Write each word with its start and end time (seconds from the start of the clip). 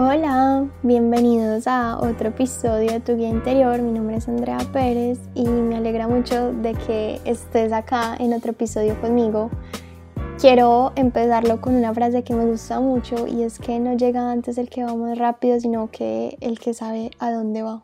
Hola, 0.00 0.64
bienvenidos 0.84 1.66
a 1.66 1.98
otro 1.98 2.28
episodio 2.28 2.92
de 2.92 3.00
Tu 3.00 3.16
Guía 3.16 3.30
Interior. 3.30 3.82
Mi 3.82 3.90
nombre 3.90 4.14
es 4.14 4.28
Andrea 4.28 4.58
Pérez 4.72 5.18
y 5.34 5.42
me 5.42 5.74
alegra 5.74 6.06
mucho 6.06 6.52
de 6.52 6.74
que 6.74 7.20
estés 7.24 7.72
acá 7.72 8.14
en 8.20 8.32
otro 8.32 8.52
episodio 8.52 9.00
conmigo. 9.00 9.50
Quiero 10.40 10.92
empezarlo 10.94 11.60
con 11.60 11.74
una 11.74 11.92
frase 11.92 12.22
que 12.22 12.32
me 12.32 12.46
gusta 12.46 12.78
mucho 12.78 13.26
y 13.26 13.42
es 13.42 13.58
que 13.58 13.80
no 13.80 13.96
llega 13.96 14.30
antes 14.30 14.56
el 14.56 14.70
que 14.70 14.84
va 14.84 14.94
más 14.94 15.18
rápido, 15.18 15.58
sino 15.58 15.90
que 15.90 16.38
el 16.40 16.60
que 16.60 16.74
sabe 16.74 17.10
a 17.18 17.32
dónde 17.32 17.62
va. 17.62 17.82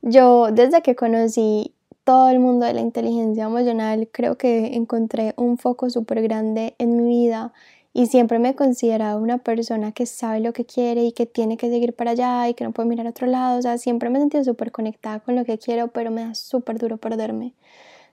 Yo 0.00 0.52
desde 0.52 0.80
que 0.80 0.96
conocí 0.96 1.74
todo 2.04 2.30
el 2.30 2.38
mundo 2.38 2.64
de 2.64 2.72
la 2.72 2.80
inteligencia 2.80 3.44
emocional 3.44 4.08
creo 4.10 4.38
que 4.38 4.74
encontré 4.74 5.34
un 5.36 5.58
foco 5.58 5.90
súper 5.90 6.22
grande 6.22 6.74
en 6.78 6.96
mi 6.96 7.10
vida 7.10 7.52
y 7.94 8.06
siempre 8.06 8.38
me 8.38 8.50
he 8.50 8.54
considerado 8.54 9.18
una 9.20 9.38
persona 9.38 9.92
que 9.92 10.06
sabe 10.06 10.40
lo 10.40 10.52
que 10.52 10.64
quiere 10.64 11.04
y 11.04 11.12
que 11.12 11.26
tiene 11.26 11.56
que 11.56 11.68
seguir 11.68 11.94
para 11.94 12.12
allá 12.12 12.48
y 12.48 12.54
que 12.54 12.64
no 12.64 12.72
puede 12.72 12.88
mirar 12.88 13.06
a 13.06 13.10
otro 13.10 13.26
lado. 13.26 13.58
O 13.58 13.62
sea, 13.62 13.76
siempre 13.78 14.08
me 14.08 14.18
he 14.18 14.22
sentido 14.22 14.44
súper 14.44 14.72
conectada 14.72 15.20
con 15.20 15.36
lo 15.36 15.44
que 15.44 15.58
quiero, 15.58 15.88
pero 15.88 16.10
me 16.10 16.24
da 16.24 16.34
súper 16.34 16.78
duro 16.78 16.96
perderme. 16.96 17.54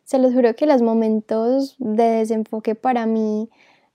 Se 0.04 0.20
los 0.20 0.34
juro 0.34 0.56
que 0.56 0.66
los 0.66 0.82
momentos 0.82 1.76
de 1.80 2.04
desenfoque 2.04 2.76
para 2.76 3.06
mí 3.06 3.50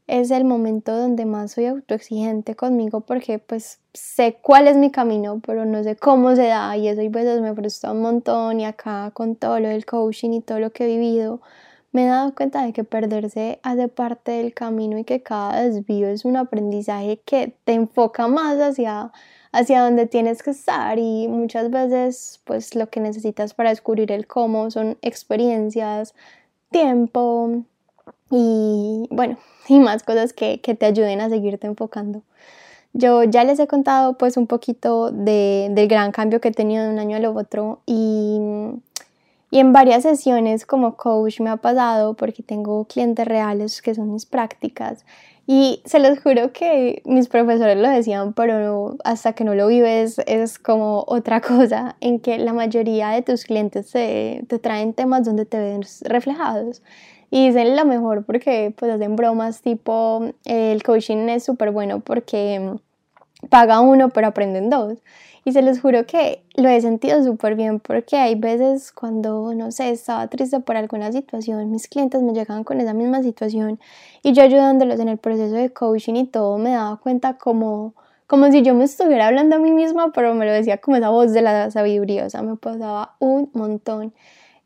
es 0.06 0.30
el 0.30 0.44
momento 0.44 0.96
donde 0.96 1.24
más 1.26 1.52
soy 1.52 1.66
autoexigente 1.66 2.54
conmigo 2.54 3.00
porque 3.00 3.38
pues 3.38 3.80
sé 3.94 4.38
cuál 4.42 4.68
es 4.68 4.76
mi 4.76 4.90
camino, 4.90 5.40
pero 5.44 5.64
no 5.64 5.82
sé 5.82 5.96
cómo 5.96 6.36
se 6.36 6.46
da 6.46 6.76
y 6.76 6.88
eso 6.88 7.02
y 7.02 7.08
veces 7.08 7.40
me 7.40 7.54
frustra 7.54 7.92
un 7.92 8.02
montón 8.02 8.60
y 8.60 8.66
acá 8.66 9.10
con 9.14 9.36
todo 9.36 9.60
lo 9.60 9.68
del 9.68 9.86
coaching 9.86 10.30
y 10.32 10.40
todo 10.40 10.60
lo 10.60 10.70
que 10.72 10.84
he 10.84 10.88
vivido 10.88 11.40
me 11.94 12.04
he 12.04 12.08
dado 12.08 12.34
cuenta 12.34 12.64
de 12.64 12.72
que 12.72 12.82
perderse 12.82 13.60
hace 13.62 13.86
parte 13.86 14.32
del 14.32 14.52
camino 14.52 14.98
y 14.98 15.04
que 15.04 15.22
cada 15.22 15.62
desvío 15.62 16.08
es 16.08 16.24
un 16.24 16.36
aprendizaje 16.36 17.20
que 17.24 17.56
te 17.64 17.72
enfoca 17.72 18.26
más 18.26 18.58
hacia, 18.58 19.12
hacia 19.52 19.80
donde 19.80 20.06
tienes 20.06 20.42
que 20.42 20.50
estar 20.50 20.98
y 20.98 21.28
muchas 21.28 21.70
veces 21.70 22.40
pues 22.44 22.74
lo 22.74 22.90
que 22.90 22.98
necesitas 22.98 23.54
para 23.54 23.70
descubrir 23.70 24.10
el 24.10 24.26
cómo 24.26 24.72
son 24.72 24.98
experiencias, 25.02 26.14
tiempo 26.72 27.62
y 28.28 29.06
bueno, 29.10 29.38
y 29.68 29.78
más 29.78 30.02
cosas 30.02 30.32
que, 30.32 30.60
que 30.60 30.74
te 30.74 30.86
ayuden 30.86 31.20
a 31.20 31.28
seguirte 31.28 31.68
enfocando. 31.68 32.22
Yo 32.92 33.22
ya 33.22 33.44
les 33.44 33.60
he 33.60 33.68
contado 33.68 34.18
pues 34.18 34.36
un 34.36 34.48
poquito 34.48 35.12
de, 35.12 35.68
del 35.70 35.86
gran 35.86 36.10
cambio 36.10 36.40
que 36.40 36.48
he 36.48 36.52
tenido 36.52 36.84
de 36.84 36.90
un 36.90 36.98
año 36.98 37.16
al 37.16 37.26
otro 37.26 37.82
y 37.86 38.40
y 39.54 39.60
en 39.60 39.72
varias 39.72 40.02
sesiones 40.02 40.66
como 40.66 40.96
coach 40.96 41.38
me 41.38 41.48
ha 41.48 41.58
pasado 41.58 42.14
porque 42.14 42.42
tengo 42.42 42.86
clientes 42.86 43.24
reales 43.24 43.82
que 43.82 43.94
son 43.94 44.12
mis 44.12 44.26
prácticas. 44.26 45.06
Y 45.46 45.80
se 45.84 46.00
los 46.00 46.18
juro 46.18 46.52
que 46.52 47.02
mis 47.04 47.28
profesores 47.28 47.76
lo 47.76 47.88
decían, 47.88 48.32
pero 48.32 48.96
hasta 49.04 49.34
que 49.34 49.44
no 49.44 49.54
lo 49.54 49.68
vives 49.68 50.20
es 50.26 50.58
como 50.58 51.04
otra 51.06 51.40
cosa 51.52 51.94
en 52.00 52.18
que 52.18 52.36
la 52.38 52.52
mayoría 52.52 53.10
de 53.10 53.22
tus 53.22 53.44
clientes 53.44 53.92
te, 53.92 54.44
te 54.48 54.58
traen 54.58 54.92
temas 54.92 55.24
donde 55.24 55.44
te 55.44 55.60
ven 55.60 55.82
reflejados. 56.02 56.82
Y 57.30 57.46
dicen 57.46 57.76
lo 57.76 57.84
mejor 57.84 58.24
porque 58.24 58.74
pues 58.76 58.90
hacen 58.90 59.14
bromas 59.14 59.62
tipo 59.62 60.32
el 60.46 60.82
coaching 60.82 61.28
es 61.28 61.44
súper 61.44 61.70
bueno 61.70 62.00
porque 62.00 62.74
paga 63.50 63.78
uno 63.78 64.08
pero 64.08 64.26
aprenden 64.26 64.68
dos 64.68 64.98
y 65.44 65.52
se 65.52 65.62
les 65.62 65.80
juro 65.80 66.06
que 66.06 66.42
lo 66.54 66.68
he 66.68 66.80
sentido 66.80 67.22
súper 67.22 67.54
bien 67.54 67.80
porque 67.80 68.16
hay 68.16 68.34
veces 68.34 68.92
cuando, 68.92 69.52
no 69.54 69.70
sé, 69.70 69.90
estaba 69.90 70.26
triste 70.28 70.60
por 70.60 70.76
alguna 70.76 71.12
situación, 71.12 71.70
mis 71.70 71.86
clientes 71.86 72.22
me 72.22 72.32
llegaban 72.32 72.64
con 72.64 72.80
esa 72.80 72.94
misma 72.94 73.22
situación 73.22 73.78
y 74.22 74.32
yo 74.32 74.42
ayudándolos 74.42 74.98
en 75.00 75.08
el 75.08 75.18
proceso 75.18 75.54
de 75.54 75.72
coaching 75.72 76.14
y 76.14 76.26
todo, 76.26 76.56
me 76.56 76.70
daba 76.70 76.96
cuenta 76.96 77.36
como, 77.36 77.94
como 78.26 78.50
si 78.50 78.62
yo 78.62 78.74
me 78.74 78.84
estuviera 78.84 79.26
hablando 79.26 79.56
a 79.56 79.58
mí 79.58 79.70
misma, 79.70 80.12
pero 80.12 80.34
me 80.34 80.46
lo 80.46 80.52
decía 80.52 80.78
como 80.78 80.96
esa 80.96 81.10
voz 81.10 81.32
de 81.32 81.42
la 81.42 81.70
sabiduría, 81.70 82.24
o 82.24 82.30
sea, 82.30 82.42
me 82.42 82.56
pasaba 82.56 83.16
un 83.18 83.50
montón. 83.52 84.14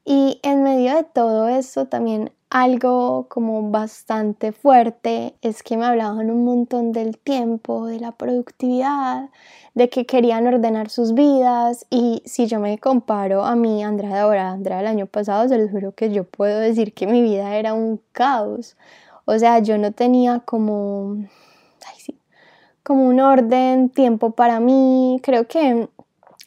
Y 0.05 0.41
en 0.43 0.63
medio 0.63 0.95
de 0.97 1.05
todo 1.05 1.49
eso 1.49 1.87
también 1.87 2.33
algo 2.51 3.27
como 3.29 3.71
bastante 3.71 4.53
fuerte 4.53 5.35
es 5.43 5.63
que 5.63 5.77
me 5.77 5.85
hablaban 5.85 6.31
un 6.31 6.45
montón 6.45 6.93
del 6.93 7.19
tiempo, 7.19 7.87
de 7.87 8.01
la 8.01 8.13
productividad, 8.13 9.29
de 9.75 9.91
que 9.91 10.07
querían 10.07 10.47
ordenar 10.47 10.89
sus 10.91 11.15
vidas 11.15 11.87
y 11.91 12.23
si 12.25 12.47
yo 12.47 12.59
me 12.61 12.79
comparo 12.79 13.45
a 13.45 13.55
mí, 13.55 13.85
Andrea 13.85 14.15
de 14.15 14.21
ahora, 14.21 14.51
Andrea 14.51 14.79
del 14.79 14.87
año 14.87 15.07
pasado, 15.07 15.49
se 15.49 15.59
les 15.59 15.71
juro 15.71 15.93
que 15.93 16.11
yo 16.11 16.25
puedo 16.25 16.59
decir 16.59 16.95
que 16.95 17.07
mi 17.07 17.23
vida 17.23 17.57
era 17.57 17.75
un 17.75 18.01
caos. 18.13 18.77
O 19.27 19.39
sea, 19.39 19.59
yo 19.59 19.77
no 19.77 19.93
tenía 19.93 20.41
como, 20.41 21.17
ay, 21.87 22.01
sí, 22.01 22.19
como 22.83 23.07
un 23.07 23.21
orden, 23.21 23.91
tiempo 23.91 24.31
para 24.33 24.61
mí. 24.61 25.21
Creo 25.23 25.47
que 25.47 25.89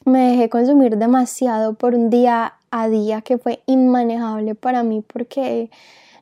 me 0.05 0.31
dejé 0.31 0.49
consumir 0.49 0.97
demasiado 0.97 1.75
por 1.75 1.95
un 1.95 2.09
día 2.09 2.53
a 2.71 2.87
día 2.87 3.21
que 3.21 3.37
fue 3.37 3.61
inmanejable 3.65 4.55
para 4.55 4.83
mí 4.83 5.01
porque 5.01 5.69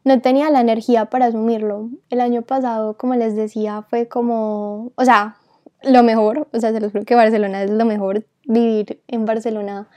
no 0.03 0.19
tenía 0.21 0.49
la 0.49 0.61
energía 0.61 1.05
para 1.05 1.27
asumirlo. 1.27 1.89
El 2.09 2.21
año 2.21 2.41
pasado, 2.41 2.97
como 2.97 3.15
les 3.15 3.35
decía, 3.35 3.83
fue 3.89 4.07
como, 4.07 4.91
o 4.95 5.05
sea, 5.05 5.37
lo 5.83 6.03
mejor, 6.03 6.47
o 6.53 6.59
sea, 6.59 6.71
se 6.71 6.79
los 6.79 6.91
juro 6.91 7.05
que 7.05 7.15
Barcelona 7.15 7.63
es 7.63 7.71
lo 7.71 7.85
mejor, 7.85 8.25
vivir 8.45 9.01
en 9.07 9.25
Barcelona 9.25 9.87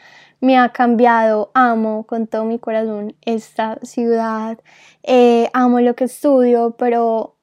me 0.43 0.59
ha 0.59 0.70
cambiado, 0.70 1.53
amo 1.54 2.04
con 2.04 2.26
todo 2.26 2.44
mi 2.44 2.59
corazón 2.59 3.14
esta 3.22 3.78
ciudad, 3.82 4.59
eh, 5.04 5.49
amo 5.54 5.81
lo 5.81 5.94
que 5.94 6.04
estudio, 6.04 6.75
pero 6.76 7.37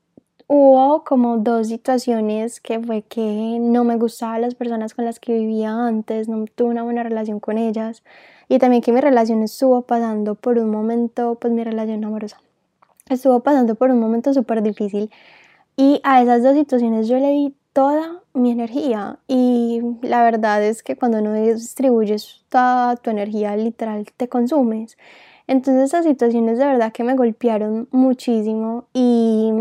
hubo 0.51 1.03
como 1.03 1.37
dos 1.37 1.67
situaciones 1.67 2.59
que 2.59 2.79
fue 2.79 3.03
que 3.03 3.59
no 3.61 3.83
me 3.83 3.97
gustaban 3.97 4.41
las 4.41 4.55
personas 4.55 4.95
con 4.95 5.05
las 5.05 5.19
que 5.19 5.37
vivía 5.37 5.69
antes, 5.69 6.27
no 6.27 6.43
tuve 6.55 6.69
una 6.69 6.81
buena 6.81 7.03
relación 7.03 7.39
con 7.39 7.59
ellas 7.59 8.03
y 8.47 8.57
también 8.57 8.81
que 8.81 8.91
mi 8.91 8.99
relación 8.99 9.43
estuvo 9.43 9.83
pasando 9.83 10.33
por 10.33 10.57
un 10.57 10.71
momento, 10.71 11.35
pues 11.39 11.53
mi 11.53 11.63
relación 11.63 12.03
amorosa, 12.03 12.41
estuvo 13.09 13.41
pasando 13.41 13.75
por 13.75 13.91
un 13.91 13.99
momento 13.99 14.33
súper 14.33 14.63
difícil 14.63 15.11
y 15.77 16.01
a 16.03 16.23
esas 16.23 16.41
dos 16.41 16.55
situaciones 16.55 17.07
yo 17.07 17.19
le 17.19 17.29
di 17.29 17.55
toda 17.73 18.23
mi 18.33 18.49
energía 18.49 19.19
y 19.27 19.81
la 20.01 20.23
verdad 20.23 20.63
es 20.63 20.81
que 20.81 20.95
cuando 20.95 21.21
no 21.21 21.31
distribuyes 21.33 22.43
toda 22.49 22.95
tu 22.95 23.11
energía 23.11 23.55
literal 23.55 24.07
te 24.17 24.27
consumes. 24.27 24.97
Entonces 25.45 25.85
esas 25.85 26.05
situaciones 26.05 26.57
de 26.57 26.65
verdad 26.65 26.91
que 26.91 27.03
me 27.03 27.15
golpearon 27.15 27.87
muchísimo 27.91 28.87
y, 28.93 29.51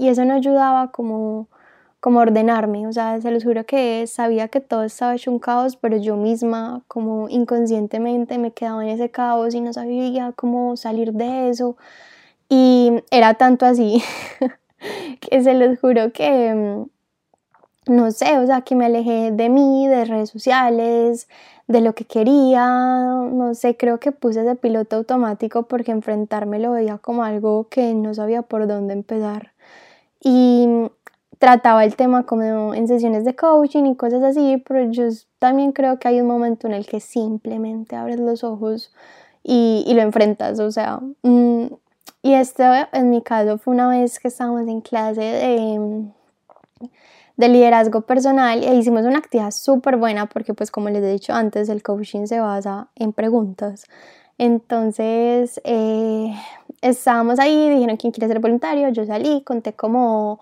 y 0.00 0.08
eso 0.08 0.24
no 0.24 0.34
ayudaba 0.34 0.90
como 0.92 1.48
como 2.00 2.20
ordenarme, 2.20 2.86
o 2.88 2.92
sea, 2.92 3.20
se 3.20 3.30
los 3.30 3.44
juro 3.44 3.66
que 3.66 4.06
sabía 4.06 4.48
que 4.48 4.60
todo 4.60 4.84
estaba 4.84 5.14
hecho 5.14 5.30
un 5.30 5.38
caos, 5.38 5.76
pero 5.76 5.98
yo 5.98 6.16
misma 6.16 6.82
como 6.88 7.28
inconscientemente 7.28 8.38
me 8.38 8.52
quedaba 8.52 8.82
en 8.84 8.90
ese 8.90 9.10
caos 9.10 9.54
y 9.54 9.60
no 9.60 9.72
sabía 9.74 10.32
cómo 10.34 10.76
salir 10.78 11.12
de 11.12 11.50
eso. 11.50 11.76
Y 12.48 13.02
era 13.10 13.34
tanto 13.34 13.66
así 13.66 14.02
que 15.20 15.42
se 15.42 15.54
los 15.54 15.78
juro 15.80 16.12
que, 16.12 16.54
mm, 16.54 17.92
no 17.94 18.10
sé, 18.12 18.38
o 18.38 18.46
sea, 18.46 18.62
que 18.62 18.74
me 18.76 18.86
alejé 18.86 19.30
de 19.32 19.48
mí, 19.48 19.86
de 19.88 20.04
redes 20.04 20.30
sociales, 20.30 21.28
de 21.66 21.80
lo 21.80 21.94
que 21.94 22.04
quería, 22.04 22.66
no 22.66 23.54
sé, 23.54 23.76
creo 23.76 24.00
que 24.00 24.12
puse 24.12 24.40
ese 24.42 24.56
piloto 24.56 24.96
automático 24.96 25.64
porque 25.64 25.92
enfrentarme 25.92 26.58
lo 26.60 26.72
veía 26.72 26.98
como 26.98 27.24
algo 27.24 27.68
que 27.68 27.94
no 27.94 28.14
sabía 28.14 28.42
por 28.42 28.66
dónde 28.66 28.94
empezar. 28.94 29.52
Y 30.22 30.68
trataba 31.38 31.84
el 31.84 31.96
tema 31.96 32.24
como 32.26 32.74
en 32.74 32.86
sesiones 32.86 33.24
de 33.24 33.34
coaching 33.34 33.84
y 33.86 33.96
cosas 33.96 34.22
así, 34.22 34.62
pero 34.66 34.90
yo 34.90 35.04
también 35.38 35.72
creo 35.72 35.98
que 35.98 36.08
hay 36.08 36.20
un 36.20 36.26
momento 36.26 36.66
en 36.66 36.74
el 36.74 36.86
que 36.86 37.00
simplemente 37.00 37.96
abres 37.96 38.20
los 38.20 38.44
ojos 38.44 38.92
y, 39.42 39.84
y 39.86 39.94
lo 39.94 40.02
enfrentas, 40.02 40.60
o 40.60 40.70
sea, 40.70 41.00
mm, 41.22 41.66
y 42.22 42.34
esto 42.34 42.64
en 42.92 43.08
mi 43.08 43.22
caso 43.22 43.56
fue 43.56 43.72
una 43.72 43.88
vez 43.88 44.18
que 44.18 44.28
estábamos 44.28 44.68
en 44.68 44.82
clase 44.82 45.22
de, 45.22 46.04
de 47.36 47.48
liderazgo 47.48 48.02
personal 48.02 48.62
y 48.62 48.68
hicimos 48.76 49.06
una 49.06 49.18
actividad 49.18 49.50
súper 49.50 49.96
buena 49.96 50.26
porque 50.26 50.52
pues 50.52 50.70
como 50.70 50.90
les 50.90 51.02
he 51.02 51.10
dicho 51.10 51.32
antes, 51.32 51.70
el 51.70 51.82
coaching 51.82 52.26
se 52.26 52.38
basa 52.40 52.88
en 52.96 53.14
preguntas. 53.14 53.86
Entonces, 54.36 55.60
eh, 55.64 56.34
estábamos 56.82 57.38
ahí, 57.38 57.70
dijeron 57.70 57.96
quién 57.96 58.12
quiere 58.12 58.28
ser 58.28 58.40
voluntario, 58.40 58.88
yo 58.90 59.04
salí, 59.04 59.42
conté 59.42 59.72
como 59.72 60.40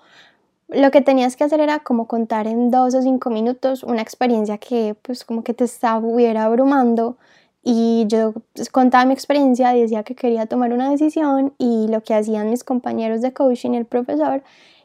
lo 0.68 0.90
que 0.90 1.00
tenías 1.00 1.36
que 1.36 1.44
hacer 1.44 1.60
era 1.60 1.80
como 1.80 2.06
contar 2.06 2.46
en 2.46 2.70
dos 2.70 2.94
o 2.94 3.02
cinco 3.02 3.30
minutos 3.30 3.82
una 3.82 4.02
experiencia 4.02 4.58
que 4.58 4.94
pues 5.02 5.24
como 5.24 5.42
que 5.42 5.54
te 5.54 5.64
estuviera 5.64 6.44
abrumando 6.44 7.16
y 7.62 8.04
yo 8.08 8.34
pues, 8.54 8.68
contaba 8.68 9.04
mi 9.06 9.14
experiencia 9.14 9.72
decía 9.72 10.02
que 10.02 10.14
quería 10.14 10.46
tomar 10.46 10.72
una 10.72 10.90
decisión 10.90 11.54
y 11.58 11.88
lo 11.88 12.02
que 12.02 12.14
hacían 12.14 12.50
mis 12.50 12.64
compañeros 12.64 13.22
de 13.22 13.32
coaching 13.32 13.72
y 13.72 13.76
el 13.78 13.86
profesor 13.86 14.42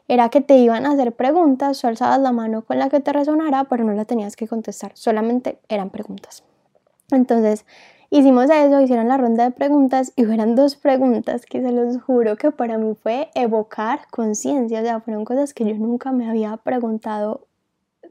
era 0.08 0.28
que 0.28 0.40
te 0.40 0.56
iban 0.58 0.84
a 0.86 0.92
hacer 0.92 1.12
preguntas, 1.12 1.80
tú 1.80 1.86
alzabas 1.86 2.20
la 2.20 2.32
mano 2.32 2.62
con 2.62 2.78
la 2.78 2.90
que 2.90 3.00
te 3.00 3.12
resonara, 3.12 3.64
pero 3.64 3.84
no 3.84 3.92
la 3.92 4.04
tenías 4.04 4.36
que 4.36 4.46
contestar, 4.46 4.92
solamente 4.94 5.58
eran 5.68 5.90
preguntas. 5.90 6.44
Entonces, 7.10 7.64
Hicimos 8.10 8.50
eso, 8.50 8.80
hicieron 8.80 9.08
la 9.08 9.16
ronda 9.16 9.44
de 9.44 9.50
preguntas 9.50 10.12
y 10.16 10.24
fueron 10.24 10.54
dos 10.54 10.76
preguntas 10.76 11.46
que 11.46 11.62
se 11.62 11.72
los 11.72 12.00
juro 12.02 12.36
que 12.36 12.50
para 12.50 12.78
mí 12.78 12.94
fue 12.94 13.30
evocar 13.34 14.00
conciencia, 14.10 14.80
o 14.80 14.82
sea, 14.84 15.00
fueron 15.00 15.24
cosas 15.24 15.54
que 15.54 15.64
yo 15.64 15.74
nunca 15.74 16.12
me 16.12 16.28
había 16.28 16.56
preguntado 16.58 17.46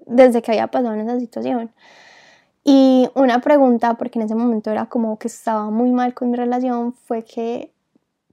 desde 0.05 0.41
que 0.41 0.51
había 0.51 0.67
pasado 0.67 0.93
en 0.95 1.01
esa 1.01 1.19
situación. 1.19 1.71
Y 2.63 3.09
una 3.15 3.39
pregunta, 3.39 3.95
porque 3.95 4.19
en 4.19 4.25
ese 4.25 4.35
momento 4.35 4.71
era 4.71 4.85
como 4.85 5.17
que 5.19 5.27
estaba 5.27 5.69
muy 5.69 5.91
mal 5.91 6.13
con 6.13 6.31
mi 6.31 6.37
relación, 6.37 6.93
fue 6.93 7.23
que, 7.23 7.71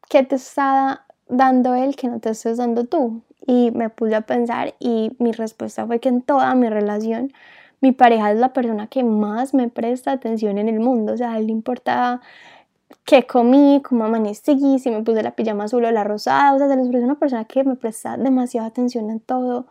¿qué 0.08 0.22
te 0.22 0.36
está 0.36 1.04
dando 1.28 1.74
él 1.74 1.96
que 1.96 2.08
no 2.08 2.20
te 2.20 2.30
estés 2.30 2.58
dando 2.58 2.84
tú? 2.84 3.22
Y 3.46 3.70
me 3.72 3.90
puse 3.90 4.14
a 4.14 4.20
pensar 4.20 4.74
y 4.78 5.16
mi 5.18 5.32
respuesta 5.32 5.86
fue 5.86 5.98
que 5.98 6.08
en 6.08 6.22
toda 6.22 6.54
mi 6.54 6.68
relación 6.68 7.32
mi 7.80 7.92
pareja 7.92 8.32
es 8.32 8.38
la 8.38 8.52
persona 8.52 8.86
que 8.88 9.04
más 9.04 9.54
me 9.54 9.68
presta 9.68 10.12
atención 10.12 10.58
en 10.58 10.68
el 10.68 10.80
mundo. 10.80 11.14
O 11.14 11.16
sea, 11.16 11.32
a 11.32 11.38
él 11.38 11.46
le 11.46 11.52
importa 11.52 12.20
qué 13.04 13.26
comí, 13.26 13.82
cómo 13.82 14.04
amanecí, 14.04 14.78
si 14.78 14.90
me 14.90 15.02
puse 15.02 15.22
la 15.22 15.32
pijama 15.32 15.64
azul 15.64 15.84
o 15.84 15.90
la 15.90 16.04
rosada. 16.04 16.54
O 16.54 16.58
sea, 16.58 16.66
es 16.72 17.04
una 17.04 17.18
persona 17.18 17.44
que 17.44 17.64
me 17.64 17.76
presta 17.76 18.16
demasiada 18.16 18.68
atención 18.68 19.10
en 19.10 19.20
todo. 19.20 19.66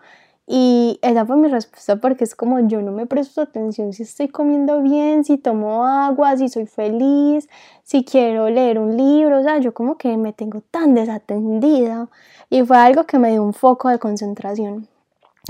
Y 0.52 1.00
esa 1.04 1.28
fue 1.28 1.38
mi 1.38 1.48
respuesta 1.48 1.98
porque 1.98 2.24
es 2.24 2.34
como 2.36 2.60
yo 2.62 2.82
no 2.82 2.92
me 2.92 3.06
presto 3.06 3.42
atención 3.42 3.94
si 3.94 4.02
estoy 4.02 4.30
comiendo 4.30 4.82
bien, 4.82 5.24
si 5.24 5.38
tomo 5.38 5.86
agua, 5.86 6.38
si 6.38 6.50
soy 6.50 6.66
feliz, 6.66 7.48
si 7.84 8.04
quiero 8.04 8.50
leer 8.50 8.80
un 8.80 8.98
libro, 8.98 9.40
o 9.40 9.44
sea, 9.44 9.60
yo 9.60 9.76
como 9.76 9.98
que 10.00 10.18
me 10.18 10.34
tengo 10.34 10.62
tan 10.72 10.96
desatendida 10.96 12.10
y 12.50 12.64
fue 12.64 12.78
algo 12.78 13.04
que 13.06 13.20
me 13.20 13.30
dio 13.30 13.44
un 13.44 13.54
foco 13.54 13.90
de 13.90 14.00
concentración. 14.00 14.88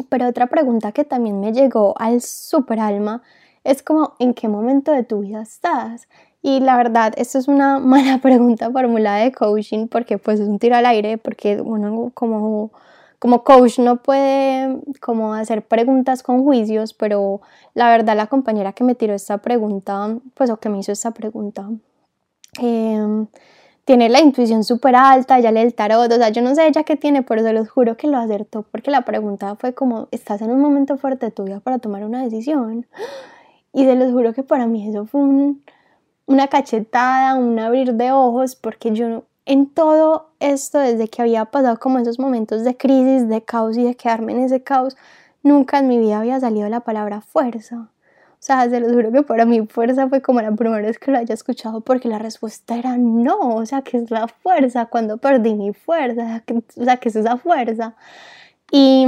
Pero 0.07 0.27
otra 0.27 0.47
pregunta 0.47 0.91
que 0.91 1.03
también 1.03 1.39
me 1.39 1.51
llegó 1.53 1.93
al 1.97 2.21
super 2.21 2.79
alma 2.79 3.21
es 3.63 3.83
como 3.83 4.13
en 4.19 4.33
qué 4.33 4.47
momento 4.47 4.91
de 4.91 5.03
tu 5.03 5.19
vida 5.19 5.41
estás. 5.41 6.07
Y 6.41 6.61
la 6.61 6.77
verdad, 6.77 7.13
esto 7.17 7.37
es 7.37 7.47
una 7.47 7.79
mala 7.79 8.19
pregunta 8.19 8.71
formulada 8.71 9.17
de 9.17 9.31
coaching 9.31 9.87
porque 9.87 10.17
pues 10.17 10.39
es 10.39 10.47
un 10.47 10.59
tiro 10.59 10.75
al 10.75 10.85
aire, 10.85 11.17
porque 11.17 11.61
uno 11.61 12.11
como, 12.13 12.71
como 13.19 13.43
coach 13.43 13.79
no 13.79 13.97
puede 13.97 14.77
como 15.01 15.33
hacer 15.33 15.67
preguntas 15.67 16.23
con 16.23 16.43
juicios, 16.43 16.93
pero 16.93 17.41
la 17.73 17.89
verdad 17.89 18.15
la 18.15 18.27
compañera 18.27 18.73
que 18.73 18.83
me 18.83 18.95
tiró 18.95 19.13
esta 19.13 19.39
pregunta, 19.39 20.17
pues 20.35 20.49
o 20.49 20.57
que 20.57 20.69
me 20.69 20.79
hizo 20.79 20.91
esta 20.91 21.11
pregunta, 21.11 21.69
eh, 22.61 23.25
tiene 23.89 24.07
la 24.07 24.19
intuición 24.19 24.63
súper 24.63 24.95
alta, 24.95 25.39
ya 25.39 25.51
lee 25.51 25.61
el 25.61 25.73
tarot, 25.73 26.11
o 26.11 26.15
sea, 26.15 26.29
yo 26.29 26.43
no 26.43 26.53
sé 26.53 26.67
ella 26.67 26.83
qué 26.83 26.95
tiene, 26.95 27.23
pero 27.23 27.41
se 27.41 27.53
los 27.53 27.71
juro 27.71 27.97
que 27.97 28.05
lo 28.05 28.17
acertó, 28.17 28.61
porque 28.61 28.91
la 28.91 29.01
pregunta 29.01 29.55
fue 29.55 29.73
como, 29.73 30.07
¿estás 30.11 30.43
en 30.43 30.51
un 30.51 30.59
momento 30.59 30.95
fuerte 30.95 31.25
de 31.25 31.31
tu 31.31 31.43
vida 31.43 31.59
para 31.59 31.79
tomar 31.79 32.03
una 32.03 32.23
decisión? 32.23 32.85
Y 33.73 33.85
se 33.85 33.95
los 33.95 34.11
juro 34.11 34.31
que 34.33 34.43
para 34.43 34.67
mí 34.67 34.87
eso 34.87 35.07
fue 35.07 35.21
una 36.27 36.47
cachetada, 36.49 37.33
un 37.33 37.57
abrir 37.57 37.95
de 37.95 38.11
ojos, 38.11 38.55
porque 38.55 38.91
yo 38.91 39.23
en 39.47 39.67
todo 39.73 40.33
esto, 40.39 40.77
desde 40.77 41.07
que 41.07 41.23
había 41.23 41.45
pasado 41.45 41.79
como 41.79 41.97
esos 41.97 42.19
momentos 42.19 42.63
de 42.63 42.77
crisis, 42.77 43.27
de 43.27 43.41
caos 43.41 43.75
y 43.75 43.83
de 43.83 43.95
quedarme 43.95 44.33
en 44.33 44.41
ese 44.41 44.61
caos, 44.61 44.97
nunca 45.41 45.79
en 45.79 45.87
mi 45.87 45.97
vida 45.97 46.19
había 46.19 46.39
salido 46.39 46.69
la 46.69 46.81
palabra 46.81 47.21
fuerza. 47.21 47.89
O 48.39 48.41
sea, 48.41 48.69
se 48.69 48.79
lo 48.79 48.87
juro 48.89 49.11
que 49.11 49.21
para 49.23 49.45
mí 49.45 49.67
fuerza 49.67 50.07
fue 50.07 50.21
como 50.21 50.41
la 50.41 50.51
primera 50.53 50.81
vez 50.81 50.97
que 50.97 51.11
lo 51.11 51.17
haya 51.17 51.33
escuchado 51.33 51.81
porque 51.81 52.07
la 52.07 52.19
respuesta 52.19 52.77
era 52.77 52.97
no, 52.97 53.37
o 53.37 53.65
sea, 53.65 53.81
que 53.81 53.97
es 53.97 54.09
la 54.11 54.29
fuerza 54.29 54.85
cuando 54.85 55.17
perdí 55.17 55.55
mi 55.55 55.73
fuerza, 55.73 56.41
o 56.77 56.83
sea, 56.85 56.97
que 56.97 57.09
es 57.09 57.15
esa 57.17 57.37
fuerza. 57.37 57.95
Y 58.71 59.05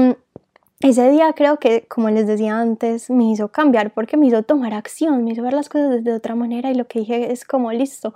ese 0.81 1.09
día 1.11 1.31
creo 1.33 1.59
que, 1.59 1.85
como 1.87 2.09
les 2.09 2.27
decía 2.27 2.59
antes, 2.59 3.09
me 3.09 3.31
hizo 3.31 3.49
cambiar 3.49 3.93
porque 3.93 4.17
me 4.17 4.27
hizo 4.27 4.43
tomar 4.43 4.73
acción, 4.73 5.23
me 5.23 5.31
hizo 5.31 5.43
ver 5.43 5.53
las 5.53 5.69
cosas 5.69 5.91
desde 5.91 6.13
otra 6.13 6.35
manera 6.35 6.71
y 6.71 6.75
lo 6.75 6.87
que 6.87 6.99
dije 6.99 7.31
es 7.31 7.45
como 7.45 7.71
listo. 7.71 8.13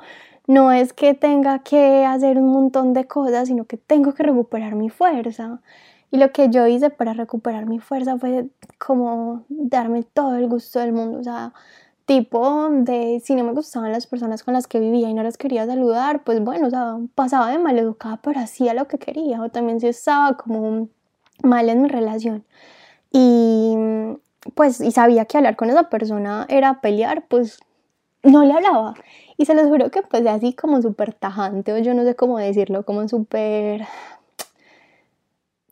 No 0.48 0.72
es 0.72 0.94
que 0.94 1.14
tenga 1.14 1.60
que 1.60 2.06
hacer 2.06 2.38
un 2.38 2.50
montón 2.52 2.94
de 2.94 3.06
cosas, 3.08 3.48
sino 3.48 3.66
que 3.66 3.78
tengo 3.78 4.14
que 4.14 4.24
recuperar 4.24 4.76
mi 4.76 4.90
fuerza. 4.90 5.62
Y 6.16 6.18
lo 6.18 6.32
que 6.32 6.50
yo 6.50 6.66
hice 6.66 6.90
para 6.90 7.12
recuperar 7.12 7.66
mi 7.66 7.80
fuerza 7.80 8.18
fue 8.18 8.48
como 8.78 9.44
darme 9.50 10.04
todo 10.04 10.38
el 10.38 10.48
gusto 10.48 10.80
del 10.80 10.94
mundo, 10.94 11.20
o 11.20 11.24
sea, 11.26 11.52
tipo 12.06 12.70
de 12.70 13.22
si 13.22 13.36
no 13.36 13.44
me 13.44 13.52
gustaban 13.52 13.92
las 13.92 14.08
personas 14.08 14.42
con 14.42 14.54
las 14.54 14.66
que 14.66 14.80
vivía 14.80 15.10
y 15.10 15.14
no 15.14 15.24
las 15.24 15.36
quería 15.36 15.66
saludar, 15.66 16.24
pues 16.24 16.42
bueno, 16.42 16.68
o 16.68 16.70
sea, 16.70 16.96
pasaba 17.16 17.52
de 17.52 17.60
maleducada, 17.60 18.22
pero 18.24 18.40
hacía 18.40 18.74
lo 18.74 18.88
que 18.88 18.98
quería, 18.98 19.42
o 19.42 19.50
también 19.50 19.82
si 19.82 19.88
estaba 19.88 20.38
como 20.38 20.88
mal 21.44 21.68
en 21.68 21.82
mi 21.82 21.90
relación 21.90 22.46
y 23.12 23.76
pues 24.54 24.80
y 24.80 24.92
sabía 24.92 25.26
que 25.26 25.38
hablar 25.38 25.58
con 25.58 25.70
esa 25.70 25.90
persona 25.90 26.46
era 26.48 26.80
pelear, 26.80 27.26
pues 27.28 27.60
no 28.24 28.46
le 28.46 28.54
hablaba. 28.54 28.94
Y 29.38 29.46
se 29.46 29.54
los 29.54 29.68
juro 29.68 29.92
que 29.92 30.02
pues 30.02 30.26
así 30.28 30.54
como 30.54 30.82
súper 30.82 31.14
tajante, 31.14 31.74
o 31.74 31.78
yo 31.80 31.94
no 31.94 32.04
sé 32.06 32.16
cómo 32.16 32.38
decirlo, 32.38 32.86
como 32.86 33.06
súper 33.10 33.86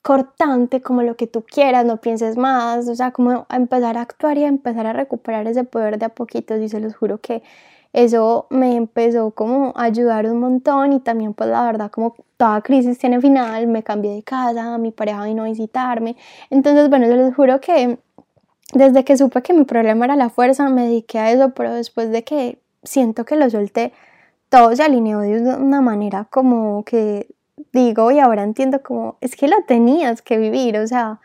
cortante, 0.04 0.82
como 0.82 1.02
lo 1.02 1.16
que 1.16 1.28
tú 1.28 1.44
quieras, 1.44 1.86
no 1.86 1.98
pienses 1.98 2.38
más, 2.38 2.88
o 2.90 2.96
sea, 2.96 3.12
como 3.12 3.48
empezar 3.50 3.98
a 3.98 4.02
actuar 4.02 4.38
y 4.38 4.44
a 4.44 4.48
empezar 4.50 4.86
a 4.86 4.94
recuperar 4.94 5.48
ese 5.48 5.64
poder 5.64 5.98
de 5.98 6.06
a 6.06 6.10
poquitos 6.10 6.60
y 6.62 6.70
se 6.70 6.80
los 6.82 6.96
juro 6.96 7.20
que 7.20 7.42
eso 7.94 8.48
me 8.50 8.76
empezó 8.76 9.32
como 9.32 9.72
a 9.76 9.84
ayudar 9.84 10.26
un 10.26 10.40
montón 10.40 10.94
y 10.94 11.00
también 11.00 11.34
pues 11.34 11.50
la 11.50 11.64
verdad 11.64 11.92
como 11.92 12.16
toda 12.38 12.62
crisis 12.62 12.98
tiene 13.00 13.22
final, 13.22 13.68
me 13.68 13.84
cambié 13.84 14.14
de 14.16 14.24
casa, 14.24 14.78
mi 14.78 14.92
pareja 14.92 15.26
vino 15.26 15.44
a 15.44 15.46
visitarme, 15.46 16.18
entonces 16.50 16.90
bueno, 16.90 17.08
se 17.08 17.16
les 17.16 17.36
juro 17.36 17.62
que 17.62 18.00
desde 18.74 19.06
que 19.06 19.16
supe 19.16 19.42
que 19.42 19.54
mi 19.54 19.64
problema 19.66 20.06
era 20.06 20.16
la 20.16 20.30
fuerza 20.30 20.68
me 20.70 20.84
dediqué 20.84 21.20
a 21.20 21.32
eso, 21.32 21.52
pero 21.52 21.74
después 21.74 22.10
de 22.12 22.24
que 22.24 22.60
siento 22.84 23.26
que 23.26 23.36
lo 23.36 23.50
solté, 23.50 23.94
todo 24.50 24.76
se 24.76 24.84
alineó 24.84 25.20
de 25.20 25.40
una 25.56 25.82
manera 25.82 26.28
como 26.30 26.84
que 26.84 27.28
digo 27.74 28.12
y 28.12 28.20
ahora 28.20 28.44
entiendo 28.44 28.82
como 28.84 29.18
es 29.20 29.36
que 29.36 29.48
lo 29.48 29.58
tenías 29.68 30.22
que 30.22 30.38
vivir, 30.38 30.78
o 30.78 30.88
sea, 30.88 31.20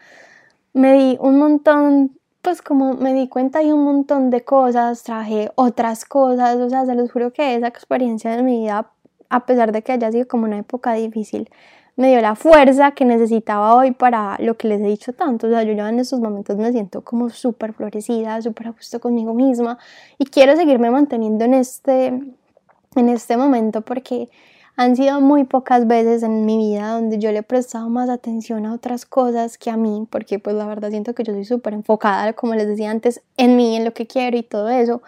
me 0.72 0.94
di 0.94 1.18
un 1.20 1.38
montón, 1.38 2.18
pues 2.42 2.62
como 2.62 2.94
me 2.94 3.12
di 3.14 3.28
cuenta 3.28 3.60
de 3.60 3.72
un 3.72 3.84
montón 3.84 4.30
de 4.30 4.42
cosas, 4.44 5.02
traje 5.02 5.50
otras 5.54 6.04
cosas, 6.04 6.56
o 6.56 6.70
sea, 6.70 6.86
se 6.86 6.94
los 6.94 7.12
juro 7.12 7.32
que 7.32 7.54
esa 7.54 7.68
experiencia 7.68 8.34
de 8.34 8.42
mi 8.42 8.60
vida, 8.60 8.90
a 9.28 9.46
pesar 9.46 9.72
de 9.72 9.82
que 9.82 9.92
haya 9.92 10.10
sido 10.10 10.26
como 10.26 10.44
una 10.44 10.58
época 10.58 10.94
difícil, 10.94 11.50
me 11.96 12.10
dio 12.10 12.20
la 12.20 12.36
fuerza 12.36 12.92
que 12.92 13.04
necesitaba 13.04 13.74
hoy 13.74 13.90
para 13.90 14.36
lo 14.38 14.56
que 14.56 14.68
les 14.68 14.80
he 14.80 14.84
dicho 14.84 15.12
tanto. 15.12 15.48
O 15.48 15.50
sea, 15.50 15.64
yo 15.64 15.72
ya 15.72 15.88
en 15.88 15.98
estos 15.98 16.20
momentos 16.20 16.56
me 16.56 16.70
siento 16.70 17.02
como 17.02 17.28
súper 17.28 17.72
florecida, 17.72 18.40
súper 18.40 18.68
a 18.68 18.70
gusto 18.70 19.00
conmigo 19.00 19.34
misma 19.34 19.78
y 20.16 20.26
quiero 20.26 20.54
seguirme 20.54 20.90
manteniendo 20.92 21.44
en 21.44 21.54
este, 21.54 22.06
en 22.06 23.08
este 23.08 23.36
momento 23.36 23.80
porque 23.80 24.30
han 24.78 24.94
sido 24.94 25.20
muy 25.20 25.42
pocas 25.42 25.88
veces 25.88 26.22
en 26.22 26.46
mi 26.46 26.56
vida 26.56 26.92
donde 26.92 27.18
yo 27.18 27.32
le 27.32 27.40
he 27.40 27.42
prestado 27.42 27.88
más 27.88 28.08
atención 28.08 28.64
a 28.64 28.72
otras 28.72 29.06
cosas 29.06 29.58
que 29.58 29.70
a 29.70 29.76
mí, 29.76 30.06
porque 30.08 30.38
pues 30.38 30.54
la 30.54 30.66
verdad 30.66 30.90
siento 30.90 31.16
que 31.16 31.24
yo 31.24 31.32
soy 31.32 31.44
súper 31.44 31.74
enfocada, 31.74 32.32
como 32.34 32.54
les 32.54 32.68
decía 32.68 32.92
antes, 32.92 33.20
en 33.36 33.56
mí, 33.56 33.74
en 33.74 33.84
lo 33.84 33.92
que 33.92 34.06
quiero 34.06 34.36
y 34.36 34.44
todo 34.44 34.68
eso, 34.68 35.02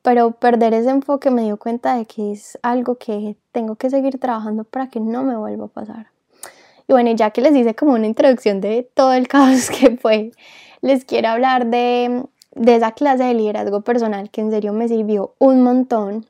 pero 0.00 0.30
perder 0.30 0.72
ese 0.72 0.88
enfoque 0.88 1.30
me 1.30 1.42
dio 1.42 1.58
cuenta 1.58 1.96
de 1.96 2.06
que 2.06 2.32
es 2.32 2.58
algo 2.62 2.94
que 2.94 3.36
tengo 3.52 3.76
que 3.76 3.90
seguir 3.90 4.18
trabajando 4.18 4.64
para 4.64 4.88
que 4.88 5.00
no 5.00 5.22
me 5.22 5.36
vuelva 5.36 5.66
a 5.66 5.68
pasar. 5.68 6.06
Y 6.88 6.94
bueno, 6.94 7.10
ya 7.10 7.30
que 7.30 7.42
les 7.42 7.54
hice 7.54 7.74
como 7.74 7.92
una 7.92 8.06
introducción 8.06 8.62
de 8.62 8.88
todo 8.94 9.12
el 9.12 9.28
caos 9.28 9.68
que 9.68 9.98
fue, 9.98 10.32
les 10.80 11.04
quiero 11.04 11.28
hablar 11.28 11.66
de, 11.66 12.24
de 12.54 12.74
esa 12.74 12.92
clase 12.92 13.24
de 13.24 13.34
liderazgo 13.34 13.82
personal 13.82 14.30
que 14.30 14.40
en 14.40 14.50
serio 14.50 14.72
me 14.72 14.88
sirvió 14.88 15.34
un 15.38 15.62
montón. 15.62 16.24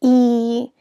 Y 0.00 0.72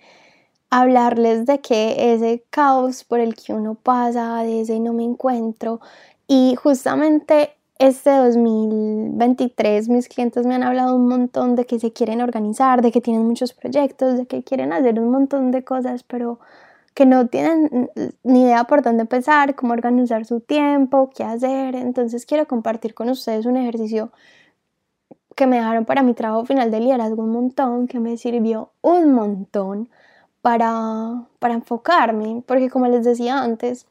hablarles 0.79 1.45
de 1.45 1.59
que 1.61 2.13
ese 2.13 2.43
caos 2.49 3.03
por 3.03 3.19
el 3.19 3.35
que 3.35 3.53
uno 3.53 3.75
pasa, 3.75 4.43
de 4.43 4.61
ese 4.61 4.79
no 4.79 4.93
me 4.93 5.03
encuentro 5.03 5.79
y 6.27 6.55
justamente 6.55 7.51
este 7.79 8.09
2023 8.09 9.89
mis 9.89 10.09
clientes 10.09 10.45
me 10.45 10.55
han 10.55 10.63
hablado 10.63 10.95
un 10.95 11.07
montón 11.07 11.55
de 11.55 11.65
que 11.65 11.79
se 11.79 11.93
quieren 11.93 12.21
organizar, 12.21 12.81
de 12.81 12.91
que 12.91 13.01
tienen 13.01 13.25
muchos 13.25 13.53
proyectos, 13.53 14.17
de 14.17 14.25
que 14.25 14.43
quieren 14.43 14.73
hacer 14.73 14.99
un 14.99 15.11
montón 15.11 15.51
de 15.51 15.63
cosas, 15.63 16.03
pero 16.03 16.39
que 16.93 17.05
no 17.05 17.27
tienen 17.27 17.89
ni 18.23 18.43
idea 18.43 18.65
por 18.65 18.81
dónde 18.81 19.01
empezar, 19.01 19.55
cómo 19.55 19.73
organizar 19.73 20.25
su 20.25 20.39
tiempo, 20.41 21.09
qué 21.15 21.23
hacer. 21.23 21.75
Entonces 21.75 22.25
quiero 22.25 22.47
compartir 22.47 22.93
con 22.93 23.09
ustedes 23.09 23.45
un 23.45 23.57
ejercicio 23.57 24.11
que 25.35 25.47
me 25.47 25.57
dejaron 25.57 25.85
para 25.85 26.03
mi 26.03 26.13
trabajo 26.13 26.45
final 26.45 26.71
de 26.71 26.79
liderazgo 26.79 27.23
un 27.23 27.31
montón, 27.31 27.87
que 27.87 27.99
me 27.99 28.17
sirvió 28.17 28.71
un 28.81 29.13
montón 29.13 29.89
para, 30.45 31.23
para 31.39 31.55
enfocarme, 31.55 32.43
porque 32.45 32.69
como 32.69 32.85
les 32.85 33.03
decía 33.03 33.41
antes, 33.41 33.87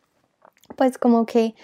pues 0.76 0.98
como 0.98 1.26
que 1.26 1.56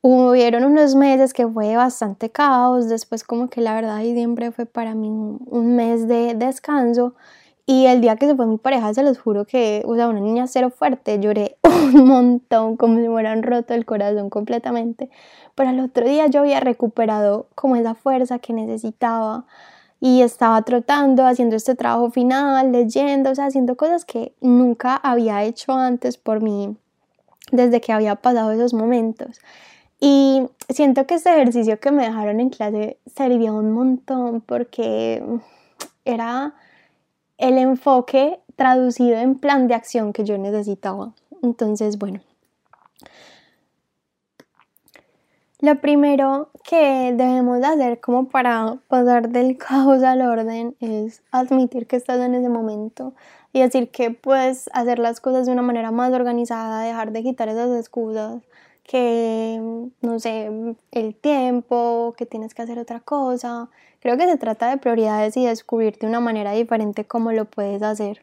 hubieron 0.00 0.64
unos 0.64 0.94
meses 0.94 1.34
que 1.34 1.46
fue 1.46 1.76
bastante 1.76 2.30
caos, 2.30 2.88
después 2.88 3.22
como 3.22 3.50
que 3.50 3.60
la 3.60 3.74
verdad 3.74 3.98
diciembre 3.98 4.50
fue 4.50 4.64
para 4.64 4.94
mí 4.94 5.10
un, 5.10 5.76
mes 5.76 6.08
de 6.08 6.32
descanso 6.34 7.14
y 7.66 7.84
el 7.84 8.00
día 8.00 8.16
que 8.16 8.26
se 8.26 8.34
fue 8.34 8.46
mi 8.46 8.56
pareja 8.56 8.94
se 8.94 9.02
los 9.02 9.18
juro 9.18 9.44
que, 9.44 9.82
o 9.84 9.94
sea, 9.94 10.08
una 10.08 10.20
niña 10.20 10.46
cero 10.46 10.70
fuerte, 10.70 11.20
lloré 11.20 11.58
un 11.94 12.08
montón, 12.08 12.78
como 12.78 12.94
si 12.94 13.02
me 13.02 13.10
hubieran 13.10 13.42
roto 13.42 13.74
el 13.74 13.84
corazón 13.84 14.30
completamente, 14.30 15.10
pero 15.54 15.68
al 15.68 15.80
otro 15.80 16.08
día 16.08 16.28
yo 16.28 16.40
había 16.40 16.60
recuperado 16.60 17.46
como 17.54 17.76
esa 17.76 17.94
fuerza 17.94 18.38
que 18.38 18.54
necesitaba, 18.54 19.44
y 20.00 20.22
estaba 20.22 20.62
trotando, 20.62 21.26
haciendo 21.26 21.56
este 21.56 21.74
trabajo 21.74 22.10
final, 22.10 22.72
leyendo, 22.72 23.30
o 23.30 23.34
sea, 23.34 23.46
haciendo 23.46 23.76
cosas 23.76 24.04
que 24.04 24.34
nunca 24.40 24.96
había 24.96 25.44
hecho 25.44 25.72
antes 25.72 26.16
por 26.16 26.42
mí 26.42 26.76
desde 27.52 27.80
que 27.80 27.92
había 27.92 28.16
pasado 28.16 28.52
esos 28.52 28.72
momentos. 28.72 29.40
Y 30.00 30.42
siento 30.70 31.06
que 31.06 31.14
este 31.14 31.30
ejercicio 31.30 31.78
que 31.78 31.90
me 31.90 32.04
dejaron 32.04 32.40
en 32.40 32.48
clase 32.48 32.98
servía 33.14 33.52
un 33.52 33.72
montón 33.72 34.40
porque 34.40 35.22
era 36.06 36.54
el 37.36 37.58
enfoque 37.58 38.40
traducido 38.56 39.18
en 39.18 39.38
plan 39.38 39.68
de 39.68 39.74
acción 39.74 40.14
que 40.14 40.24
yo 40.24 40.38
necesitaba. 40.38 41.12
Entonces, 41.42 41.98
bueno. 41.98 42.20
Lo 45.62 45.78
primero 45.78 46.48
que 46.64 47.12
debemos 47.14 47.60
de 47.60 47.66
hacer 47.66 48.00
como 48.00 48.28
para 48.28 48.78
pasar 48.88 49.28
del 49.28 49.58
caos 49.58 50.02
al 50.02 50.22
orden 50.22 50.74
es 50.80 51.22
admitir 51.32 51.86
que 51.86 51.96
estás 51.96 52.18
en 52.20 52.34
ese 52.34 52.48
momento 52.48 53.12
y 53.52 53.60
decir 53.60 53.90
que 53.90 54.10
puedes 54.10 54.70
hacer 54.72 54.98
las 54.98 55.20
cosas 55.20 55.44
de 55.44 55.52
una 55.52 55.60
manera 55.60 55.90
más 55.90 56.14
organizada, 56.14 56.82
dejar 56.82 57.12
de 57.12 57.22
quitar 57.22 57.50
esas 57.50 57.78
excusas, 57.78 58.42
que, 58.84 59.60
no 60.00 60.18
sé, 60.18 60.50
el 60.92 61.14
tiempo, 61.14 62.14
que 62.16 62.24
tienes 62.24 62.54
que 62.54 62.62
hacer 62.62 62.78
otra 62.78 63.00
cosa. 63.00 63.68
Creo 64.00 64.16
que 64.16 64.26
se 64.26 64.38
trata 64.38 64.70
de 64.70 64.78
prioridades 64.78 65.36
y 65.36 65.44
descubrirte 65.44 66.06
una 66.06 66.20
manera 66.20 66.52
diferente 66.52 67.04
cómo 67.04 67.32
lo 67.32 67.44
puedes 67.44 67.82
hacer. 67.82 68.22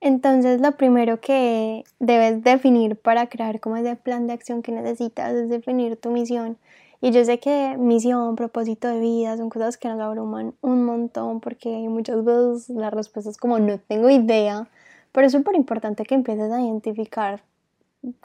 Entonces 0.00 0.60
lo 0.60 0.72
primero 0.76 1.20
que 1.20 1.84
debes 1.98 2.42
definir 2.44 2.96
para 2.96 3.28
crear 3.28 3.60
como 3.60 3.76
ese 3.76 3.96
plan 3.96 4.26
de 4.26 4.32
acción 4.32 4.62
que 4.62 4.72
necesitas 4.72 5.34
es 5.34 5.48
definir 5.48 5.96
tu 5.96 6.10
misión. 6.10 6.56
Y 7.00 7.10
yo 7.12 7.24
sé 7.24 7.38
que 7.38 7.76
misión, 7.78 8.36
propósito 8.36 8.88
de 8.88 9.00
vida 9.00 9.36
son 9.36 9.50
cosas 9.50 9.76
que 9.76 9.88
nos 9.88 10.00
abruman 10.00 10.54
un 10.60 10.84
montón 10.84 11.40
porque 11.40 11.68
muchas 11.88 12.24
veces 12.24 12.68
la 12.70 12.90
respuesta 12.90 13.30
es 13.30 13.36
como 13.36 13.58
no 13.58 13.78
tengo 13.78 14.10
idea, 14.10 14.68
pero 15.12 15.26
es 15.26 15.32
súper 15.32 15.54
importante 15.54 16.04
que 16.04 16.14
empieces 16.14 16.50
a 16.52 16.60
identificar 16.60 17.42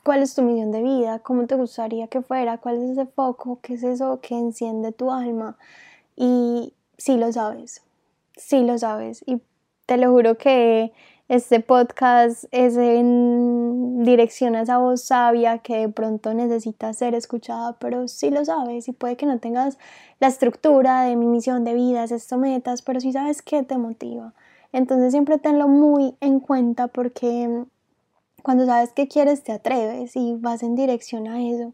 cuál 0.03 0.23
es 0.23 0.35
tu 0.35 0.41
misión 0.41 0.71
de 0.71 0.81
vida, 0.81 1.19
cómo 1.19 1.47
te 1.47 1.55
gustaría 1.55 2.07
que 2.07 2.21
fuera, 2.21 2.57
cuál 2.57 2.77
es 2.77 2.91
ese 2.91 3.05
foco, 3.05 3.59
qué 3.61 3.75
es 3.75 3.83
eso 3.83 4.19
que 4.21 4.35
enciende 4.35 4.91
tu 4.91 5.11
alma. 5.11 5.57
Y 6.15 6.73
sí 6.97 7.17
lo 7.17 7.31
sabes, 7.31 7.83
sí 8.35 8.63
lo 8.63 8.77
sabes. 8.77 9.23
Y 9.25 9.41
te 9.85 9.97
lo 9.97 10.11
juro 10.11 10.37
que 10.37 10.93
este 11.27 11.59
podcast 11.59 12.45
es 12.51 12.75
en 12.77 14.03
dirección 14.03 14.55
a 14.55 14.61
esa 14.61 14.77
voz 14.77 15.03
sabia 15.03 15.59
que 15.59 15.77
de 15.77 15.89
pronto 15.89 16.33
necesita 16.33 16.93
ser 16.93 17.15
escuchada, 17.15 17.77
pero 17.79 18.07
sí 18.07 18.29
lo 18.29 18.43
sabes 18.43 18.87
y 18.87 18.91
puede 18.91 19.15
que 19.15 19.25
no 19.25 19.39
tengas 19.39 19.77
la 20.19 20.27
estructura 20.27 21.03
de 21.03 21.15
mi 21.15 21.25
misión 21.25 21.63
de 21.63 21.73
vida, 21.73 22.03
esto 22.03 22.37
metas, 22.37 22.81
pero 22.81 22.99
sí 22.99 23.11
sabes 23.11 23.41
qué 23.41 23.63
te 23.63 23.77
motiva. 23.77 24.33
Entonces 24.71 25.11
siempre 25.11 25.37
tenlo 25.37 25.67
muy 25.67 26.15
en 26.19 26.39
cuenta 26.39 26.87
porque 26.87 27.65
cuando 28.43 28.65
sabes 28.65 28.91
qué 28.93 29.07
quieres, 29.07 29.43
te 29.43 29.53
atreves 29.53 30.15
y 30.15 30.35
vas 30.35 30.63
en 30.63 30.75
dirección 30.75 31.27
a 31.27 31.41
eso. 31.41 31.73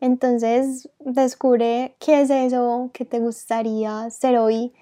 Entonces, 0.00 0.88
descubre 0.98 1.94
qué 1.98 2.22
es 2.22 2.30
eso 2.30 2.90
que 2.92 3.04
te 3.04 3.20
gustaría 3.20 4.08
ser 4.10 4.38
hoy 4.38 4.72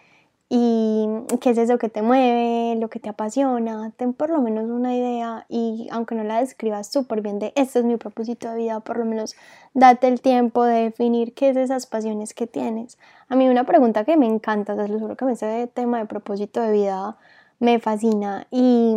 y 0.51 1.07
qué 1.41 1.51
es 1.51 1.59
eso 1.59 1.77
que 1.77 1.91
te 1.91 2.01
mueve, 2.01 2.77
lo 2.81 2.89
que 2.89 3.01
te 3.01 3.11
apasiona. 3.11 3.93
Ten 3.97 4.15
por 4.15 4.31
lo 4.31 4.41
menos 4.41 4.71
una 4.71 4.95
idea 4.97 5.45
y 5.49 5.89
aunque 5.91 6.15
no 6.15 6.25
la 6.25 6.41
describas 6.41 6.91
súper 6.91 7.21
bien 7.21 7.39
de 7.39 7.53
este 7.55 7.81
es 7.81 7.85
mi 7.85 7.97
propósito 7.97 8.51
de 8.51 8.57
vida, 8.57 8.81
por 8.81 8.99
lo 8.99 9.05
menos 9.05 9.37
date 9.75 10.09
el 10.09 10.21
tiempo 10.21 10.65
de 10.65 10.85
definir 10.85 11.35
qué 11.35 11.51
es 11.51 11.57
esas 11.57 11.87
pasiones 11.87 12.33
que 12.33 12.47
tienes. 12.47 12.99
A 13.29 13.37
mí 13.37 13.49
una 13.49 13.65
pregunta 13.65 14.05
que 14.05 14.17
me 14.17 14.27
encanta, 14.27 14.75
te 14.77 14.89
lo 14.89 14.99
juro 14.99 15.17
que 15.17 15.31
ese 15.31 15.67
tema 15.73 15.99
de 15.99 16.07
propósito 16.07 16.63
de 16.63 16.73
vida 16.73 17.19
me 17.61 17.79
fascina 17.79 18.47
y 18.51 18.97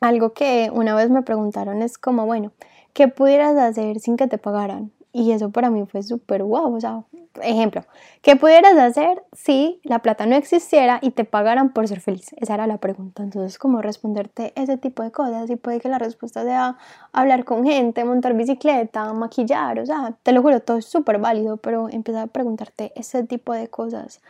algo 0.00 0.32
que 0.32 0.70
una 0.72 0.94
vez 0.94 1.10
me 1.10 1.22
preguntaron 1.22 1.82
es 1.82 1.98
como, 1.98 2.24
bueno, 2.26 2.52
¿qué 2.94 3.08
pudieras 3.08 3.56
hacer 3.56 4.00
sin 4.00 4.16
que 4.16 4.26
te 4.26 4.38
pagaran? 4.38 4.90
Y 5.12 5.32
eso 5.32 5.50
para 5.50 5.70
mí 5.70 5.84
fue 5.86 6.02
súper 6.02 6.42
guau, 6.42 6.74
o 6.74 6.80
sea, 6.80 7.04
ejemplo, 7.42 7.84
¿qué 8.22 8.36
pudieras 8.36 8.76
hacer 8.78 9.22
si 9.32 9.80
la 9.84 10.00
plata 10.00 10.26
no 10.26 10.36
existiera 10.36 10.98
y 11.02 11.10
te 11.10 11.24
pagaran 11.24 11.72
por 11.72 11.86
ser 11.88 12.00
feliz? 12.00 12.28
Esa 12.36 12.54
era 12.54 12.66
la 12.66 12.78
pregunta. 12.78 13.22
Entonces, 13.22 13.58
como 13.58 13.82
responderte 13.82 14.52
ese 14.56 14.76
tipo 14.78 15.02
de 15.02 15.10
cosas 15.10 15.50
y 15.50 15.56
puede 15.56 15.80
que 15.80 15.88
la 15.88 15.98
respuesta 15.98 16.44
sea 16.44 16.78
hablar 17.12 17.44
con 17.44 17.64
gente, 17.64 18.04
montar 18.04 18.34
bicicleta, 18.34 19.12
maquillar, 19.12 19.80
o 19.80 19.86
sea, 19.86 20.14
te 20.22 20.32
lo 20.32 20.42
juro, 20.42 20.60
todo 20.60 20.78
es 20.78 20.86
súper 20.86 21.18
válido, 21.18 21.56
pero 21.58 21.88
empezar 21.88 22.22
a 22.24 22.26
preguntarte 22.28 22.92
ese 22.96 23.24
tipo 23.24 23.52
de 23.52 23.68
cosas 23.68 24.20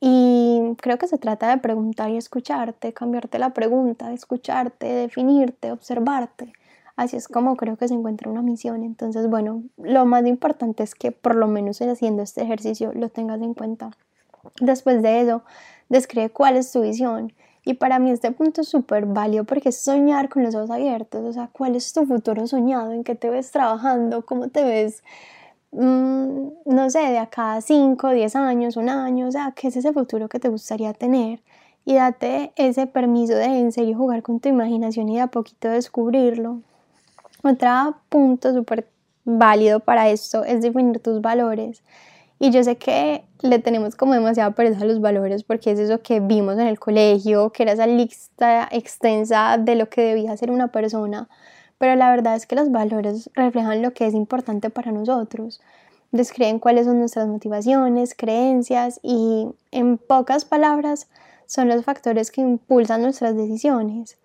y 0.00 0.76
creo 0.80 0.98
que 0.98 1.08
se 1.08 1.18
trata 1.18 1.48
de 1.50 1.58
preguntar 1.58 2.10
y 2.10 2.16
escucharte, 2.16 2.92
cambiarte 2.92 3.38
la 3.38 3.50
pregunta, 3.50 4.12
escucharte, 4.12 4.86
definirte, 4.86 5.72
observarte. 5.72 6.52
Así 6.98 7.16
es 7.16 7.28
como 7.28 7.56
creo 7.56 7.76
que 7.76 7.86
se 7.86 7.94
encuentra 7.94 8.28
una 8.30 8.42
misión. 8.42 8.82
Entonces, 8.82 9.30
bueno, 9.30 9.62
lo 9.76 10.04
más 10.04 10.26
importante 10.26 10.82
es 10.82 10.94
que 10.94 11.12
por 11.12 11.36
lo 11.36 11.46
menos 11.46 11.80
haciendo 11.80 12.22
este 12.22 12.42
ejercicio 12.42 12.92
lo 12.92 13.08
tengas 13.08 13.40
en 13.40 13.54
cuenta. 13.54 13.92
Después 14.60 15.00
de 15.00 15.20
eso, 15.20 15.42
describe 15.88 16.30
cuál 16.30 16.56
es 16.56 16.72
tu 16.72 16.82
visión. 16.82 17.32
Y 17.64 17.74
para 17.74 18.00
mí 18.00 18.10
este 18.10 18.32
punto 18.32 18.62
es 18.62 18.68
súper 18.68 19.06
válido 19.06 19.44
porque 19.44 19.68
es 19.68 19.80
soñar 19.80 20.28
con 20.28 20.42
los 20.42 20.56
ojos 20.56 20.70
abiertos. 20.70 21.24
O 21.24 21.32
sea, 21.32 21.48
cuál 21.52 21.76
es 21.76 21.92
tu 21.92 22.04
futuro 22.04 22.46
soñado, 22.48 22.92
en 22.92 23.04
qué 23.04 23.14
te 23.14 23.30
ves 23.30 23.52
trabajando, 23.52 24.26
cómo 24.26 24.48
te 24.48 24.64
ves 24.64 25.04
Mm, 25.70 26.48
no 26.64 26.90
sé, 26.90 27.00
de 27.00 27.18
acá 27.18 27.60
5, 27.60 28.10
10 28.10 28.34
años, 28.36 28.76
un 28.76 28.88
año, 28.88 29.28
o 29.28 29.30
sea, 29.30 29.52
¿qué 29.54 29.68
es 29.68 29.76
ese 29.76 29.92
futuro 29.92 30.28
que 30.28 30.40
te 30.40 30.48
gustaría 30.48 30.94
tener? 30.94 31.42
Y 31.84 31.94
date 31.94 32.52
ese 32.56 32.86
permiso 32.86 33.34
de 33.34 33.44
en 33.44 33.72
serio 33.72 33.96
jugar 33.96 34.22
con 34.22 34.40
tu 34.40 34.48
imaginación 34.48 35.08
y 35.08 35.16
de 35.16 35.22
a 35.22 35.26
poquito 35.28 35.68
descubrirlo. 35.68 36.62
Otro 37.42 37.96
punto 38.08 38.52
súper 38.52 38.88
válido 39.24 39.80
para 39.80 40.08
esto 40.08 40.44
es 40.44 40.62
definir 40.62 41.00
tus 41.00 41.20
valores. 41.20 41.82
Y 42.38 42.50
yo 42.50 42.62
sé 42.62 42.76
que 42.76 43.24
le 43.42 43.58
tenemos 43.58 43.96
como 43.96 44.14
demasiada 44.14 44.52
pereza 44.52 44.82
a 44.82 44.86
los 44.86 45.00
valores 45.00 45.42
porque 45.42 45.72
es 45.72 45.78
eso 45.78 46.02
que 46.02 46.20
vimos 46.20 46.54
en 46.54 46.66
el 46.66 46.78
colegio, 46.78 47.50
que 47.50 47.64
era 47.64 47.72
esa 47.72 47.86
lista 47.86 48.68
extensa 48.70 49.58
de 49.58 49.74
lo 49.74 49.88
que 49.88 50.02
debía 50.02 50.36
ser 50.36 50.50
una 50.50 50.68
persona 50.68 51.28
pero 51.78 51.94
la 51.94 52.10
verdad 52.10 52.34
es 52.34 52.46
que 52.46 52.56
los 52.56 52.70
valores 52.70 53.30
reflejan 53.34 53.82
lo 53.82 53.92
que 53.92 54.06
es 54.06 54.14
importante 54.14 54.68
para 54.68 54.92
nosotros, 54.92 55.60
describen 56.10 56.58
cuáles 56.58 56.86
son 56.86 56.98
nuestras 56.98 57.28
motivaciones, 57.28 58.14
creencias 58.14 58.98
y, 59.02 59.46
en 59.70 59.96
pocas 59.96 60.44
palabras, 60.44 61.08
son 61.46 61.68
los 61.68 61.84
factores 61.84 62.30
que 62.30 62.40
impulsan 62.40 63.02
nuestras 63.02 63.36
decisiones. 63.36 64.18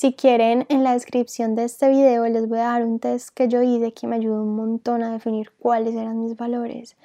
Si 0.00 0.12
quieren, 0.12 0.64
en 0.68 0.84
la 0.84 0.92
descripción 0.92 1.56
de 1.56 1.64
este 1.64 1.88
video 1.88 2.24
les 2.28 2.48
voy 2.48 2.60
a 2.60 2.66
dar 2.66 2.84
un 2.84 3.00
test 3.00 3.30
que 3.30 3.48
yo 3.48 3.62
hice 3.62 3.92
que 3.92 4.06
me 4.06 4.14
ayudó 4.14 4.44
un 4.44 4.54
montón 4.54 5.02
a 5.02 5.10
definir 5.10 5.50
cuáles 5.58 5.96
eran 5.96 6.22
mis 6.22 6.36
valores. 6.36 6.96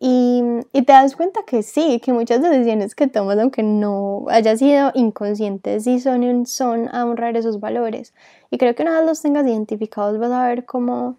Y, 0.00 0.42
te 0.72 0.82
das 0.92 1.14
cuenta 1.14 1.44
que 1.46 1.62
sí, 1.62 2.00
que 2.00 2.12
muchas 2.12 2.42
decisiones 2.42 2.96
que 2.96 3.06
tomas, 3.06 3.38
aunque 3.38 3.62
no 3.62 4.24
haya 4.30 4.56
sido 4.56 4.90
inconscientes, 4.96 5.84
sí 5.84 6.00
son, 6.00 6.44
son 6.44 6.88
a 6.92 7.04
honrar 7.04 7.36
esos 7.36 7.60
valores. 7.60 8.14
Y 8.50 8.58
creo 8.58 8.74
que 8.74 8.82
una 8.82 8.98
vez 8.98 9.06
los 9.06 9.22
tengas 9.22 9.46
identificados 9.46 10.18
vas 10.18 10.32
a 10.32 10.48
ver 10.48 10.64
cómo, 10.64 11.18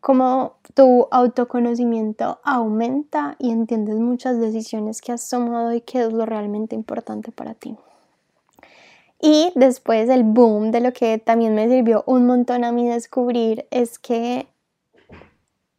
cómo 0.00 0.54
tu 0.74 1.06
autoconocimiento 1.12 2.40
aumenta 2.42 3.36
y 3.38 3.52
entiendes 3.52 4.00
muchas 4.00 4.40
decisiones 4.40 5.00
que 5.00 5.12
has 5.12 5.30
tomado 5.30 5.72
y 5.72 5.80
qué 5.80 6.00
es 6.00 6.12
lo 6.12 6.26
realmente 6.26 6.74
importante 6.74 7.30
para 7.30 7.54
ti. 7.54 7.76
Y 9.20 9.52
después 9.54 10.08
el 10.08 10.24
boom 10.24 10.70
de 10.70 10.80
lo 10.80 10.92
que 10.92 11.18
también 11.18 11.54
me 11.54 11.68
sirvió 11.68 12.04
un 12.06 12.26
montón 12.26 12.64
a 12.64 12.72
mí 12.72 12.86
descubrir 12.88 13.66
es 13.70 13.98
que 13.98 14.46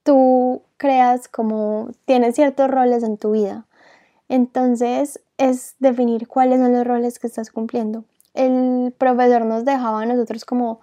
tú 0.03 0.62
creas 0.77 1.27
como 1.27 1.89
tienes 2.06 2.36
ciertos 2.36 2.70
roles 2.70 3.03
en 3.03 3.17
tu 3.17 3.32
vida. 3.32 3.65
Entonces 4.29 5.22
es 5.38 5.75
definir 5.79 6.27
cuáles 6.27 6.60
son 6.60 6.74
los 6.74 6.86
roles 6.86 7.20
que 7.20 7.27
estás 7.27 7.51
cumpliendo. 7.51 8.03
El 8.34 8.94
profesor 8.98 9.46
nos 9.46 9.65
dejaba 9.65 10.01
a 10.01 10.06
nosotros 10.06 10.46
como 10.46 10.79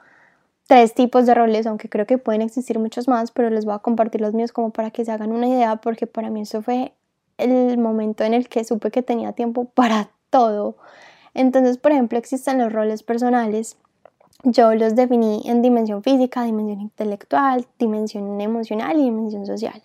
tres 0.67 0.95
tipos 0.95 1.27
de 1.27 1.35
roles, 1.35 1.67
aunque 1.67 1.89
creo 1.89 2.07
que 2.07 2.19
pueden 2.19 2.43
existir 2.43 2.79
muchos 2.79 3.09
más, 3.09 3.31
pero 3.31 3.51
les 3.51 3.65
voy 3.65 3.75
a 3.75 3.79
compartir 3.79 4.21
los 4.21 4.35
míos 4.35 4.53
como 4.53 4.71
para 4.71 4.91
que 4.91 5.05
se 5.05 5.13
hagan 5.13 5.33
una 5.33 5.49
idea, 5.49 5.77
porque 5.77 6.07
para 6.07 6.31
mí 6.31 6.43
eso 6.43 6.63
fue 6.63 6.93
el 7.39 7.79
momento 7.79 8.25
en 8.25 8.35
el 8.35 8.49
que 8.49 8.65
supe 8.65 8.91
que 8.91 9.03
tenía 9.03 9.33
tiempo 9.33 9.67
para 9.67 10.11
todo. 10.31 10.77
Entonces, 11.35 11.79
por 11.79 11.93
ejemplo, 11.93 12.17
existen 12.17 12.59
los 12.59 12.73
roles 12.73 13.03
personales, 13.03 13.77
yo 14.45 14.75
los 14.75 14.95
definí 14.95 15.43
en 15.47 15.63
dimensión 15.63 16.03
física, 16.03 16.45
dimensión 16.45 16.81
intelectual, 16.81 17.67
dimensión 17.79 18.41
emocional 18.41 18.99
y 18.99 19.05
dimensión 19.05 19.47
social. 19.47 19.83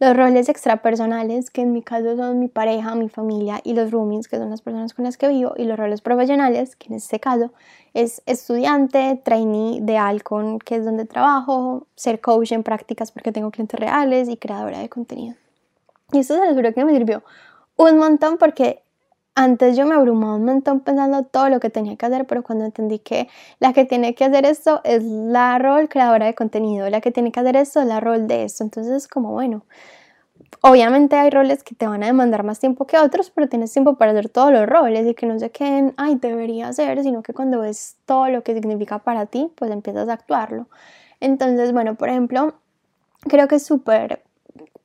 Los 0.00 0.16
roles 0.16 0.48
extrapersonales, 0.48 1.50
que 1.50 1.62
en 1.62 1.72
mi 1.72 1.82
caso 1.82 2.16
son 2.16 2.38
mi 2.38 2.46
pareja, 2.46 2.94
mi 2.94 3.08
familia 3.08 3.60
y 3.64 3.74
los 3.74 3.90
roomies, 3.90 4.28
que 4.28 4.36
son 4.36 4.50
las 4.50 4.62
personas 4.62 4.94
con 4.94 5.04
las 5.04 5.16
que 5.16 5.26
vivo, 5.26 5.54
y 5.56 5.64
los 5.64 5.76
roles 5.76 6.00
profesionales, 6.00 6.76
que 6.76 6.86
en 6.86 6.94
este 6.94 7.18
caso 7.18 7.52
es 7.94 8.22
estudiante, 8.26 9.20
trainee 9.24 9.80
de 9.80 9.98
Alcon, 9.98 10.60
que 10.60 10.76
es 10.76 10.84
donde 10.84 11.04
trabajo, 11.04 11.88
ser 11.96 12.20
coach 12.20 12.52
en 12.52 12.62
prácticas 12.62 13.10
porque 13.10 13.32
tengo 13.32 13.50
clientes 13.50 13.78
reales 13.78 14.28
y 14.28 14.36
creadora 14.36 14.78
de 14.78 14.88
contenido. 14.88 15.34
Y 16.12 16.20
esto 16.20 16.34
se 16.34 16.46
lo 16.46 16.54
juro 16.54 16.72
que 16.72 16.84
me 16.84 16.92
sirvió 16.92 17.24
un 17.76 17.98
montón 17.98 18.38
porque 18.38 18.82
antes 19.38 19.76
yo 19.76 19.86
me 19.86 19.94
abrumaba 19.94 20.34
un 20.34 20.44
montón 20.44 20.80
pensando 20.80 21.22
todo 21.22 21.48
lo 21.48 21.60
que 21.60 21.70
tenía 21.70 21.94
que 21.96 22.04
hacer, 22.04 22.26
pero 22.26 22.42
cuando 22.42 22.64
entendí 22.64 22.98
que 22.98 23.28
la 23.60 23.72
que 23.72 23.84
tiene 23.84 24.16
que 24.16 24.24
hacer 24.24 24.44
esto 24.44 24.80
es 24.82 25.04
la 25.04 25.58
rol 25.60 25.88
creadora 25.88 26.26
de 26.26 26.34
contenido, 26.34 26.90
la 26.90 27.00
que 27.00 27.12
tiene 27.12 27.30
que 27.30 27.38
hacer 27.38 27.54
esto 27.54 27.80
es 27.80 27.86
la 27.86 28.00
rol 28.00 28.26
de 28.26 28.42
esto. 28.42 28.64
Entonces 28.64 28.92
es 28.92 29.06
como, 29.06 29.30
bueno, 29.30 29.64
obviamente 30.60 31.14
hay 31.14 31.30
roles 31.30 31.62
que 31.62 31.76
te 31.76 31.86
van 31.86 32.02
a 32.02 32.06
demandar 32.06 32.42
más 32.42 32.58
tiempo 32.58 32.84
que 32.84 32.98
otros, 32.98 33.30
pero 33.30 33.48
tienes 33.48 33.72
tiempo 33.72 33.94
para 33.96 34.10
hacer 34.10 34.28
todos 34.28 34.50
los 34.50 34.66
roles 34.66 35.06
y 35.06 35.14
que 35.14 35.26
no 35.26 35.38
se 35.38 35.50
queden, 35.50 35.94
ay, 35.96 36.16
debería 36.16 36.66
hacer, 36.66 37.00
sino 37.04 37.22
que 37.22 37.32
cuando 37.32 37.60
ves 37.60 37.96
todo 38.06 38.28
lo 38.30 38.42
que 38.42 38.54
significa 38.54 38.98
para 38.98 39.26
ti, 39.26 39.52
pues 39.54 39.70
empiezas 39.70 40.08
a 40.08 40.14
actuarlo. 40.14 40.66
Entonces, 41.20 41.72
bueno, 41.72 41.94
por 41.94 42.08
ejemplo, 42.08 42.54
creo 43.28 43.46
que 43.46 43.54
es 43.56 43.64
súper 43.64 44.24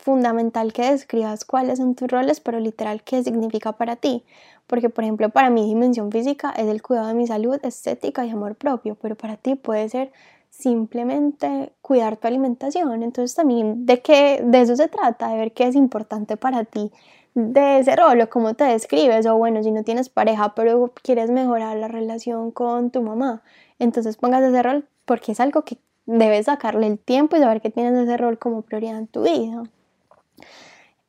fundamental 0.04 0.74
que 0.74 0.92
describas 0.92 1.46
cuáles 1.46 1.80
son 1.80 1.96
tus 1.96 2.10
roles, 2.10 2.40
pero 2.40 2.60
literal 2.60 3.04
qué 3.04 3.24
significa 3.24 3.74
para 3.74 3.96
ti. 3.96 4.24
Porque, 4.68 4.90
por 4.90 5.04
ejemplo, 5.04 5.30
para 5.30 5.50
mi 5.50 5.66
dimensión 5.66 6.12
física 6.12 6.54
es 6.58 6.68
el 6.68 6.82
cuidado 6.82 7.08
de 7.08 7.14
mi 7.14 7.28
salud, 7.28 7.60
estética 7.64 8.26
y 8.26 8.30
amor 8.30 8.56
propio, 8.56 8.96
pero 9.02 9.16
para 9.16 9.38
ti 9.38 9.56
puede 9.56 9.90
ser 9.90 10.12
simplemente 10.50 11.74
cuidar 11.82 12.18
tu 12.18 12.28
alimentación. 12.28 13.04
Entonces 13.04 13.36
también 13.36 13.86
de 13.86 14.02
qué 14.02 14.42
de 14.44 14.62
eso 14.62 14.76
se 14.76 14.88
trata, 14.88 15.30
de 15.30 15.38
ver 15.38 15.52
qué 15.54 15.68
es 15.68 15.76
importante 15.76 16.38
para 16.38 16.64
ti 16.64 16.92
de 17.36 17.80
ese 17.80 17.96
rol 17.96 18.22
o 18.22 18.30
cómo 18.30 18.54
te 18.54 18.64
describes 18.66 19.26
o 19.26 19.36
bueno, 19.36 19.64
si 19.64 19.72
no 19.72 19.84
tienes 19.84 20.10
pareja 20.10 20.54
pero 20.56 20.94
quieres 21.02 21.32
mejorar 21.32 21.78
la 21.78 21.88
relación 21.88 22.52
con 22.52 22.92
tu 22.92 23.02
mamá, 23.02 23.42
entonces 23.80 24.18
pongas 24.18 24.44
ese 24.44 24.62
rol 24.62 24.86
porque 25.06 25.32
es 25.32 25.40
algo 25.40 25.64
que 25.64 25.78
debes 26.06 26.46
sacarle 26.46 26.88
el 26.88 27.00
tiempo 27.00 27.36
y 27.36 27.40
saber 27.40 27.62
que 27.62 27.72
tienes 27.72 27.98
ese 27.98 28.18
rol 28.18 28.38
como 28.38 28.62
prioridad 28.62 28.98
en 28.98 29.08
tu 29.08 29.24
vida. 29.24 29.64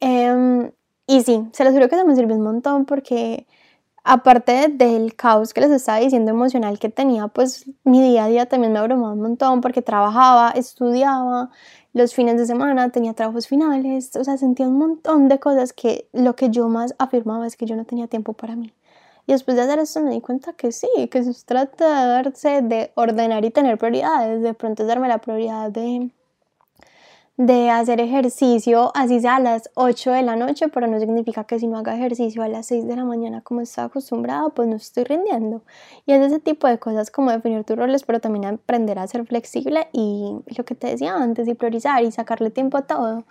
Em, 0.06 0.70
y 1.06 1.22
sí, 1.22 1.48
se 1.52 1.64
los 1.64 1.72
juro 1.72 1.88
que 1.88 1.96
se 1.96 2.04
me 2.04 2.14
sirvió 2.14 2.36
un 2.36 2.42
montón 2.42 2.84
porque 2.84 3.46
aparte 4.04 4.68
del 4.68 5.16
caos 5.16 5.54
que 5.54 5.62
les 5.62 5.70
estaba 5.70 5.98
diciendo 5.98 6.30
emocional 6.30 6.78
que 6.78 6.90
tenía, 6.90 7.28
pues 7.28 7.66
mi 7.84 8.02
día 8.02 8.24
a 8.24 8.28
día 8.28 8.46
también 8.46 8.74
me 8.74 8.80
abrumaba 8.80 9.14
un 9.14 9.22
montón 9.22 9.62
porque 9.62 9.80
trabajaba, 9.82 10.50
estudiaba, 10.50 11.50
los 11.94 12.14
fines 12.14 12.36
de 12.38 12.46
semana 12.46 12.90
tenía 12.90 13.14
trabajos 13.14 13.48
finales, 13.48 14.14
o 14.16 14.24
sea, 14.24 14.36
sentía 14.36 14.68
un 14.68 14.78
montón 14.78 15.28
de 15.28 15.38
cosas 15.40 15.72
que 15.72 16.08
lo 16.12 16.36
que 16.36 16.50
yo 16.50 16.68
más 16.68 16.94
afirmaba 16.98 17.46
es 17.46 17.56
que 17.56 17.66
yo 17.66 17.76
no 17.76 17.86
tenía 17.86 18.06
tiempo 18.06 18.34
para 18.34 18.56
mí. 18.56 18.74
Y 19.26 19.32
después 19.32 19.56
de 19.56 19.62
hacer 19.62 19.78
esto 19.78 20.02
me 20.02 20.10
di 20.10 20.20
cuenta 20.20 20.52
que 20.52 20.70
sí, 20.72 20.88
que 21.10 21.24
se 21.24 21.32
trata 21.46 22.22
de 22.22 22.92
ordenar 22.94 23.44
y 23.46 23.50
tener 23.50 23.78
prioridades, 23.78 24.42
de 24.42 24.54
pronto 24.54 24.82
es 24.82 24.88
darme 24.88 25.08
la 25.08 25.18
prioridad 25.18 25.70
de 25.70 26.10
de 27.36 27.68
hacer 27.70 28.00
ejercicio, 28.00 28.92
así 28.94 29.20
sea 29.20 29.36
a 29.36 29.40
las 29.40 29.70
8 29.74 30.12
de 30.12 30.22
la 30.22 30.36
noche, 30.36 30.68
pero 30.68 30.86
no 30.86 31.00
significa 31.00 31.44
que 31.44 31.58
si 31.58 31.66
no 31.66 31.78
haga 31.78 31.96
ejercicio 31.96 32.42
a 32.44 32.48
las 32.48 32.66
6 32.66 32.86
de 32.86 32.94
la 32.94 33.04
mañana 33.04 33.40
como 33.40 33.60
estaba 33.60 33.86
acostumbrado, 33.88 34.50
pues 34.54 34.68
no 34.68 34.76
estoy 34.76 35.04
rindiendo. 35.04 35.62
Y 36.06 36.12
es 36.12 36.24
ese 36.24 36.38
tipo 36.38 36.68
de 36.68 36.78
cosas 36.78 37.10
como 37.10 37.32
definir 37.32 37.64
tus 37.64 37.76
roles, 37.76 38.04
pero 38.04 38.20
también 38.20 38.44
aprender 38.44 38.98
a 39.00 39.06
ser 39.08 39.26
flexible 39.26 39.88
y 39.92 40.36
lo 40.56 40.64
que 40.64 40.76
te 40.76 40.86
decía 40.88 41.16
antes, 41.16 41.48
y 41.48 41.54
priorizar 41.54 42.04
y 42.04 42.12
sacarle 42.12 42.50
tiempo 42.50 42.78
a 42.78 42.82
todo. 42.82 43.24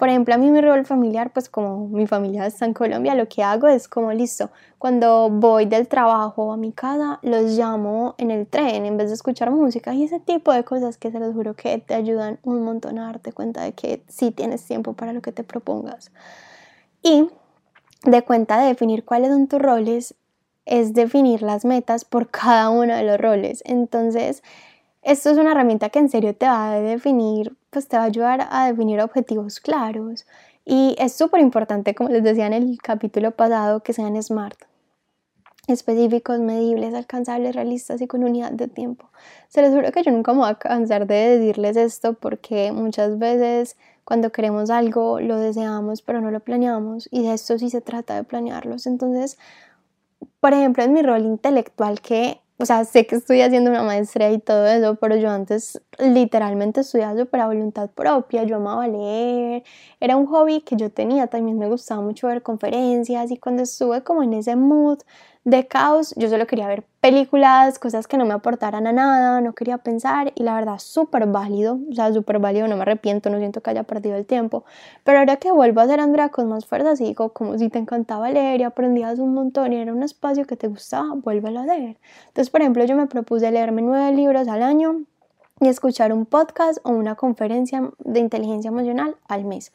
Por 0.00 0.08
ejemplo, 0.08 0.34
a 0.34 0.38
mí 0.38 0.50
mi 0.50 0.62
rol 0.62 0.86
familiar, 0.86 1.30
pues 1.30 1.50
como 1.50 1.86
mi 1.88 2.06
familia 2.06 2.46
está 2.46 2.64
en 2.64 2.72
Colombia, 2.72 3.14
lo 3.14 3.28
que 3.28 3.42
hago 3.42 3.68
es 3.68 3.86
como 3.86 4.14
listo, 4.14 4.48
cuando 4.78 5.28
voy 5.28 5.66
del 5.66 5.88
trabajo 5.88 6.54
a 6.54 6.56
mi 6.56 6.72
casa, 6.72 7.18
los 7.20 7.50
llamo 7.50 8.14
en 8.16 8.30
el 8.30 8.46
tren 8.46 8.86
en 8.86 8.96
vez 8.96 9.08
de 9.08 9.14
escuchar 9.14 9.50
música 9.50 9.92
y 9.92 10.04
ese 10.04 10.18
tipo 10.18 10.54
de 10.54 10.64
cosas 10.64 10.96
que 10.96 11.10
se 11.10 11.20
los 11.20 11.34
juro 11.34 11.52
que 11.52 11.76
te 11.76 11.92
ayudan 11.92 12.38
un 12.44 12.64
montón 12.64 12.98
a 12.98 13.04
darte 13.08 13.34
cuenta 13.34 13.62
de 13.62 13.72
que 13.72 14.02
sí 14.08 14.30
tienes 14.30 14.64
tiempo 14.64 14.94
para 14.94 15.12
lo 15.12 15.20
que 15.20 15.32
te 15.32 15.44
propongas. 15.44 16.10
Y 17.02 17.28
de 18.02 18.22
cuenta 18.22 18.58
de 18.58 18.68
definir 18.68 19.04
cuáles 19.04 19.28
son 19.28 19.48
tus 19.48 19.60
roles, 19.60 20.14
es 20.64 20.94
definir 20.94 21.42
las 21.42 21.66
metas 21.66 22.06
por 22.06 22.30
cada 22.30 22.70
uno 22.70 22.96
de 22.96 23.02
los 23.02 23.20
roles. 23.20 23.62
Entonces, 23.66 24.42
esto 25.02 25.30
es 25.30 25.38
una 25.38 25.52
herramienta 25.52 25.88
que 25.88 25.98
en 25.98 26.08
serio 26.08 26.34
te 26.34 26.46
va 26.46 26.72
a 26.72 26.80
definir, 26.80 27.56
pues 27.70 27.88
te 27.88 27.96
va 27.96 28.04
a 28.04 28.06
ayudar 28.06 28.46
a 28.50 28.66
definir 28.66 29.00
objetivos 29.00 29.60
claros. 29.60 30.26
Y 30.64 30.94
es 30.98 31.14
súper 31.14 31.40
importante, 31.40 31.94
como 31.94 32.10
les 32.10 32.22
decía 32.22 32.46
en 32.46 32.52
el 32.52 32.78
capítulo 32.82 33.30
pasado, 33.32 33.82
que 33.82 33.92
sean 33.92 34.20
SMART. 34.22 34.58
Específicos, 35.66 36.40
medibles, 36.40 36.94
alcanzables, 36.94 37.54
realistas 37.54 38.00
y 38.00 38.06
con 38.06 38.24
unidad 38.24 38.52
de 38.52 38.68
tiempo. 38.68 39.08
Se 39.48 39.62
les 39.62 39.72
juro 39.72 39.90
que 39.92 40.02
yo 40.02 40.10
nunca 40.10 40.32
me 40.32 40.40
voy 40.40 40.50
a 40.50 40.54
cansar 40.56 41.06
de 41.06 41.38
decirles 41.38 41.76
esto 41.76 42.14
porque 42.14 42.72
muchas 42.72 43.18
veces 43.18 43.76
cuando 44.04 44.32
queremos 44.32 44.70
algo 44.70 45.20
lo 45.20 45.36
deseamos 45.36 46.02
pero 46.02 46.20
no 46.20 46.32
lo 46.32 46.40
planeamos 46.40 47.08
y 47.12 47.22
de 47.22 47.34
esto 47.34 47.58
sí 47.58 47.70
se 47.70 47.80
trata 47.80 48.16
de 48.16 48.24
planearlos. 48.24 48.86
Entonces, 48.86 49.38
por 50.40 50.52
ejemplo, 50.52 50.82
en 50.82 50.92
mi 50.92 51.02
rol 51.02 51.24
intelectual 51.24 52.00
que 52.00 52.40
o 52.60 52.66
sea, 52.66 52.84
sé 52.84 53.06
que 53.06 53.16
estoy 53.16 53.40
haciendo 53.40 53.70
una 53.70 53.82
maestría 53.82 54.30
y 54.30 54.38
todo 54.38 54.66
eso, 54.66 54.96
pero 54.96 55.16
yo 55.16 55.30
antes 55.30 55.80
literalmente 55.98 56.82
estudiaba 56.82 57.24
para 57.24 57.46
voluntad 57.46 57.88
propia, 57.90 58.44
yo 58.44 58.56
amaba 58.56 58.86
leer, 58.86 59.62
era 59.98 60.16
un 60.16 60.26
hobby 60.26 60.60
que 60.60 60.76
yo 60.76 60.90
tenía, 60.90 61.26
también 61.28 61.58
me 61.58 61.68
gustaba 61.68 62.02
mucho 62.02 62.26
ver 62.26 62.42
conferencias 62.42 63.30
y 63.30 63.38
cuando 63.38 63.62
estuve 63.62 64.02
como 64.02 64.22
en 64.22 64.34
ese 64.34 64.56
mood 64.56 64.98
de 65.44 65.66
caos, 65.66 66.14
yo 66.16 66.28
solo 66.28 66.46
quería 66.46 66.68
ver 66.68 66.84
películas, 67.00 67.78
cosas 67.78 68.06
que 68.06 68.18
no 68.18 68.26
me 68.26 68.34
aportaran 68.34 68.86
a 68.86 68.92
nada, 68.92 69.40
no 69.40 69.54
quería 69.54 69.78
pensar 69.78 70.32
y 70.34 70.42
la 70.42 70.54
verdad 70.54 70.78
súper 70.78 71.26
válido, 71.26 71.78
o 71.90 71.94
sea, 71.94 72.12
súper 72.12 72.38
válido, 72.38 72.68
no 72.68 72.76
me 72.76 72.82
arrepiento, 72.82 73.30
no 73.30 73.38
siento 73.38 73.62
que 73.62 73.70
haya 73.70 73.84
perdido 73.84 74.16
el 74.16 74.26
tiempo, 74.26 74.64
pero 75.02 75.18
ahora 75.18 75.36
que 75.36 75.50
vuelvo 75.50 75.80
a 75.80 75.86
ser 75.86 75.98
Andrea 76.00 76.28
con 76.28 76.48
más 76.48 76.66
fuerzas 76.66 77.00
y 77.00 77.04
digo, 77.04 77.30
como 77.30 77.56
si 77.56 77.70
te 77.70 77.78
encantaba 77.78 78.30
leer 78.30 78.60
y 78.60 78.64
aprendías 78.64 79.18
un 79.18 79.32
montón 79.32 79.72
y 79.72 79.76
era 79.76 79.94
un 79.94 80.02
espacio 80.02 80.44
que 80.46 80.56
te 80.56 80.68
gustaba, 80.68 81.14
vuélvelo 81.14 81.60
a 81.60 81.66
leer. 81.66 81.96
Entonces, 82.28 82.50
por 82.50 82.60
ejemplo, 82.60 82.84
yo 82.84 82.94
me 82.94 83.06
propuse 83.06 83.50
leerme 83.50 83.80
nueve 83.80 84.14
libros 84.14 84.46
al 84.46 84.62
año 84.62 85.04
y 85.60 85.68
escuchar 85.68 86.12
un 86.12 86.26
podcast 86.26 86.78
o 86.82 86.90
una 86.90 87.14
conferencia 87.14 87.90
de 87.98 88.20
inteligencia 88.20 88.68
emocional 88.68 89.16
al 89.26 89.44
mes 89.44 89.72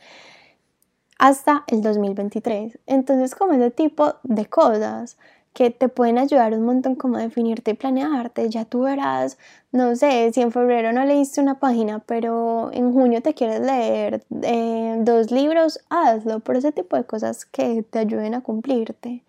hasta 1.17 1.63
el 1.67 1.81
2023. 1.81 2.79
Entonces, 2.87 3.35
como 3.35 3.53
ese 3.53 3.71
tipo 3.71 4.15
de 4.23 4.45
cosas 4.47 5.17
que 5.55 5.71
te 5.71 5.87
pueden 5.87 6.17
ayudar 6.17 6.53
un 6.53 6.63
montón 6.65 6.95
como 6.95 7.17
definirte 7.17 7.71
y 7.71 7.73
planearte. 7.75 8.49
Ya 8.49 8.65
tú 8.65 8.81
verás, 8.81 9.37
no 9.71 9.95
sé, 9.95 10.29
si 10.33 10.41
en 10.41 10.51
febrero 10.51 10.91
no 10.91 11.05
leíste 11.05 11.39
una 11.39 11.59
página, 11.59 11.99
pero 11.99 12.71
en 12.73 12.91
junio 12.91 13.21
te 13.21 13.33
quieres 13.33 13.61
leer 13.61 14.25
eh, 14.43 14.97
dos 14.99 15.31
libros, 15.31 15.79
hazlo 15.89 16.41
por 16.41 16.57
ese 16.57 16.73
tipo 16.73 16.97
de 16.97 17.05
cosas 17.05 17.45
que 17.45 17.83
te 17.83 17.99
ayuden 17.99 18.35
a 18.35 18.41
cumplirte. 18.41 19.23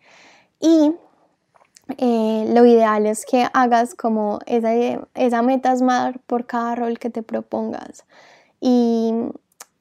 Y 0.59 0.93
eh, 1.99 2.51
lo 2.53 2.67
ideal 2.67 3.07
es 3.07 3.25
que 3.25 3.47
hagas 3.55 3.95
como 3.95 4.41
esa, 4.47 4.73
esa 5.15 5.43
meta 5.43 5.77
SMART 5.77 6.21
por 6.27 6.45
cada 6.47 6.75
rol 6.75 6.99
que 6.99 7.09
te 7.09 7.23
propongas. 7.23 8.05
Y 8.61 9.15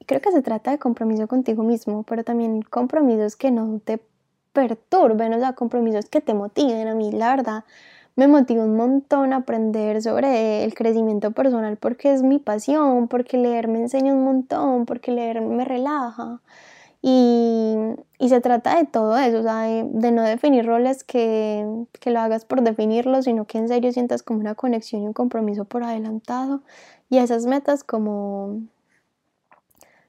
creo 0.06 0.20
que 0.20 0.30
se 0.30 0.42
trata 0.42 0.70
de 0.70 0.78
compromiso 0.78 1.26
contigo 1.26 1.64
mismo, 1.64 2.04
pero 2.04 2.22
también 2.22 2.62
compromisos 2.62 3.34
que 3.34 3.50
no 3.50 3.80
te 3.84 4.00
perturben, 4.56 5.34
o 5.34 5.38
sea, 5.38 5.52
compromisos 5.52 6.06
que 6.06 6.22
te 6.22 6.32
motiven. 6.32 6.88
A 6.88 6.94
mí, 6.94 7.12
la 7.12 7.36
verdad, 7.36 7.64
me 8.16 8.26
motiva 8.26 8.64
un 8.64 8.76
montón 8.76 9.34
aprender 9.34 10.00
sobre 10.02 10.64
el 10.64 10.74
crecimiento 10.74 11.32
personal 11.32 11.76
porque 11.76 12.14
es 12.14 12.22
mi 12.22 12.38
pasión, 12.38 13.08
porque 13.08 13.36
leer 13.36 13.68
me 13.68 13.80
enseña 13.80 14.14
un 14.14 14.24
montón, 14.24 14.86
porque 14.86 15.12
leer 15.12 15.42
me 15.42 15.64
relaja. 15.66 16.40
Y, 17.02 17.76
y 18.18 18.28
se 18.30 18.40
trata 18.40 18.78
de 18.78 18.86
todo 18.86 19.16
eso, 19.18 19.40
o 19.40 19.42
sea, 19.42 19.60
de, 19.62 20.10
no 20.12 20.22
definir 20.22 20.66
roles 20.66 21.04
que, 21.04 21.84
que 22.00 22.10
lo 22.10 22.20
hagas 22.20 22.46
por 22.46 22.62
definirlos, 22.62 23.26
sino 23.26 23.44
que 23.44 23.58
en 23.58 23.68
serio 23.68 23.92
sientas 23.92 24.22
como 24.22 24.40
una 24.40 24.54
conexión 24.54 25.02
y 25.02 25.06
un 25.06 25.12
compromiso 25.12 25.66
por 25.66 25.84
adelantado. 25.84 26.62
Y 27.10 27.18
esas 27.18 27.46
metas 27.46 27.84
como 27.84 28.62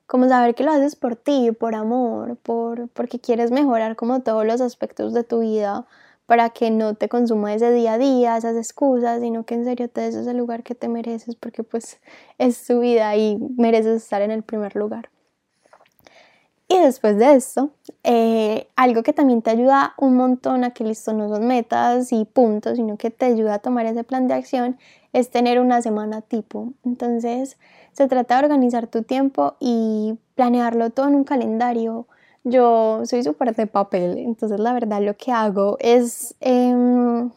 como 0.07 0.27
saber 0.29 0.55
que 0.55 0.63
lo 0.63 0.71
haces 0.71 0.95
por 0.95 1.15
ti, 1.15 1.51
por 1.51 1.75
amor, 1.75 2.37
por, 2.37 2.87
porque 2.89 3.19
quieres 3.19 3.51
mejorar 3.51 3.95
como 3.95 4.21
todos 4.21 4.45
los 4.45 4.61
aspectos 4.61 5.13
de 5.13 5.23
tu 5.23 5.41
vida 5.41 5.85
para 6.25 6.49
que 6.49 6.71
no 6.71 6.95
te 6.95 7.09
consuma 7.09 7.53
ese 7.53 7.71
día 7.71 7.93
a 7.93 7.97
día, 7.97 8.37
esas 8.37 8.55
excusas, 8.57 9.21
sino 9.21 9.45
que 9.45 9.55
en 9.55 9.65
serio 9.65 9.89
te 9.89 10.01
des 10.01 10.15
ese 10.15 10.33
lugar 10.33 10.63
que 10.63 10.75
te 10.75 10.89
mereces 10.89 11.35
porque 11.35 11.63
pues 11.63 11.99
es 12.37 12.65
tu 12.65 12.79
vida 12.79 13.15
y 13.15 13.37
mereces 13.57 14.03
estar 14.03 14.21
en 14.21 14.31
el 14.31 14.43
primer 14.43 14.75
lugar. 14.75 15.09
Y 16.69 16.77
después 16.79 17.17
de 17.17 17.33
esto, 17.33 17.71
eh, 18.03 18.67
algo 18.75 19.03
que 19.03 19.13
también 19.13 19.41
te 19.41 19.51
ayuda 19.51 19.93
un 19.97 20.15
montón 20.17 20.65
a 20.65 20.71
que 20.71 20.83
listo 20.83 21.13
no 21.13 21.29
son 21.29 21.47
metas 21.47 22.11
y 22.11 22.25
puntos, 22.25 22.75
sino 22.75 22.97
que 22.97 23.09
te 23.09 23.25
ayuda 23.25 23.55
a 23.55 23.59
tomar 23.59 23.85
ese 23.85 24.03
plan 24.03 24.27
de 24.27 24.33
acción, 24.33 24.77
es 25.13 25.29
tener 25.29 25.61
una 25.61 25.81
semana 25.81 26.21
tipo. 26.21 26.73
Entonces, 26.83 27.57
se 27.97 28.07
trata 28.07 28.37
de 28.37 28.43
organizar 28.43 28.85
tu 28.85 29.01
tiempo 29.01 29.55
y 29.59 30.19
planearlo 30.35 30.91
todo 30.91 31.07
en 31.07 31.15
un 31.15 31.23
calendario. 31.23 32.07
Yo 32.43 33.01
soy 33.05 33.23
súper 33.23 33.55
de 33.55 33.65
papel, 33.65 34.19
entonces 34.19 34.59
la 34.59 34.71
verdad 34.71 35.01
lo 35.01 35.17
que 35.17 35.31
hago 35.31 35.77
es 35.79 36.35
em, 36.39 37.31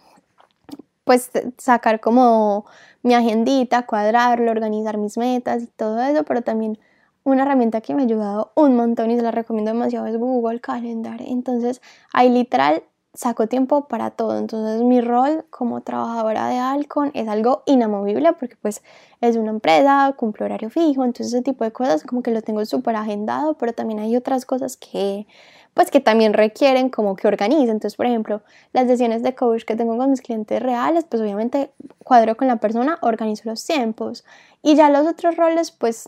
pues 1.04 1.30
sacar 1.56 2.00
como 2.00 2.66
mi 3.02 3.14
agendita, 3.14 3.86
cuadrarlo, 3.86 4.50
organizar 4.50 4.98
mis 4.98 5.16
metas 5.16 5.62
y 5.62 5.66
todo 5.68 5.98
eso, 6.02 6.24
pero 6.24 6.42
también 6.42 6.78
una 7.24 7.42
herramienta 7.44 7.80
que 7.80 7.94
me 7.94 8.02
ha 8.02 8.04
ayudado 8.04 8.52
un 8.54 8.76
montón 8.76 9.10
y 9.10 9.16
se 9.16 9.22
la 9.22 9.30
recomiendo 9.30 9.72
demasiado 9.72 10.06
es 10.08 10.18
Google 10.18 10.60
Calendar. 10.60 11.22
Entonces 11.22 11.80
ahí 12.12 12.28
literal 12.28 12.82
saco 13.14 13.48
tiempo 13.48 13.88
para 13.88 14.10
todo. 14.10 14.38
Entonces 14.38 14.82
mi 14.82 15.00
rol 15.00 15.44
como 15.50 15.80
trabajadora 15.80 16.48
de 16.48 16.58
Alcon 16.58 17.10
es 17.14 17.28
algo 17.28 17.62
inamovible 17.66 18.32
porque 18.34 18.56
pues 18.60 18.82
es 19.20 19.36
una 19.36 19.50
empresa, 19.50 20.14
cumple 20.16 20.46
horario 20.46 20.70
fijo, 20.70 21.04
entonces 21.04 21.34
ese 21.34 21.42
tipo 21.42 21.64
de 21.64 21.72
cosas 21.72 22.04
como 22.04 22.22
que 22.22 22.30
lo 22.30 22.42
tengo 22.42 22.64
súper 22.64 22.96
agendado, 22.96 23.54
pero 23.54 23.72
también 23.72 24.00
hay 24.00 24.16
otras 24.16 24.46
cosas 24.46 24.76
que 24.76 25.26
pues 25.74 25.90
que 25.90 26.00
también 26.00 26.32
requieren 26.32 26.88
como 26.88 27.14
que 27.14 27.28
organice. 27.28 27.70
Entonces, 27.70 27.96
por 27.96 28.06
ejemplo, 28.06 28.42
las 28.72 28.86
sesiones 28.88 29.22
de 29.22 29.34
coach 29.34 29.62
que 29.64 29.76
tengo 29.76 29.96
con 29.96 30.10
mis 30.10 30.20
clientes 30.20 30.60
reales, 30.60 31.04
pues 31.08 31.22
obviamente 31.22 31.70
cuadro 32.04 32.36
con 32.36 32.48
la 32.48 32.56
persona, 32.56 32.98
organizo 33.02 33.48
los 33.48 33.64
tiempos. 33.64 34.24
Y 34.62 34.74
ya 34.74 34.90
los 34.90 35.06
otros 35.06 35.36
roles 35.36 35.70
pues 35.70 36.06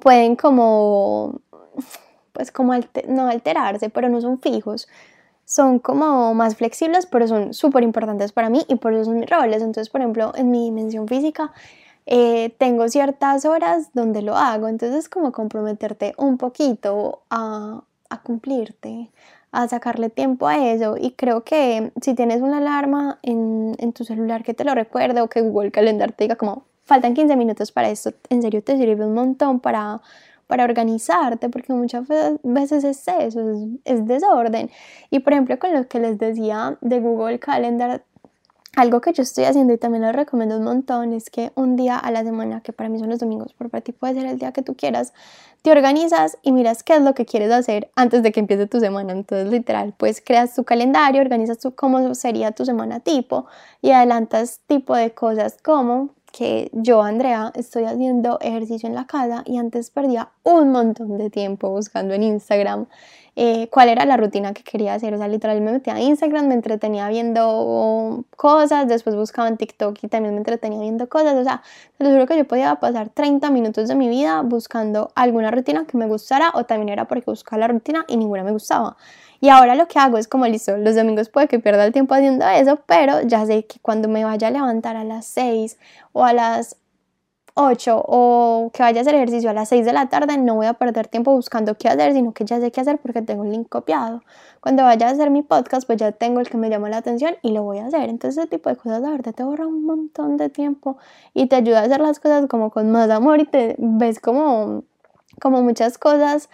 pueden 0.00 0.36
como 0.36 1.40
pues 2.32 2.50
como 2.50 2.74
no 3.08 3.28
alterarse, 3.28 3.90
pero 3.90 4.08
no 4.08 4.20
son 4.20 4.40
fijos 4.40 4.88
son 5.52 5.80
como 5.80 6.32
más 6.32 6.56
flexibles, 6.56 7.04
pero 7.04 7.28
son 7.28 7.52
súper 7.52 7.82
importantes 7.82 8.32
para 8.32 8.48
mí 8.48 8.64
y 8.68 8.76
por 8.76 8.94
eso 8.94 9.04
son 9.04 9.18
mis 9.18 9.28
roles. 9.28 9.60
Entonces, 9.60 9.90
por 9.90 10.00
ejemplo, 10.00 10.32
en 10.34 10.50
mi 10.50 10.64
dimensión 10.64 11.06
física 11.06 11.52
eh, 12.06 12.54
tengo 12.56 12.88
ciertas 12.88 13.44
horas 13.44 13.90
donde 13.92 14.22
lo 14.22 14.34
hago, 14.34 14.66
entonces 14.68 15.10
como 15.10 15.30
comprometerte 15.30 16.14
un 16.16 16.38
poquito 16.38 17.24
a, 17.28 17.82
a 18.08 18.22
cumplirte, 18.22 19.10
a 19.50 19.68
sacarle 19.68 20.08
tiempo 20.08 20.48
a 20.48 20.56
eso. 20.72 20.96
Y 20.98 21.10
creo 21.10 21.44
que 21.44 21.92
si 22.00 22.14
tienes 22.14 22.40
una 22.40 22.56
alarma 22.56 23.18
en, 23.22 23.76
en 23.78 23.92
tu 23.92 24.04
celular 24.04 24.44
que 24.44 24.54
te 24.54 24.64
lo 24.64 24.74
recuerde 24.74 25.20
o 25.20 25.28
que 25.28 25.42
Google 25.42 25.70
Calendar 25.70 26.12
te 26.12 26.24
diga 26.24 26.36
como 26.36 26.64
faltan 26.84 27.12
15 27.12 27.36
minutos 27.36 27.72
para 27.72 27.90
esto, 27.90 28.14
en 28.30 28.40
serio 28.40 28.62
te 28.62 28.78
sirve 28.78 29.04
un 29.04 29.12
montón 29.12 29.60
para 29.60 30.00
para 30.52 30.64
organizarte, 30.64 31.48
porque 31.48 31.72
muchas 31.72 32.06
veces 32.42 32.84
es 32.84 33.08
eso, 33.08 33.40
es, 33.86 34.06
desorden. 34.06 34.70
Y 35.08 35.20
por 35.20 35.32
ejemplo, 35.32 35.58
con 35.58 35.72
lo 35.72 35.88
que 35.88 35.98
les 35.98 36.18
decía 36.18 36.76
de 36.82 37.00
Google 37.00 37.38
Calendar, 37.38 38.04
algo 38.76 39.00
que 39.00 39.14
yo 39.14 39.22
estoy 39.22 39.44
haciendo 39.44 39.72
y 39.72 39.78
también 39.78 40.02
lo 40.02 40.12
recomiendo 40.12 40.58
un 40.58 40.64
montón 40.64 41.14
es 41.14 41.30
que 41.30 41.52
un 41.54 41.74
día 41.76 41.96
a 41.96 42.10
la 42.10 42.22
semana, 42.22 42.60
que 42.60 42.74
para 42.74 42.90
mí 42.90 42.98
son 42.98 43.08
los 43.08 43.18
domingos, 43.18 43.54
pero 43.56 43.70
para 43.70 43.80
ti 43.80 43.92
puede 43.92 44.12
ser 44.12 44.26
el 44.26 44.38
día 44.38 44.52
que 44.52 44.60
tú 44.60 44.76
quieras, 44.76 45.14
te 45.62 45.70
organizas 45.70 46.36
y 46.42 46.52
miras 46.52 46.82
qué 46.82 46.96
es 46.96 47.02
lo 47.02 47.14
que 47.14 47.24
quieres 47.24 47.50
hacer 47.50 47.90
antes 47.96 48.22
de 48.22 48.30
que 48.30 48.40
empiece 48.40 48.66
tu 48.66 48.78
semana. 48.78 49.14
Entonces, 49.14 49.50
literal, 49.50 49.94
pues 49.96 50.20
creas 50.22 50.54
tu 50.54 50.64
calendario, 50.64 51.22
organizas 51.22 51.60
tu, 51.60 51.74
cómo 51.74 52.14
sería 52.14 52.52
tu 52.52 52.66
semana 52.66 53.00
tipo 53.00 53.46
y 53.80 53.92
adelantas 53.92 54.60
tipo 54.66 54.94
de 54.94 55.14
cosas 55.14 55.56
como 55.62 56.10
que 56.32 56.70
yo, 56.72 57.02
Andrea, 57.02 57.52
estoy 57.54 57.84
haciendo 57.84 58.38
ejercicio 58.40 58.88
en 58.88 58.94
la 58.94 59.06
casa 59.06 59.42
y 59.46 59.58
antes 59.58 59.90
perdía 59.90 60.30
un 60.42 60.72
montón 60.72 61.18
de 61.18 61.30
tiempo 61.30 61.70
buscando 61.70 62.14
en 62.14 62.22
Instagram 62.22 62.86
eh, 63.34 63.68
cuál 63.70 63.88
era 63.88 64.04
la 64.04 64.16
rutina 64.16 64.52
que 64.52 64.62
quería 64.62 64.94
hacer. 64.94 65.14
O 65.14 65.18
sea, 65.18 65.28
literalmente 65.28 65.70
me 65.70 65.78
metía 65.78 65.94
a 65.94 66.00
Instagram, 66.00 66.48
me 66.48 66.54
entretenía 66.54 67.08
viendo 67.08 68.24
cosas, 68.36 68.88
después 68.88 69.16
buscaba 69.16 69.48
en 69.48 69.56
TikTok 69.56 69.98
y 70.02 70.08
también 70.08 70.34
me 70.34 70.38
entretenía 70.38 70.80
viendo 70.80 71.08
cosas. 71.08 71.34
O 71.34 71.44
sea, 71.44 71.62
te 71.96 72.04
lo 72.04 72.10
juro 72.10 72.26
que 72.26 72.36
yo 72.36 72.46
podía 72.46 72.74
pasar 72.76 73.08
30 73.10 73.50
minutos 73.50 73.88
de 73.88 73.94
mi 73.94 74.08
vida 74.08 74.42
buscando 74.42 75.12
alguna 75.14 75.50
rutina 75.50 75.86
que 75.86 75.96
me 75.96 76.06
gustara 76.06 76.50
o 76.54 76.64
también 76.64 76.90
era 76.90 77.06
porque 77.06 77.24
buscaba 77.26 77.60
la 77.60 77.68
rutina 77.68 78.04
y 78.08 78.16
ninguna 78.16 78.44
me 78.44 78.52
gustaba. 78.52 78.96
Y 79.42 79.48
ahora 79.48 79.74
lo 79.74 79.88
que 79.88 79.98
hago 79.98 80.18
es 80.18 80.28
como 80.28 80.46
listo, 80.46 80.76
los 80.76 80.94
domingos 80.94 81.28
puede 81.28 81.48
que 81.48 81.58
pierda 81.58 81.84
el 81.84 81.92
tiempo 81.92 82.14
haciendo 82.14 82.46
eso, 82.46 82.78
pero 82.86 83.22
ya 83.22 83.44
sé 83.44 83.66
que 83.66 83.80
cuando 83.80 84.08
me 84.08 84.24
vaya 84.24 84.46
a 84.46 84.50
levantar 84.52 84.96
a 84.96 85.02
las 85.02 85.26
6 85.26 85.78
o 86.12 86.24
a 86.24 86.32
las 86.32 86.76
8 87.54 88.04
o 88.06 88.70
que 88.72 88.84
vaya 88.84 89.00
a 89.00 89.02
hacer 89.02 89.16
ejercicio 89.16 89.50
a 89.50 89.52
las 89.52 89.68
6 89.70 89.84
de 89.84 89.92
la 89.92 90.08
tarde, 90.08 90.38
no 90.38 90.54
voy 90.54 90.66
a 90.66 90.74
perder 90.74 91.08
tiempo 91.08 91.32
buscando 91.32 91.76
qué 91.76 91.88
hacer, 91.88 92.12
sino 92.12 92.32
que 92.32 92.44
ya 92.44 92.60
sé 92.60 92.70
qué 92.70 92.82
hacer 92.82 92.98
porque 92.98 93.20
tengo 93.20 93.42
el 93.42 93.50
link 93.50 93.68
copiado. 93.68 94.22
Cuando 94.60 94.84
vaya 94.84 95.08
a 95.08 95.10
hacer 95.10 95.30
mi 95.30 95.42
podcast, 95.42 95.88
pues 95.88 95.98
ya 95.98 96.12
tengo 96.12 96.38
el 96.38 96.48
que 96.48 96.56
me 96.56 96.70
llama 96.70 96.88
la 96.88 96.98
atención 96.98 97.34
y 97.42 97.50
lo 97.50 97.64
voy 97.64 97.78
a 97.78 97.86
hacer. 97.86 98.10
Entonces, 98.10 98.38
ese 98.38 98.46
tipo 98.46 98.70
de 98.70 98.76
cosas, 98.76 99.02
la 99.02 99.10
verdad, 99.10 99.34
te 99.34 99.42
ahorra 99.42 99.66
un 99.66 99.84
montón 99.84 100.36
de 100.36 100.50
tiempo 100.50 100.98
y 101.34 101.46
te 101.46 101.56
ayuda 101.56 101.80
a 101.80 101.82
hacer 101.82 102.00
las 102.00 102.20
cosas 102.20 102.46
como 102.46 102.70
con 102.70 102.92
más 102.92 103.10
amor 103.10 103.40
y 103.40 103.46
te 103.46 103.74
ves 103.78 104.20
como, 104.20 104.84
como 105.40 105.62
muchas 105.62 105.98
cosas 105.98 106.48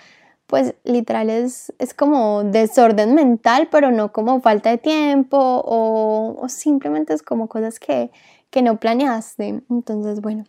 pues 0.48 0.74
literal 0.82 1.28
es, 1.28 1.70
como 1.94 2.42
desorden 2.42 3.14
mental, 3.14 3.68
pero 3.70 3.90
no 3.90 4.12
como 4.12 4.40
falta 4.40 4.70
de 4.70 4.78
tiempo 4.78 5.36
o, 5.38 6.46
simplemente 6.48 7.12
es 7.12 7.22
como 7.22 7.48
cosas 7.48 7.78
que, 7.78 8.10
que, 8.50 8.62
no 8.62 8.80
planeaste. 8.80 9.62
Entonces, 9.68 10.22
bueno, 10.22 10.44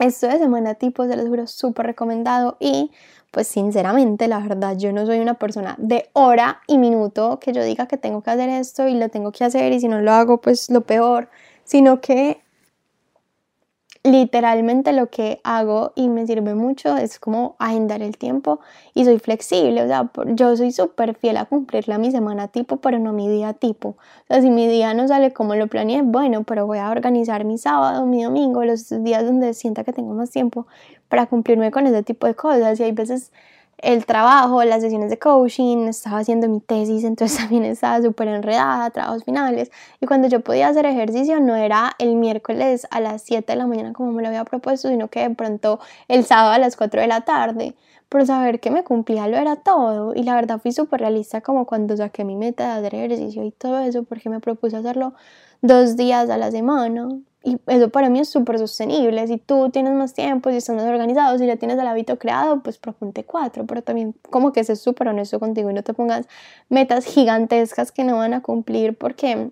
esto 0.00 0.26
de 0.26 0.38
semana 0.38 0.74
tipo 0.74 1.06
se 1.06 1.16
los 1.16 1.28
juro 1.28 1.46
súper 1.46 1.86
recomendado 1.86 2.56
y 2.58 2.90
pues 3.30 3.46
sinceramente 3.46 4.26
la 4.26 4.40
verdad 4.40 4.76
yo 4.76 4.92
no 4.92 5.06
soy 5.06 5.20
una 5.20 5.34
persona 5.34 5.76
de 5.78 6.10
hora 6.12 6.62
y 6.66 6.78
minuto 6.78 7.38
que 7.38 7.52
yo 7.52 7.62
diga 7.62 7.86
que 7.86 7.96
tengo 7.96 8.22
que 8.22 8.30
hacer 8.30 8.48
esto 8.48 8.88
y 8.88 8.94
lo 8.94 9.10
tengo 9.10 9.30
que 9.30 9.44
hacer 9.44 9.72
y 9.72 9.78
si 9.78 9.86
no 9.86 10.00
lo 10.00 10.10
hago 10.10 10.40
pues 10.40 10.70
lo 10.70 10.80
peor, 10.80 11.28
sino 11.62 12.00
que 12.00 12.42
literalmente 14.02 14.92
lo 14.92 15.10
que 15.10 15.40
hago 15.44 15.92
y 15.94 16.08
me 16.08 16.26
sirve 16.26 16.54
mucho 16.54 16.96
es 16.96 17.18
como 17.18 17.56
agendar 17.58 18.02
el 18.02 18.16
tiempo 18.16 18.60
y 18.94 19.04
soy 19.04 19.18
flexible, 19.18 19.82
o 19.82 19.86
sea, 19.86 20.10
yo 20.26 20.56
soy 20.56 20.72
súper 20.72 21.14
fiel 21.14 21.36
a 21.36 21.44
cumplirla 21.44 21.98
mi 21.98 22.10
semana 22.10 22.48
tipo, 22.48 22.78
pero 22.78 22.98
no 22.98 23.12
mi 23.12 23.28
día 23.28 23.52
tipo. 23.52 23.90
O 23.90 23.96
sea, 24.28 24.40
si 24.40 24.48
mi 24.50 24.66
día 24.68 24.94
no 24.94 25.06
sale 25.06 25.32
como 25.32 25.54
lo 25.54 25.66
planeé, 25.66 26.00
bueno, 26.02 26.44
pero 26.44 26.66
voy 26.66 26.78
a 26.78 26.88
organizar 26.90 27.44
mi 27.44 27.58
sábado, 27.58 28.06
mi 28.06 28.22
domingo, 28.24 28.64
los 28.64 28.88
días 29.04 29.24
donde 29.24 29.52
sienta 29.52 29.84
que 29.84 29.92
tengo 29.92 30.14
más 30.14 30.30
tiempo 30.30 30.66
para 31.08 31.26
cumplirme 31.26 31.70
con 31.70 31.86
ese 31.86 32.02
tipo 32.02 32.26
de 32.26 32.34
cosas 32.34 32.80
y 32.80 32.84
hay 32.84 32.92
veces 32.92 33.32
el 33.82 34.06
trabajo, 34.06 34.62
las 34.64 34.82
sesiones 34.82 35.10
de 35.10 35.18
coaching, 35.18 35.88
estaba 35.88 36.18
haciendo 36.18 36.48
mi 36.48 36.60
tesis, 36.60 37.04
entonces 37.04 37.38
también 37.40 37.64
estaba 37.64 38.02
súper 38.02 38.28
enredada, 38.28 38.90
trabajos 38.90 39.24
finales. 39.24 39.70
Y 40.00 40.06
cuando 40.06 40.28
yo 40.28 40.40
podía 40.40 40.68
hacer 40.68 40.86
ejercicio 40.86 41.40
no 41.40 41.56
era 41.56 41.92
el 41.98 42.16
miércoles 42.16 42.86
a 42.90 43.00
las 43.00 43.22
7 43.22 43.52
de 43.52 43.56
la 43.56 43.66
mañana 43.66 43.92
como 43.92 44.12
me 44.12 44.22
lo 44.22 44.28
había 44.28 44.44
propuesto, 44.44 44.88
sino 44.88 45.08
que 45.08 45.28
de 45.28 45.34
pronto 45.34 45.80
el 46.08 46.24
sábado 46.24 46.52
a 46.52 46.58
las 46.58 46.76
4 46.76 47.00
de 47.00 47.06
la 47.06 47.22
tarde. 47.22 47.74
Por 48.10 48.26
saber 48.26 48.60
que 48.60 48.70
me 48.70 48.84
cumplía 48.84 49.26
lo 49.28 49.38
era 49.38 49.56
todo. 49.56 50.14
Y 50.14 50.24
la 50.24 50.34
verdad 50.34 50.60
fui 50.60 50.72
súper 50.72 51.00
realista 51.00 51.40
como 51.40 51.64
cuando 51.66 51.96
saqué 51.96 52.24
mi 52.24 52.36
meta 52.36 52.66
de 52.66 52.86
hacer 52.88 52.94
ejercicio 52.96 53.44
y 53.44 53.52
todo 53.52 53.78
eso, 53.80 54.02
porque 54.04 54.28
me 54.28 54.40
propuse 54.40 54.76
hacerlo 54.76 55.14
dos 55.62 55.96
días 55.96 56.28
a 56.28 56.36
la 56.36 56.50
semana. 56.50 57.08
Y 57.42 57.58
eso 57.68 57.88
para 57.88 58.10
mí 58.10 58.20
es 58.20 58.28
súper 58.28 58.58
sostenible. 58.58 59.26
Si 59.26 59.38
tú 59.38 59.70
tienes 59.70 59.94
más 59.94 60.12
tiempo, 60.12 60.50
si 60.50 60.56
estás 60.56 60.76
más 60.76 60.84
organizado, 60.84 61.38
si 61.38 61.46
ya 61.46 61.56
tienes 61.56 61.78
el 61.78 61.86
hábito 61.86 62.18
creado, 62.18 62.62
pues 62.62 62.78
proponte 62.78 63.24
cuatro. 63.24 63.64
Pero 63.66 63.82
también 63.82 64.14
como 64.28 64.52
que 64.52 64.64
seas 64.64 64.80
súper 64.80 65.08
honesto 65.08 65.40
contigo 65.40 65.70
y 65.70 65.74
no 65.74 65.82
te 65.82 65.94
pongas 65.94 66.26
metas 66.68 67.06
gigantescas 67.06 67.92
que 67.92 68.04
no 68.04 68.18
van 68.18 68.34
a 68.34 68.42
cumplir 68.42 68.98
porque 68.98 69.50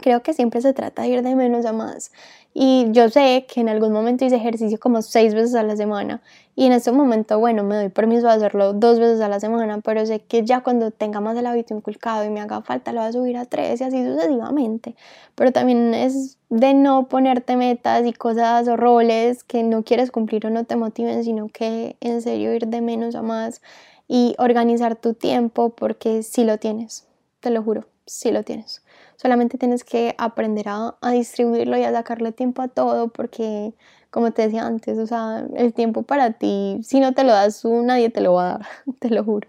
creo 0.00 0.22
que 0.22 0.34
siempre 0.34 0.60
se 0.60 0.72
trata 0.72 1.02
de 1.02 1.08
ir 1.08 1.22
de 1.22 1.34
menos 1.34 1.66
a 1.66 1.72
más. 1.72 2.12
Y 2.52 2.86
yo 2.90 3.08
sé 3.10 3.46
que 3.48 3.60
en 3.60 3.68
algún 3.68 3.92
momento 3.92 4.24
hice 4.24 4.36
ejercicio 4.36 4.78
como 4.80 5.02
seis 5.02 5.34
veces 5.34 5.54
a 5.54 5.62
la 5.62 5.76
semana 5.76 6.20
y 6.56 6.66
en 6.66 6.72
este 6.72 6.90
momento, 6.92 7.38
bueno, 7.38 7.62
me 7.62 7.76
doy 7.76 7.88
permiso 7.88 8.26
de 8.26 8.34
hacerlo 8.34 8.72
dos 8.72 8.98
veces 8.98 9.20
a 9.20 9.28
la 9.28 9.40
semana, 9.40 9.80
pero 9.80 10.04
sé 10.04 10.20
que 10.20 10.44
ya 10.44 10.62
cuando 10.62 10.90
tenga 10.90 11.20
más 11.20 11.36
el 11.38 11.46
hábito 11.46 11.74
inculcado 11.74 12.24
y 12.24 12.30
me 12.30 12.40
haga 12.40 12.60
falta, 12.60 12.92
lo 12.92 13.00
voy 13.00 13.08
a 13.08 13.12
subir 13.12 13.36
a 13.36 13.44
tres 13.44 13.80
y 13.80 13.84
así 13.84 14.04
sucesivamente. 14.04 14.96
Pero 15.36 15.52
también 15.52 15.94
es 15.94 16.38
de 16.48 16.74
no 16.74 17.08
ponerte 17.08 17.56
metas 17.56 18.04
y 18.04 18.12
cosas 18.12 18.66
o 18.68 18.76
roles 18.76 19.44
que 19.44 19.62
no 19.62 19.84
quieres 19.84 20.10
cumplir 20.10 20.44
o 20.46 20.50
no 20.50 20.64
te 20.64 20.76
motiven, 20.76 21.24
sino 21.24 21.48
que 21.48 21.96
en 22.00 22.20
serio 22.20 22.52
ir 22.52 22.66
de 22.66 22.80
menos 22.80 23.14
a 23.14 23.22
más 23.22 23.62
y 24.08 24.34
organizar 24.38 24.96
tu 24.96 25.14
tiempo 25.14 25.70
porque 25.70 26.22
sí 26.22 26.44
lo 26.44 26.58
tienes, 26.58 27.06
te 27.38 27.50
lo 27.50 27.62
juro, 27.62 27.86
sí 28.06 28.32
lo 28.32 28.42
tienes. 28.42 28.82
Solamente 29.20 29.58
tienes 29.58 29.84
que 29.84 30.14
aprender 30.16 30.64
a, 30.68 30.96
distribuirlo 31.12 31.76
y 31.76 31.82
a 31.82 31.92
sacarle 31.92 32.32
tiempo 32.32 32.62
a 32.62 32.68
todo 32.68 33.08
porque, 33.08 33.74
como 34.08 34.30
te 34.30 34.40
decía 34.40 34.64
antes, 34.64 34.96
o 34.96 35.06
sea, 35.06 35.46
el 35.56 35.74
tiempo 35.74 36.04
para 36.04 36.32
ti, 36.32 36.80
si 36.82 37.00
no 37.00 37.12
te 37.12 37.24
lo 37.24 37.32
das 37.32 37.60
tú, 37.60 37.82
nadie 37.82 38.08
te 38.08 38.22
lo 38.22 38.32
va 38.32 38.44
a 38.44 38.52
dar, 38.52 38.66
te 38.98 39.10
lo 39.10 39.22
juro. 39.22 39.46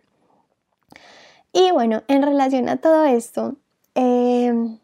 Y 1.54 1.72
bueno, 1.72 2.04
en 2.10 2.22
relación 2.22 2.68
a 2.68 2.82
todo 2.82 3.06
esto, 3.06 3.56
em, 3.96 4.78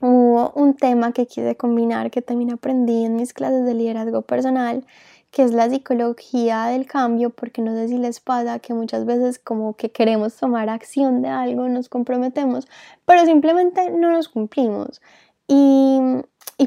hubo 0.00 0.50
un 0.54 0.76
tema 0.76 1.12
que 1.12 1.26
quise 1.26 1.54
combinar 1.54 2.10
que 2.10 2.22
también 2.22 2.52
aprendí 2.52 3.04
en 3.04 3.16
mis 3.16 3.34
clases 3.34 3.66
de 3.66 3.74
liderazgo 3.74 4.22
personal 4.22 4.86
que 5.32 5.42
es 5.42 5.52
la 5.52 5.68
psicología 5.68 6.66
del 6.66 6.86
cambio, 6.86 7.30
porque 7.30 7.62
no 7.62 7.74
sé 7.74 7.88
si 7.88 7.96
les 7.98 8.20
pasa 8.20 8.58
que 8.58 8.74
muchas 8.74 9.06
veces 9.06 9.38
como 9.38 9.74
que 9.76 9.90
queremos 9.90 10.36
tomar 10.36 10.68
acción 10.68 11.22
de 11.22 11.28
algo, 11.28 11.68
nos 11.68 11.88
comprometemos, 11.88 12.68
pero 13.06 13.24
simplemente 13.24 13.90
no 13.90 14.10
nos 14.12 14.28
cumplimos. 14.28 15.00
Y, 15.48 16.00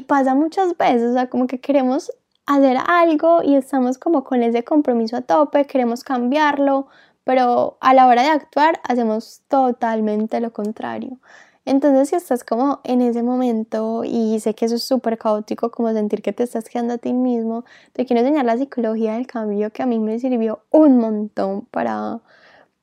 pasa 0.06 0.34
muchas 0.34 0.76
veces, 0.76 1.10
o 1.10 1.12
sea, 1.14 1.30
como 1.30 1.46
que 1.46 1.60
queremos 1.60 2.12
hacer 2.46 2.76
algo 2.86 3.42
y 3.42 3.56
estamos 3.56 3.98
como 3.98 4.24
con 4.24 4.42
ese 4.42 4.62
compromiso 4.62 5.16
a 5.16 5.22
tope, 5.22 5.66
queremos 5.66 6.04
cambiarlo, 6.04 6.88
pero 7.24 7.78
a 7.80 7.94
la 7.94 8.06
hora 8.06 8.22
de 8.22 8.28
actuar 8.28 8.80
hacemos 8.84 9.42
totalmente 9.48 10.40
lo 10.40 10.52
contrario. 10.52 11.18
Entonces, 11.66 12.10
si 12.10 12.14
estás 12.14 12.44
como 12.44 12.80
en 12.84 13.02
ese 13.02 13.24
momento 13.24 14.04
y 14.04 14.38
sé 14.38 14.54
que 14.54 14.66
eso 14.66 14.76
es 14.76 14.84
súper 14.84 15.18
caótico, 15.18 15.72
como 15.72 15.92
sentir 15.92 16.22
que 16.22 16.32
te 16.32 16.44
estás 16.44 16.68
quedando 16.68 16.94
a 16.94 16.98
ti 16.98 17.12
mismo, 17.12 17.64
te 17.92 18.06
quiero 18.06 18.20
enseñar 18.20 18.44
la 18.44 18.56
psicología 18.56 19.14
del 19.14 19.26
cambio 19.26 19.70
que 19.72 19.82
a 19.82 19.86
mí 19.86 19.98
me 19.98 20.18
sirvió 20.20 20.60
un 20.70 20.98
montón 20.98 21.62
para, 21.72 22.20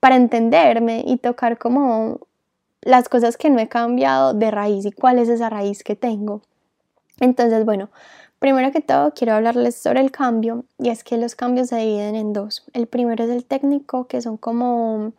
para 0.02 0.17
entenderme 0.17 1.02
y 1.08 1.17
tocar 1.17 1.58
como 1.58 2.19
las 2.82 3.08
cosas 3.08 3.38
que 3.38 3.50
no 3.50 3.60
he 3.60 3.69
cambiado 3.69 4.34
de 4.34 4.52
raíz 4.52 4.86
y 4.86 4.91
cuál 4.91 5.17
es 5.17 5.30
esa 5.30 5.50
raíz 5.50 5.82
que 5.82 5.96
tengo. 5.96 6.41
Entonces, 7.22 7.63
bueno, 7.63 7.89
primero 8.39 8.74
que 8.74 8.82
todo 8.82 9.13
quiero 9.13 9.36
hablarles 9.36 9.78
sobre 9.78 10.02
el 10.02 10.12
cambio 10.12 10.65
y 10.78 10.89
es 10.89 11.06
que 11.06 11.17
los 11.17 11.36
cambios 11.36 11.69
se 11.69 11.78
dividen 11.78 12.15
en 12.15 12.34
dos. 12.34 12.65
El 12.74 12.88
primero 12.88 13.24
es 13.24 13.30
el 13.30 13.46
técnico, 13.46 14.08
que 14.08 14.22
son 14.22 14.36
como 14.36 15.13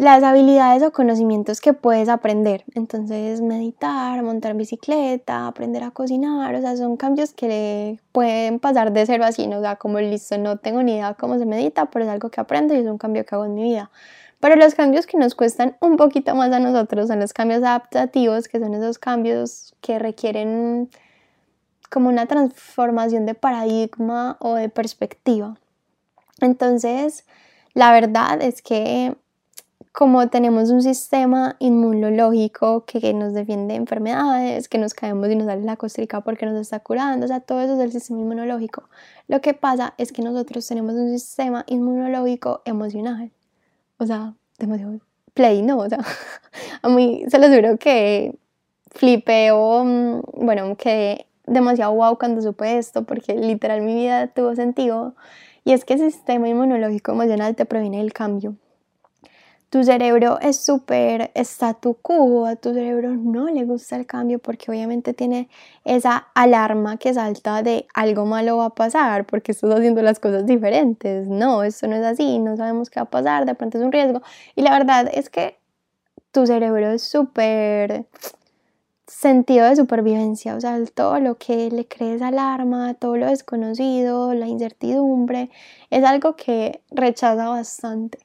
las 0.00 0.22
habilidades 0.22 0.82
o 0.82 0.92
conocimientos 0.92 1.60
que 1.60 1.74
puedes 1.74 2.08
aprender. 2.08 2.64
Entonces, 2.74 3.42
meditar, 3.42 4.22
montar 4.22 4.54
bicicleta, 4.54 5.46
aprender 5.46 5.82
a 5.82 5.90
cocinar, 5.90 6.54
o 6.54 6.60
sea, 6.62 6.74
son 6.76 6.96
cambios 6.96 7.34
que 7.34 8.00
pueden 8.10 8.60
pasar 8.60 8.92
de 8.92 9.04
cero 9.04 9.26
a 9.26 9.32
cien, 9.32 9.52
o 9.52 9.60
sea, 9.60 9.76
como 9.76 10.00
listo, 10.00 10.38
no 10.38 10.56
tengo 10.56 10.82
ni 10.82 10.94
idea 10.94 11.12
cómo 11.14 11.38
se 11.38 11.44
medita, 11.44 11.90
pero 11.90 12.06
es 12.06 12.10
algo 12.10 12.30
que 12.30 12.40
aprendo 12.40 12.74
y 12.74 12.78
es 12.78 12.86
un 12.86 12.96
cambio 12.96 13.26
que 13.26 13.34
hago 13.34 13.44
en 13.44 13.54
mi 13.54 13.62
vida. 13.62 13.90
Pero 14.40 14.56
los 14.56 14.74
cambios 14.74 15.06
que 15.06 15.18
nos 15.18 15.34
cuestan 15.34 15.76
un 15.80 15.98
poquito 15.98 16.34
más 16.34 16.50
a 16.50 16.60
nosotros 16.60 17.08
son 17.08 17.20
los 17.20 17.34
cambios 17.34 17.62
adaptativos, 17.62 18.48
que 18.48 18.58
son 18.58 18.72
esos 18.72 18.98
cambios 18.98 19.74
que 19.82 19.98
requieren 19.98 20.88
como 21.90 22.08
una 22.08 22.24
transformación 22.24 23.26
de 23.26 23.34
paradigma 23.34 24.38
o 24.40 24.54
de 24.54 24.70
perspectiva. 24.70 25.58
Entonces, 26.40 27.26
la 27.74 27.92
verdad 27.92 28.40
es 28.40 28.62
que 28.62 29.14
como 29.92 30.28
tenemos 30.28 30.70
un 30.70 30.82
sistema 30.82 31.56
inmunológico 31.58 32.84
que, 32.84 33.12
nos 33.12 33.34
defiende 33.34 33.74
de 33.74 33.78
enfermedades, 33.78 34.68
que 34.68 34.78
nos 34.78 34.94
caemos 34.94 35.28
y 35.30 35.36
nos 35.36 35.46
sale 35.46 35.62
la 35.62 35.76
costrica 35.76 36.20
porque 36.22 36.46
nos 36.46 36.58
está 36.60 36.80
curando, 36.80 37.24
o 37.24 37.28
sea, 37.28 37.40
todo 37.40 37.60
eso 37.60 37.74
es 37.74 37.80
el 37.80 37.92
sistema 37.92 38.20
inmunológico. 38.20 38.88
Lo 39.28 39.40
que 39.40 39.54
pasa 39.54 39.94
es 39.98 40.12
que 40.12 40.22
nosotros 40.22 40.66
tenemos 40.66 40.94
un 40.94 41.10
sistema 41.10 41.64
inmunológico 41.66 42.62
emocional 42.64 43.32
o 44.00 44.06
sea, 44.06 44.34
demasiado 44.58 44.98
play, 45.34 45.62
¿no? 45.62 45.78
O 45.78 45.88
sea, 45.88 45.98
a 46.82 46.88
mí 46.88 47.22
se 47.28 47.38
lo 47.38 47.48
juro 47.48 47.76
que 47.78 48.34
flipé 48.90 49.50
o, 49.52 49.84
mm, 49.84 50.22
bueno, 50.44 50.76
que 50.76 51.26
demasiado 51.46 51.92
wow 51.92 52.18
cuando 52.18 52.40
supe 52.40 52.78
esto, 52.78 53.04
porque 53.04 53.34
literal 53.34 53.82
mi 53.82 53.94
vida 53.94 54.28
tuvo 54.28 54.56
sentido. 54.56 55.14
Y 55.64 55.72
es 55.72 55.84
que 55.84 55.94
el 55.94 56.00
sistema 56.00 56.48
inmunológico 56.48 57.12
emocional 57.12 57.54
te 57.54 57.66
previene 57.66 57.98
del 57.98 58.12
cambio 58.14 58.56
tu 59.70 59.84
cerebro 59.84 60.40
es 60.40 60.56
súper 60.56 61.30
statu 61.36 61.96
quo, 62.02 62.44
a 62.46 62.56
tu 62.56 62.74
cerebro 62.74 63.10
no 63.10 63.48
le 63.48 63.64
gusta 63.64 63.94
el 63.94 64.04
cambio 64.04 64.40
porque 64.40 64.68
obviamente 64.68 65.14
tiene 65.14 65.48
esa 65.84 66.26
alarma 66.34 66.96
que 66.96 67.14
salta 67.14 67.62
de 67.62 67.86
algo 67.94 68.26
malo 68.26 68.56
va 68.58 68.66
a 68.66 68.74
pasar 68.74 69.26
porque 69.26 69.52
estás 69.52 69.72
haciendo 69.72 70.02
las 70.02 70.18
cosas 70.18 70.44
diferentes. 70.44 71.28
No, 71.28 71.62
esto 71.62 71.86
no 71.86 71.94
es 71.94 72.04
así, 72.04 72.40
no 72.40 72.56
sabemos 72.56 72.90
qué 72.90 72.98
va 72.98 73.04
a 73.04 73.10
pasar, 73.10 73.46
de 73.46 73.54
pronto 73.54 73.78
es 73.78 73.84
un 73.84 73.92
riesgo. 73.92 74.22
Y 74.56 74.62
la 74.62 74.72
verdad 74.72 75.08
es 75.12 75.30
que 75.30 75.56
tu 76.32 76.46
cerebro 76.46 76.90
es 76.90 77.02
súper 77.02 78.06
sentido 79.06 79.66
de 79.68 79.76
supervivencia, 79.76 80.54
o 80.54 80.60
sea, 80.60 80.78
todo 80.94 81.18
lo 81.20 81.36
que 81.36 81.70
le 81.70 81.86
crees 81.86 82.22
alarma, 82.22 82.94
todo 82.94 83.16
lo 83.16 83.26
desconocido, 83.26 84.34
la 84.34 84.46
incertidumbre, 84.46 85.50
es 85.90 86.04
algo 86.04 86.36
que 86.36 86.82
rechaza 86.90 87.48
bastante. 87.48 88.18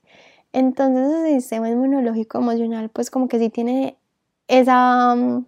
Entonces 0.56 1.12
el 1.26 1.42
sistema 1.42 1.70
inmunológico 1.70 2.38
emocional 2.38 2.88
pues 2.88 3.12
como 3.12 3.28
que 3.28 3.40
sí 3.40 3.50
tiene 3.50 3.98
esa 4.48 5.14
mm, 5.14 5.46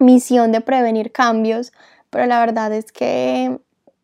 misión 0.00 0.50
de 0.50 0.60
prevenir 0.60 1.12
cambios, 1.12 1.72
pero 2.10 2.26
la 2.26 2.40
verdad 2.40 2.72
es 2.72 2.90
que 2.90 3.60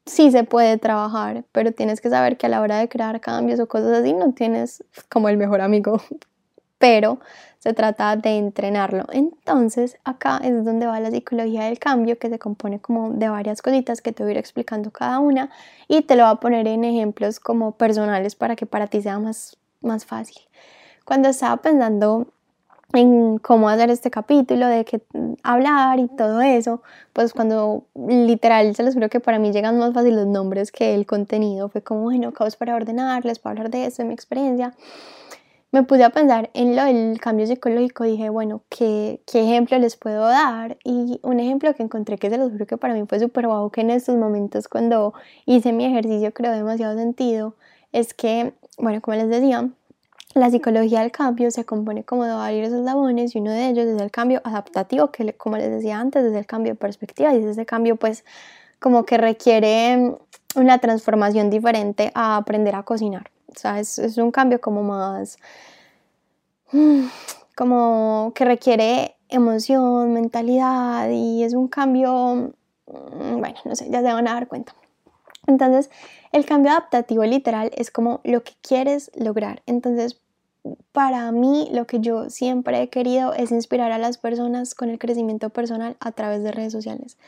sí 0.07 0.31
se 0.31 0.45
puede 0.45 0.79
trabajar, 0.79 1.45
pero 1.51 1.73
tienes 1.73 2.01
que 2.01 2.09
saber 2.09 2.37
que 2.37 2.47
a 2.47 2.49
la 2.51 2.61
hora 2.61 2.79
de 2.79 2.88
crear 2.88 3.21
cambios 3.21 3.59
o 3.59 3.67
cosas 3.67 3.99
así 3.99 4.12
no 4.12 4.33
tienes 4.33 4.85
como 5.09 5.29
el 5.29 5.38
mejor 5.38 5.61
amigo, 5.61 6.01
pero 6.79 7.19
se 7.59 7.73
trata 7.73 8.14
de 8.14 8.38
entrenarlo. 8.38 9.07
Entonces 9.11 9.97
acá 10.05 10.40
es 10.45 10.64
donde 10.64 10.87
va 10.87 11.01
la 11.01 11.11
psicología 11.11 11.64
del 11.64 11.81
cambio, 11.81 12.17
que 12.17 12.29
se 12.29 12.38
compone 12.38 12.79
como 12.79 13.11
de 13.11 13.29
varias 13.29 13.61
cositas 13.61 14.01
que 14.01 14.12
te 14.12 14.23
voy 14.23 14.31
a 14.31 14.35
ir 14.35 14.38
explicando 14.38 14.93
cada 14.93 15.19
una 15.19 15.51
y 15.88 16.03
te 16.03 16.14
lo 16.14 16.23
voy 16.23 16.33
a 16.33 16.37
poner 16.37 16.69
en 16.69 16.85
ejemplos 16.85 17.40
como 17.40 17.73
personales 17.73 18.37
para 18.37 18.55
que 18.55 18.67
para 18.67 18.87
ti 18.87 19.03
sea 19.03 19.19
más 19.19 19.59
más 19.85 20.05
fácil. 20.05 20.42
Cuando 21.05 21.29
estaba 21.29 21.59
pensando 21.59 22.27
en 22.94 23.38
cómo 23.38 23.68
hacer 23.68 23.90
este 23.90 24.11
capítulo, 24.11 24.66
de 24.66 24.85
qué 24.85 25.03
hablar 25.42 25.99
y 25.99 26.09
todo 26.09 26.40
eso, 26.40 26.83
pues 27.12 27.33
cuando 27.33 27.85
literal 27.94 28.75
se 28.75 28.83
los 28.83 28.94
juro 28.94 29.09
que 29.09 29.20
para 29.20 29.38
mí 29.38 29.53
llegan 29.53 29.79
más 29.79 29.92
fácil 29.94 30.14
los 30.14 30.27
nombres 30.27 30.70
que 30.70 30.94
el 30.94 31.07
contenido, 31.07 31.68
fue 31.68 31.83
como, 31.83 32.03
bueno, 32.03 32.33
caos 32.33 32.57
para 32.57 32.75
ordenarles, 32.75 33.38
para 33.38 33.53
hablar 33.53 33.70
de 33.70 33.87
eso, 33.87 34.03
de 34.03 34.09
mi 34.09 34.14
experiencia. 34.14 34.75
Me 35.73 35.83
puse 35.83 36.05
a 36.05 36.11
pensar 36.11 36.51
en 36.55 36.77
lo 36.77 36.85
del 36.85 37.18
cambio 37.20 37.49
psicológico, 37.49 38.05
dije, 38.05 38.29
bueno, 38.29 38.62
¿qué, 38.68 39.20
qué 39.27 39.42
ejemplo 39.42 39.77
les 39.79 39.97
puedo 39.97 40.20
dar? 40.29 40.79
Y 40.85 41.18
un 41.25 41.40
ejemplo 41.40 41.75
que 41.75 41.83
encontré 41.83 42.16
que 42.16 42.31
se 42.31 42.38
los 42.38 42.53
juro 42.53 42.66
que 42.66 42.77
para 42.77 42.94
mí 42.94 43.05
fue 43.09 43.18
súper 43.18 43.49
guau, 43.49 43.70
que 43.70 43.81
en 43.81 43.90
estos 43.90 44.14
momentos 44.14 44.68
cuando 44.68 45.14
hice 45.47 45.73
mi 45.73 45.85
ejercicio 45.85 46.33
creó 46.33 46.53
demasiado 46.53 46.97
sentido, 46.97 47.57
es 47.90 48.14
que 48.14 48.55
bueno, 48.79 49.01
como 49.01 49.17
les 49.17 49.29
decía, 49.29 49.69
la 50.35 50.51
psicología 50.51 51.01
del 51.01 51.13
cambio 51.13 51.51
se 51.51 51.65
compone 51.65 52.05
como 52.05 52.25
de 52.25 52.33
varios 52.33 52.73
eslabones 52.73 53.35
y 53.35 53.39
uno 53.39 53.53
de 53.53 53.69
ellos 53.69 53.87
es 53.87 54.01
el 54.01 54.11
cambio 54.11 54.41
adaptativo, 54.45 55.11
que 55.13 55.33
como 55.35 55.57
les 55.57 55.71
decía 55.71 55.99
antes, 55.99 56.25
es 56.25 56.35
el 56.35 56.47
cambio 56.47 56.73
de 56.73 56.77
perspectiva 56.77 57.33
y 57.35 57.39
es 57.39 57.45
ese 57.45 57.65
cambio 57.65 57.97
pues 57.97 58.25
como 58.81 59.05
que 59.05 59.17
requiere 59.17 60.17
una 60.57 60.79
transformación 60.79 61.51
diferente 61.51 62.11
a 62.15 62.37
aprender 62.37 62.75
a 62.75 62.83
cocinar. 62.83 63.31
O 63.55 63.59
sea, 63.59 63.79
es, 63.79 63.99
es 63.99 64.19
un 64.19 64.33
cambio 64.33 64.61
como 64.61 64.83
más, 64.83 65.39
como 67.55 68.33
que 68.35 68.45
requiere 68.45 69.17
emoción, 69.29 70.13
mentalidad 70.13 71.09
y 71.11 71.45
es 71.45 71.55
un 71.55 71.69
cambio, 71.69 72.53
mm, 72.87 73.39
bueno, 73.39 73.57
no 73.65 73.77
sé, 73.77 73.89
ya 73.91 74.03
se 74.03 74.13
van 74.13 74.29
a 74.29 74.35
dar 74.35 74.49
cuenta. 74.49 74.75
Entonces, 75.47 75.91
el 76.35 76.44
cambio 76.44 76.73
adaptativo 76.73 77.23
literal 77.25 77.70
es 77.77 77.92
como 77.92 78.20
lo 78.25 78.42
que 78.42 78.55
quieres 78.61 79.12
lograr. 79.14 79.62
Entonces, 79.66 80.20
para 80.90 81.31
mí 81.31 81.68
lo 81.73 81.87
que 81.87 82.01
yo 82.01 82.29
siempre 82.29 82.83
he 82.83 82.88
querido 82.88 83.33
es 83.35 83.53
inspirar 83.53 83.92
a 83.92 83.99
las 83.99 84.18
personas 84.18 84.75
con 84.75 84.90
el 84.90 84.99
crecimiento 84.99 85.51
personal 85.51 85.97
a 86.01 86.11
través 86.11 86.42
de 86.42 86.51
redes 86.51 86.73
sociales. 86.73 87.18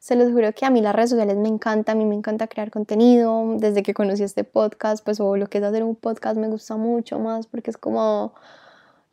Se 0.00 0.16
los 0.16 0.32
juro 0.32 0.52
que 0.52 0.66
a 0.66 0.70
mí 0.70 0.80
las 0.80 0.96
redes 0.96 1.10
sociales 1.10 1.36
me 1.36 1.48
encanta, 1.48 1.92
a 1.92 1.94
mí 1.94 2.04
me 2.06 2.16
encanta 2.16 2.48
crear 2.48 2.72
contenido. 2.72 3.54
Desde 3.56 3.84
que 3.84 3.94
conocí 3.94 4.24
este 4.24 4.42
podcast, 4.42 5.04
pues 5.04 5.20
o 5.20 5.36
lo 5.36 5.46
que 5.46 5.58
es 5.58 5.64
hacer 5.64 5.84
un 5.84 5.94
podcast 5.94 6.36
me 6.36 6.48
gusta 6.48 6.76
mucho 6.76 7.20
más 7.20 7.46
porque 7.46 7.70
es 7.70 7.76
como 7.76 8.34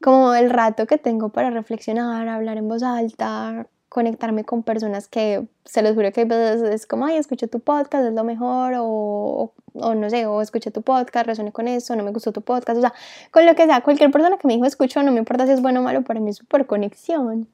como 0.02 0.34
el 0.34 0.50
rato 0.50 0.88
que 0.88 0.98
tengo 0.98 1.30
para 1.30 1.52
reflexionar, 1.52 2.28
hablar 2.28 2.58
en 2.58 2.68
voz 2.68 2.84
alta, 2.84 3.68
conectarme 3.94 4.44
con 4.44 4.64
personas 4.64 5.08
que 5.08 5.48
se 5.66 5.84
los 5.84 5.94
juro 5.94 6.12
que 6.12 6.26
veces 6.26 6.64
es 6.64 6.88
como, 6.88 7.06
ay, 7.06 7.18
escuché 7.18 7.48
tu 7.48 7.60
podcast, 7.60 8.06
es 8.08 8.14
lo 8.14 8.24
mejor, 8.24 8.74
o, 8.80 9.54
o, 9.76 9.96
no 9.96 10.10
sé, 10.10 10.26
o 10.26 10.42
escuché 10.42 10.72
tu 10.72 10.82
podcast, 10.82 11.28
resoné 11.28 11.52
con 11.52 11.68
eso, 11.68 11.96
no 11.96 12.04
me 12.04 12.10
gustó 12.12 12.32
tu 12.32 12.42
podcast, 12.42 12.80
o 12.80 12.82
sea, 12.82 12.94
con 13.30 13.46
lo 13.46 13.54
que 13.54 13.66
sea, 13.68 13.82
cualquier 13.82 14.10
persona 14.10 14.38
que 14.40 14.48
me 14.48 14.56
dijo 14.56 14.66
escucho, 14.66 15.04
no 15.04 15.12
me 15.12 15.20
importa 15.20 15.46
si 15.46 15.52
es 15.52 15.62
bueno 15.62 15.82
o 15.82 15.84
malo, 15.84 16.02
para 16.02 16.20
mí 16.20 16.32
es 16.32 16.38
súper 16.38 16.66
conexión. 16.66 17.48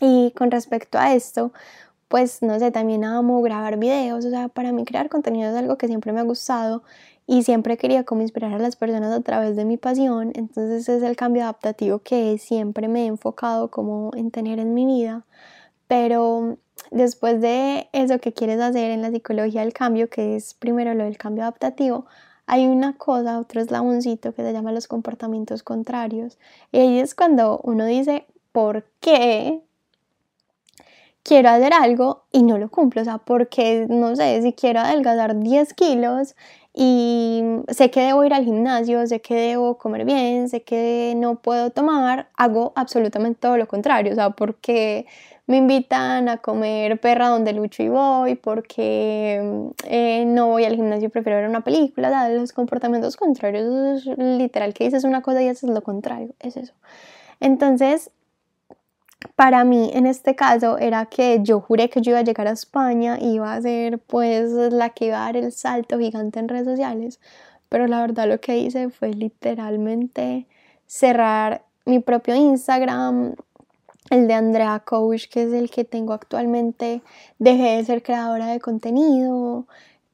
Y 0.00 0.32
con 0.36 0.52
respecto 0.52 0.96
a 0.96 1.12
esto, 1.12 1.52
pues 2.06 2.40
no 2.42 2.56
sé, 2.60 2.70
también 2.70 3.04
amo 3.04 3.42
grabar 3.42 3.76
videos, 3.76 4.24
o 4.24 4.30
sea, 4.30 4.46
para 4.46 4.70
mí 4.70 4.84
crear 4.84 5.08
contenido 5.08 5.50
es 5.50 5.56
algo 5.56 5.76
que 5.76 5.88
siempre 5.88 6.12
me 6.12 6.20
ha 6.20 6.24
gustado 6.24 6.84
y 7.26 7.42
siempre 7.42 7.76
quería 7.76 8.04
como 8.04 8.22
inspirar 8.22 8.52
a 8.52 8.58
las 8.58 8.76
personas 8.76 9.12
a 9.12 9.22
través 9.22 9.56
de 9.56 9.64
mi 9.64 9.76
pasión, 9.76 10.30
entonces 10.36 10.88
es 10.88 11.02
el 11.02 11.16
cambio 11.16 11.42
adaptativo 11.42 11.98
que 11.98 12.38
siempre 12.38 12.86
me 12.86 13.04
he 13.04 13.06
enfocado 13.06 13.72
como 13.72 14.12
en 14.14 14.30
tener 14.30 14.60
en 14.60 14.72
mi 14.72 14.86
vida 14.86 15.24
pero 15.86 16.58
después 16.90 17.40
de 17.40 17.88
eso 17.92 18.18
que 18.18 18.32
quieres 18.32 18.60
hacer 18.60 18.90
en 18.90 19.02
la 19.02 19.10
psicología 19.10 19.60
del 19.62 19.72
cambio, 19.72 20.08
que 20.08 20.36
es 20.36 20.54
primero 20.54 20.94
lo 20.94 21.04
del 21.04 21.18
cambio 21.18 21.44
adaptativo, 21.44 22.06
hay 22.46 22.66
una 22.66 22.96
cosa, 22.96 23.38
otro 23.38 23.60
eslaboncito 23.60 24.34
que 24.34 24.42
se 24.42 24.52
llama 24.52 24.72
los 24.72 24.86
comportamientos 24.86 25.62
contrarios. 25.62 26.38
Y 26.72 26.78
ahí 26.78 26.98
es 26.98 27.14
cuando 27.14 27.60
uno 27.64 27.86
dice, 27.86 28.26
¿por 28.52 28.84
qué 29.00 29.60
quiero 31.22 31.48
hacer 31.48 31.72
algo 31.72 32.24
y 32.32 32.42
no 32.42 32.58
lo 32.58 32.70
cumplo? 32.70 33.02
O 33.02 33.04
sea, 33.04 33.18
porque, 33.18 33.86
no 33.88 34.14
sé, 34.14 34.42
si 34.42 34.52
quiero 34.52 34.80
adelgazar 34.80 35.38
10 35.38 35.72
kilos 35.74 36.34
y 36.74 37.42
sé 37.68 37.90
que 37.90 38.00
debo 38.02 38.24
ir 38.24 38.34
al 38.34 38.44
gimnasio, 38.44 39.06
sé 39.06 39.20
que 39.20 39.34
debo 39.34 39.78
comer 39.78 40.04
bien, 40.04 40.48
sé 40.48 40.64
que 40.64 41.14
no 41.16 41.36
puedo 41.36 41.70
tomar, 41.70 42.28
hago 42.36 42.72
absolutamente 42.76 43.40
todo 43.40 43.56
lo 43.56 43.68
contrario. 43.68 44.12
O 44.12 44.16
sea, 44.16 44.30
porque 44.30 45.06
me 45.46 45.58
invitan 45.58 46.28
a 46.28 46.38
comer 46.38 46.98
perra 47.00 47.28
donde 47.28 47.52
lucho 47.52 47.82
y 47.82 47.88
voy, 47.88 48.34
porque 48.34 49.70
eh, 49.84 50.24
no 50.26 50.48
voy 50.48 50.64
al 50.64 50.76
gimnasio 50.76 51.10
prefiero 51.10 51.38
ver 51.38 51.48
una 51.48 51.62
película, 51.62 52.28
los 52.30 52.52
comportamientos 52.52 53.16
contrarios, 53.16 54.06
literal 54.16 54.72
que 54.72 54.84
dices 54.84 55.04
una 55.04 55.22
cosa 55.22 55.42
y 55.42 55.48
haces 55.48 55.68
lo 55.68 55.82
contrario, 55.82 56.34
es 56.40 56.56
eso. 56.56 56.72
Entonces, 57.40 58.10
para 59.36 59.64
mí 59.64 59.90
en 59.94 60.06
este 60.06 60.34
caso 60.34 60.78
era 60.78 61.06
que 61.06 61.40
yo 61.42 61.60
juré 61.60 61.90
que 61.90 62.00
yo 62.00 62.10
iba 62.10 62.20
a 62.20 62.24
llegar 62.24 62.46
a 62.46 62.52
España 62.52 63.18
y 63.20 63.34
iba 63.34 63.54
a 63.54 63.60
ser 63.60 63.98
pues 63.98 64.50
la 64.50 64.90
que 64.90 65.06
iba 65.06 65.18
a 65.18 65.26
dar 65.26 65.36
el 65.36 65.52
salto 65.52 65.98
gigante 65.98 66.38
en 66.38 66.48
redes 66.48 66.66
sociales, 66.66 67.20
pero 67.68 67.86
la 67.86 68.00
verdad 68.00 68.28
lo 68.28 68.40
que 68.40 68.58
hice 68.58 68.90
fue 68.90 69.12
literalmente 69.12 70.46
cerrar 70.86 71.64
mi 71.86 71.98
propio 71.98 72.34
Instagram, 72.34 73.34
el 74.14 74.28
de 74.28 74.34
Andrea 74.34 74.80
Coach, 74.84 75.26
que 75.28 75.42
es 75.44 75.52
el 75.52 75.70
que 75.70 75.84
tengo 75.84 76.12
actualmente, 76.12 77.02
dejé 77.38 77.76
de 77.76 77.84
ser 77.84 78.02
creadora 78.02 78.46
de 78.46 78.60
contenido, 78.60 79.66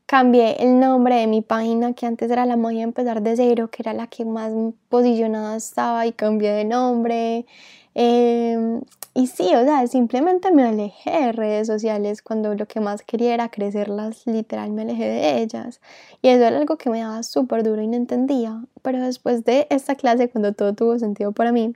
cambié 0.06 0.56
el 0.62 0.80
nombre 0.80 1.16
de 1.16 1.26
mi 1.28 1.42
página 1.42 1.92
que 1.94 2.06
antes 2.06 2.30
era 2.30 2.46
la 2.46 2.56
magia 2.56 2.82
empezar 2.82 3.22
de 3.22 3.36
cero, 3.36 3.70
que 3.70 3.82
era 3.82 3.92
la 3.94 4.08
que 4.08 4.24
más 4.24 4.52
posicionada 4.88 5.56
estaba 5.56 6.06
y 6.06 6.12
cambié 6.12 6.52
de 6.52 6.64
nombre. 6.64 7.46
Em, 7.94 8.80
y 9.14 9.26
sí, 9.26 9.54
o 9.54 9.64
sea, 9.64 9.86
simplemente 9.86 10.52
me 10.52 10.64
alejé 10.64 11.10
de 11.10 11.32
redes 11.32 11.66
sociales 11.66 12.22
cuando 12.22 12.54
lo 12.54 12.66
que 12.66 12.80
más 12.80 13.02
quería 13.02 13.34
era 13.34 13.48
crecerlas, 13.50 14.26
literal 14.26 14.70
me 14.72 14.82
alejé 14.82 15.04
de 15.08 15.42
ellas. 15.42 15.80
Y 16.22 16.28
eso 16.28 16.44
era 16.44 16.58
algo 16.58 16.76
que 16.76 16.90
me 16.90 17.00
daba 17.00 17.22
súper 17.22 17.62
duro 17.62 17.82
y 17.82 17.86
no 17.88 17.96
entendía. 17.96 18.64
Pero 18.82 19.00
después 19.00 19.44
de 19.44 19.66
esta 19.70 19.94
clase, 19.94 20.28
cuando 20.28 20.52
todo 20.54 20.74
tuvo 20.74 20.98
sentido 20.98 21.32
para 21.32 21.52
mí, 21.52 21.74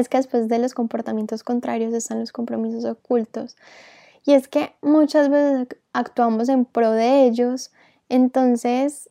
es 0.00 0.08
que 0.08 0.16
después 0.16 0.48
de 0.48 0.58
los 0.58 0.74
comportamientos 0.74 1.42
contrarios 1.42 1.92
están 1.92 2.20
los 2.20 2.32
compromisos 2.32 2.84
ocultos. 2.84 3.56
Y 4.24 4.32
es 4.32 4.48
que 4.48 4.72
muchas 4.80 5.28
veces 5.28 5.68
actuamos 5.92 6.48
en 6.48 6.64
pro 6.64 6.92
de 6.92 7.24
ellos, 7.24 7.72
entonces 8.08 9.10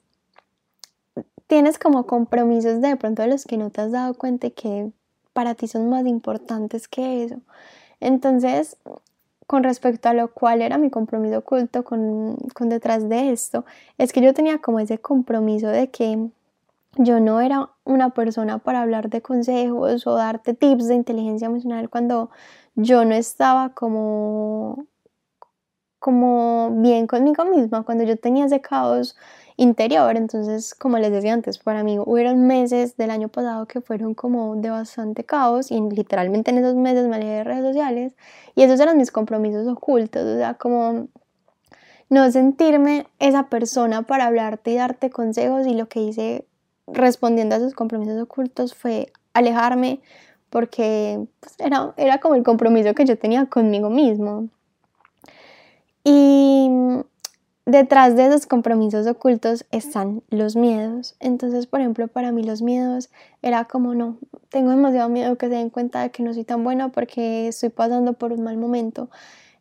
tienes 1.47 1.77
como 1.77 2.07
compromisos 2.07 2.81
de 2.81 2.95
pronto 2.95 3.21
de 3.21 3.27
los 3.27 3.45
que 3.45 3.57
no 3.57 3.69
te 3.69 3.81
has 3.81 3.91
dado 3.91 4.15
cuenta 4.15 4.47
y 4.47 4.51
que 4.51 4.91
para 5.33 5.55
ti 5.55 5.67
son 5.67 5.89
más 5.89 6.05
importantes 6.07 6.87
que 6.87 7.23
eso. 7.23 7.41
Entonces, 7.99 8.77
con 9.45 9.63
respecto 9.63 10.09
a 10.09 10.13
lo 10.13 10.33
cual 10.33 10.61
era 10.61 10.77
mi 10.77 10.89
compromiso 10.89 11.39
oculto 11.39 11.83
con, 11.83 12.37
con 12.53 12.69
detrás 12.69 13.07
de 13.07 13.31
esto, 13.31 13.65
es 13.97 14.13
que 14.13 14.21
yo 14.21 14.33
tenía 14.33 14.59
como 14.59 14.79
ese 14.79 14.97
compromiso 14.97 15.67
de 15.67 15.89
que 15.89 16.29
yo 16.97 17.19
no 17.19 17.41
era 17.41 17.69
una 17.83 18.11
persona 18.11 18.59
para 18.59 18.81
hablar 18.81 19.09
de 19.09 19.21
consejos 19.21 20.05
o 20.07 20.15
darte 20.15 20.53
tips 20.53 20.87
de 20.87 20.95
inteligencia 20.95 21.47
emocional 21.47 21.89
cuando 21.89 22.29
yo 22.75 23.05
no 23.05 23.15
estaba 23.15 23.73
como 23.73 24.87
como 26.03 26.69
bien 26.81 27.07
conmigo 27.07 27.45
misma, 27.45 27.83
cuando 27.83 28.03
yo 28.03 28.17
tenía 28.17 28.45
ese 28.45 28.59
caos 28.59 29.15
interior. 29.55 30.17
Entonces, 30.17 30.75
como 30.75 30.97
les 30.97 31.11
decía 31.11 31.31
antes, 31.33 31.59
para 31.59 31.81
mí 31.85 31.97
hubieron 31.97 32.45
meses 32.45 32.97
del 32.97 33.09
año 33.09 33.29
pasado 33.29 33.67
que 33.67 33.79
fueron 33.79 34.13
como 34.13 34.57
de 34.57 34.69
bastante 34.69 35.23
caos 35.23 35.71
y 35.71 35.79
literalmente 35.79 36.51
en 36.51 36.57
esos 36.57 36.75
meses 36.75 37.07
me 37.07 37.15
alejé 37.15 37.31
de 37.31 37.43
redes 37.45 37.63
sociales 37.63 38.15
y 38.53 38.63
esos 38.63 38.81
eran 38.81 38.97
mis 38.97 39.11
compromisos 39.11 39.65
ocultos, 39.65 40.23
o 40.23 40.37
sea, 40.37 40.55
como 40.55 41.07
no 42.09 42.29
sentirme 42.31 43.07
esa 43.19 43.47
persona 43.47 44.01
para 44.01 44.25
hablarte 44.25 44.71
y 44.71 44.75
darte 44.75 45.09
consejos 45.09 45.65
y 45.67 45.73
lo 45.73 45.87
que 45.87 46.01
hice 46.01 46.47
respondiendo 46.87 47.55
a 47.55 47.57
esos 47.57 47.73
compromisos 47.73 48.21
ocultos 48.21 48.73
fue 48.73 49.11
alejarme 49.33 50.01
porque 50.49 51.25
pues, 51.39 51.55
era, 51.59 51.93
era 51.97 52.19
como 52.19 52.35
el 52.35 52.43
compromiso 52.43 52.93
que 52.93 53.05
yo 53.05 53.17
tenía 53.17 53.47
conmigo 53.47 53.89
mismo. 53.89 54.49
Y 56.03 56.69
detrás 57.65 58.15
de 58.15 58.27
esos 58.27 58.45
compromisos 58.45 59.07
ocultos 59.07 59.65
están 59.71 60.21
los 60.29 60.55
miedos. 60.55 61.15
Entonces, 61.19 61.65
por 61.65 61.79
ejemplo, 61.79 62.07
para 62.07 62.31
mí 62.31 62.43
los 62.43 62.61
miedos 62.61 63.09
era 63.41 63.65
como, 63.65 63.95
no, 63.95 64.17
tengo 64.49 64.71
demasiado 64.71 65.09
miedo 65.09 65.37
que 65.37 65.47
se 65.47 65.55
den 65.55 65.69
cuenta 65.69 66.01
de 66.01 66.11
que 66.11 66.23
no 66.23 66.33
soy 66.33 66.43
tan 66.43 66.63
buena 66.63 66.89
porque 66.89 67.47
estoy 67.47 67.69
pasando 67.69 68.13
por 68.13 68.33
un 68.33 68.43
mal 68.43 68.57
momento. 68.57 69.09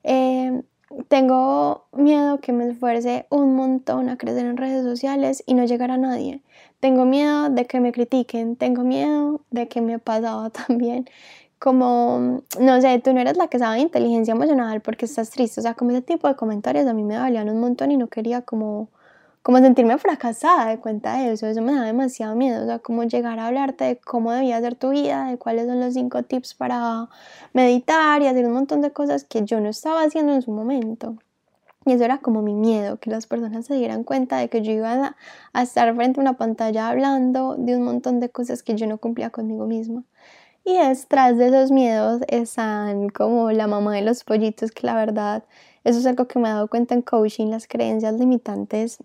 Eh, 0.04 0.62
tengo 1.08 1.86
miedo 1.92 2.40
que 2.40 2.52
me 2.52 2.68
esfuerce 2.70 3.26
un 3.30 3.54
montón 3.56 4.08
a 4.08 4.16
crecer 4.16 4.46
en 4.46 4.56
redes 4.56 4.84
sociales 4.84 5.42
y 5.46 5.54
no 5.54 5.64
llegar 5.64 5.90
a 5.90 5.96
nadie. 5.96 6.42
Tengo 6.80 7.04
miedo 7.04 7.50
de 7.50 7.66
que 7.66 7.80
me 7.80 7.92
critiquen. 7.92 8.56
Tengo 8.56 8.82
miedo 8.82 9.40
de 9.50 9.68
que 9.68 9.80
me 9.80 9.98
pasaba 9.98 10.50
también 10.66 11.06
como, 11.62 12.42
no 12.58 12.80
sé, 12.80 12.98
tú 12.98 13.12
no 13.12 13.20
eres 13.20 13.36
la 13.36 13.46
que 13.46 13.60
sabe 13.60 13.78
inteligencia 13.78 14.32
emocional 14.32 14.80
porque 14.80 15.04
estás 15.04 15.30
triste, 15.30 15.60
o 15.60 15.62
sea, 15.62 15.74
como 15.74 15.92
ese 15.92 16.02
tipo 16.02 16.26
de 16.26 16.34
comentarios 16.34 16.88
a 16.88 16.92
mí 16.92 17.04
me 17.04 17.16
valían 17.16 17.48
un 17.48 17.60
montón 17.60 17.92
y 17.92 17.96
no 17.96 18.08
quería 18.08 18.42
como, 18.42 18.88
como 19.42 19.58
sentirme 19.58 19.98
fracasada 19.98 20.66
de 20.70 20.78
cuenta 20.78 21.16
de 21.18 21.32
eso, 21.32 21.46
eso 21.46 21.62
me 21.62 21.72
da 21.74 21.82
demasiado 21.82 22.36
miedo, 22.36 22.62
o 22.62 22.66
sea, 22.66 22.78
como 22.78 23.02
llegar 23.04 23.38
a 23.38 23.48
hablarte 23.48 23.84
de 23.84 23.96
cómo 23.96 24.32
debía 24.32 24.60
ser 24.60 24.76
tu 24.76 24.90
vida, 24.90 25.26
de 25.26 25.38
cuáles 25.38 25.66
son 25.66 25.80
los 25.80 25.94
cinco 25.94 26.22
tips 26.22 26.54
para 26.54 27.08
meditar 27.52 28.22
y 28.22 28.26
hacer 28.28 28.46
un 28.46 28.52
montón 28.52 28.80
de 28.82 28.92
cosas 28.92 29.24
que 29.24 29.44
yo 29.44 29.60
no 29.60 29.68
estaba 29.68 30.02
haciendo 30.02 30.32
en 30.32 30.42
su 30.42 30.52
momento. 30.52 31.16
Y 31.84 31.92
eso 31.92 32.04
era 32.04 32.18
como 32.18 32.42
mi 32.42 32.54
miedo, 32.54 32.98
que 32.98 33.10
las 33.10 33.26
personas 33.26 33.66
se 33.66 33.74
dieran 33.74 34.04
cuenta 34.04 34.36
de 34.38 34.48
que 34.48 34.62
yo 34.62 34.72
iba 34.72 35.16
a, 35.52 35.62
estar 35.62 35.92
frente 35.96 36.20
a 36.20 36.22
una 36.22 36.36
pantalla 36.36 36.88
hablando 36.88 37.56
de 37.58 37.76
un 37.76 37.82
montón 37.82 38.20
de 38.20 38.30
cosas 38.30 38.62
que 38.62 38.76
yo 38.76 38.86
no 38.86 38.98
cumplía 38.98 39.30
conmigo 39.30 39.66
misma. 39.66 40.04
Y 40.64 40.78
detrás 40.78 41.36
de 41.38 41.48
esos 41.48 41.72
miedos 41.72 42.20
están 42.28 43.08
como 43.08 43.50
la 43.50 43.66
mamá 43.66 43.94
de 43.96 44.02
los 44.02 44.22
pollitos, 44.22 44.70
que 44.70 44.86
la 44.86 44.94
verdad, 44.94 45.44
eso 45.82 45.98
es 45.98 46.06
algo 46.06 46.28
que 46.28 46.38
me 46.38 46.48
he 46.48 46.52
dado 46.52 46.68
cuenta 46.68 46.94
en 46.94 47.02
coaching, 47.02 47.48
las 47.48 47.66
creencias 47.66 48.14
limitantes 48.14 48.98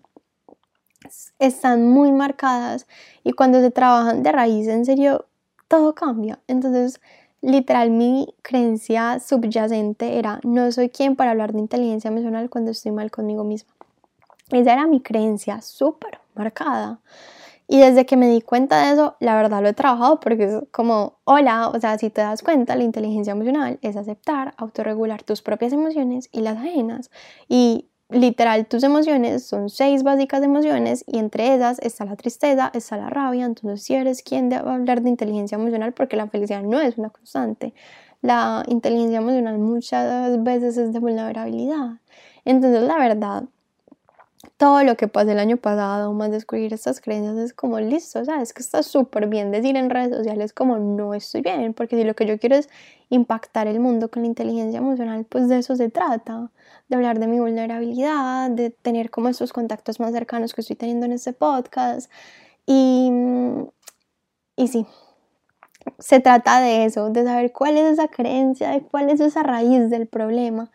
están 1.38 1.88
muy 1.88 2.12
marcadas 2.12 2.86
y 3.24 3.32
cuando 3.32 3.60
se 3.60 3.70
trabajan 3.70 4.22
de 4.22 4.32
raíz, 4.32 4.68
en 4.68 4.84
serio, 4.84 5.26
todo 5.68 5.94
cambia. 5.94 6.38
Entonces, 6.46 7.00
literal, 7.40 7.90
mi 7.90 8.34
creencia 8.42 9.20
subyacente 9.20 10.18
era, 10.18 10.40
no 10.44 10.70
soy 10.72 10.88
quien 10.88 11.16
para 11.16 11.32
hablar 11.32 11.52
de 11.52 11.60
inteligencia 11.60 12.08
emocional 12.08 12.50
cuando 12.50 12.70
estoy 12.70 12.92
mal 12.92 13.10
conmigo 13.10 13.44
misma. 13.44 13.72
Esa 14.50 14.72
era 14.72 14.86
mi 14.86 15.00
creencia 15.00 15.60
súper 15.60 16.20
marcada. 16.34 17.00
Y 17.70 17.80
desde 17.80 18.06
que 18.06 18.16
me 18.16 18.30
di 18.30 18.40
cuenta 18.40 18.86
de 18.86 18.94
eso, 18.94 19.16
la 19.20 19.36
verdad 19.36 19.60
lo 19.60 19.68
he 19.68 19.74
trabajado 19.74 20.20
porque 20.20 20.44
es 20.44 20.54
como, 20.70 21.18
hola, 21.24 21.68
o 21.68 21.78
sea, 21.78 21.98
si 21.98 22.08
te 22.08 22.22
das 22.22 22.42
cuenta, 22.42 22.74
la 22.76 22.84
inteligencia 22.84 23.32
emocional 23.32 23.78
es 23.82 23.94
aceptar, 23.96 24.54
autorregular 24.56 25.22
tus 25.22 25.42
propias 25.42 25.74
emociones 25.74 26.30
y 26.32 26.40
las 26.40 26.56
ajenas. 26.56 27.10
Y 27.46 27.87
literal, 28.10 28.66
tus 28.66 28.82
emociones 28.82 29.46
son 29.46 29.68
seis 29.70 30.02
básicas 30.02 30.42
emociones 30.42 31.04
y 31.06 31.18
entre 31.18 31.54
esas 31.54 31.78
está 31.80 32.04
la 32.04 32.16
tristeza, 32.16 32.70
está 32.74 32.96
la 32.96 33.10
rabia. 33.10 33.44
Entonces, 33.44 33.82
si 33.82 33.94
eres 33.94 34.22
quien 34.22 34.48
debe 34.48 34.70
hablar 34.70 35.02
de 35.02 35.10
inteligencia 35.10 35.56
emocional, 35.56 35.92
porque 35.92 36.16
la 36.16 36.28
felicidad 36.28 36.62
no 36.62 36.80
es 36.80 36.98
una 36.98 37.10
constante, 37.10 37.74
la 38.22 38.64
inteligencia 38.66 39.18
emocional 39.18 39.58
muchas 39.58 40.42
veces 40.42 40.76
es 40.76 40.92
de 40.92 40.98
vulnerabilidad. 40.98 41.98
Entonces, 42.44 42.82
la 42.82 42.96
verdad, 42.98 43.44
todo 44.58 44.82
lo 44.82 44.96
que 44.96 45.06
pasé 45.06 45.32
el 45.32 45.38
año 45.38 45.56
pasado, 45.56 46.12
más 46.12 46.32
descubrir 46.32 46.74
estas 46.74 47.00
creencias, 47.00 47.36
es 47.38 47.54
como 47.54 47.78
listo, 47.78 48.18
o 48.18 48.24
sea, 48.24 48.42
es 48.42 48.52
que 48.52 48.60
está 48.60 48.82
súper 48.82 49.28
bien 49.28 49.52
decir 49.52 49.76
en 49.76 49.88
redes 49.88 50.16
sociales 50.16 50.52
como 50.52 50.78
no 50.78 51.14
estoy 51.14 51.42
bien, 51.42 51.74
porque 51.74 51.96
si 51.96 52.02
lo 52.02 52.14
que 52.14 52.26
yo 52.26 52.38
quiero 52.40 52.56
es 52.56 52.68
impactar 53.08 53.68
el 53.68 53.78
mundo 53.78 54.10
con 54.10 54.22
la 54.22 54.28
inteligencia 54.28 54.78
emocional, 54.78 55.24
pues 55.26 55.48
de 55.48 55.58
eso 55.58 55.76
se 55.76 55.90
trata, 55.90 56.50
de 56.88 56.96
hablar 56.96 57.20
de 57.20 57.28
mi 57.28 57.38
vulnerabilidad, 57.38 58.50
de 58.50 58.70
tener 58.70 59.10
como 59.10 59.28
esos 59.28 59.52
contactos 59.52 60.00
más 60.00 60.12
cercanos 60.12 60.52
que 60.54 60.60
estoy 60.62 60.74
teniendo 60.74 61.06
en 61.06 61.12
este 61.12 61.32
podcast. 61.32 62.10
Y, 62.66 63.12
y 64.56 64.68
sí, 64.68 64.86
se 66.00 66.18
trata 66.18 66.60
de 66.60 66.84
eso, 66.84 67.10
de 67.10 67.22
saber 67.24 67.52
cuál 67.52 67.78
es 67.78 67.92
esa 67.92 68.08
creencia, 68.08 68.70
de 68.70 68.82
cuál 68.82 69.08
es 69.08 69.20
esa 69.20 69.44
raíz 69.44 69.88
del 69.88 70.08
problema 70.08 70.70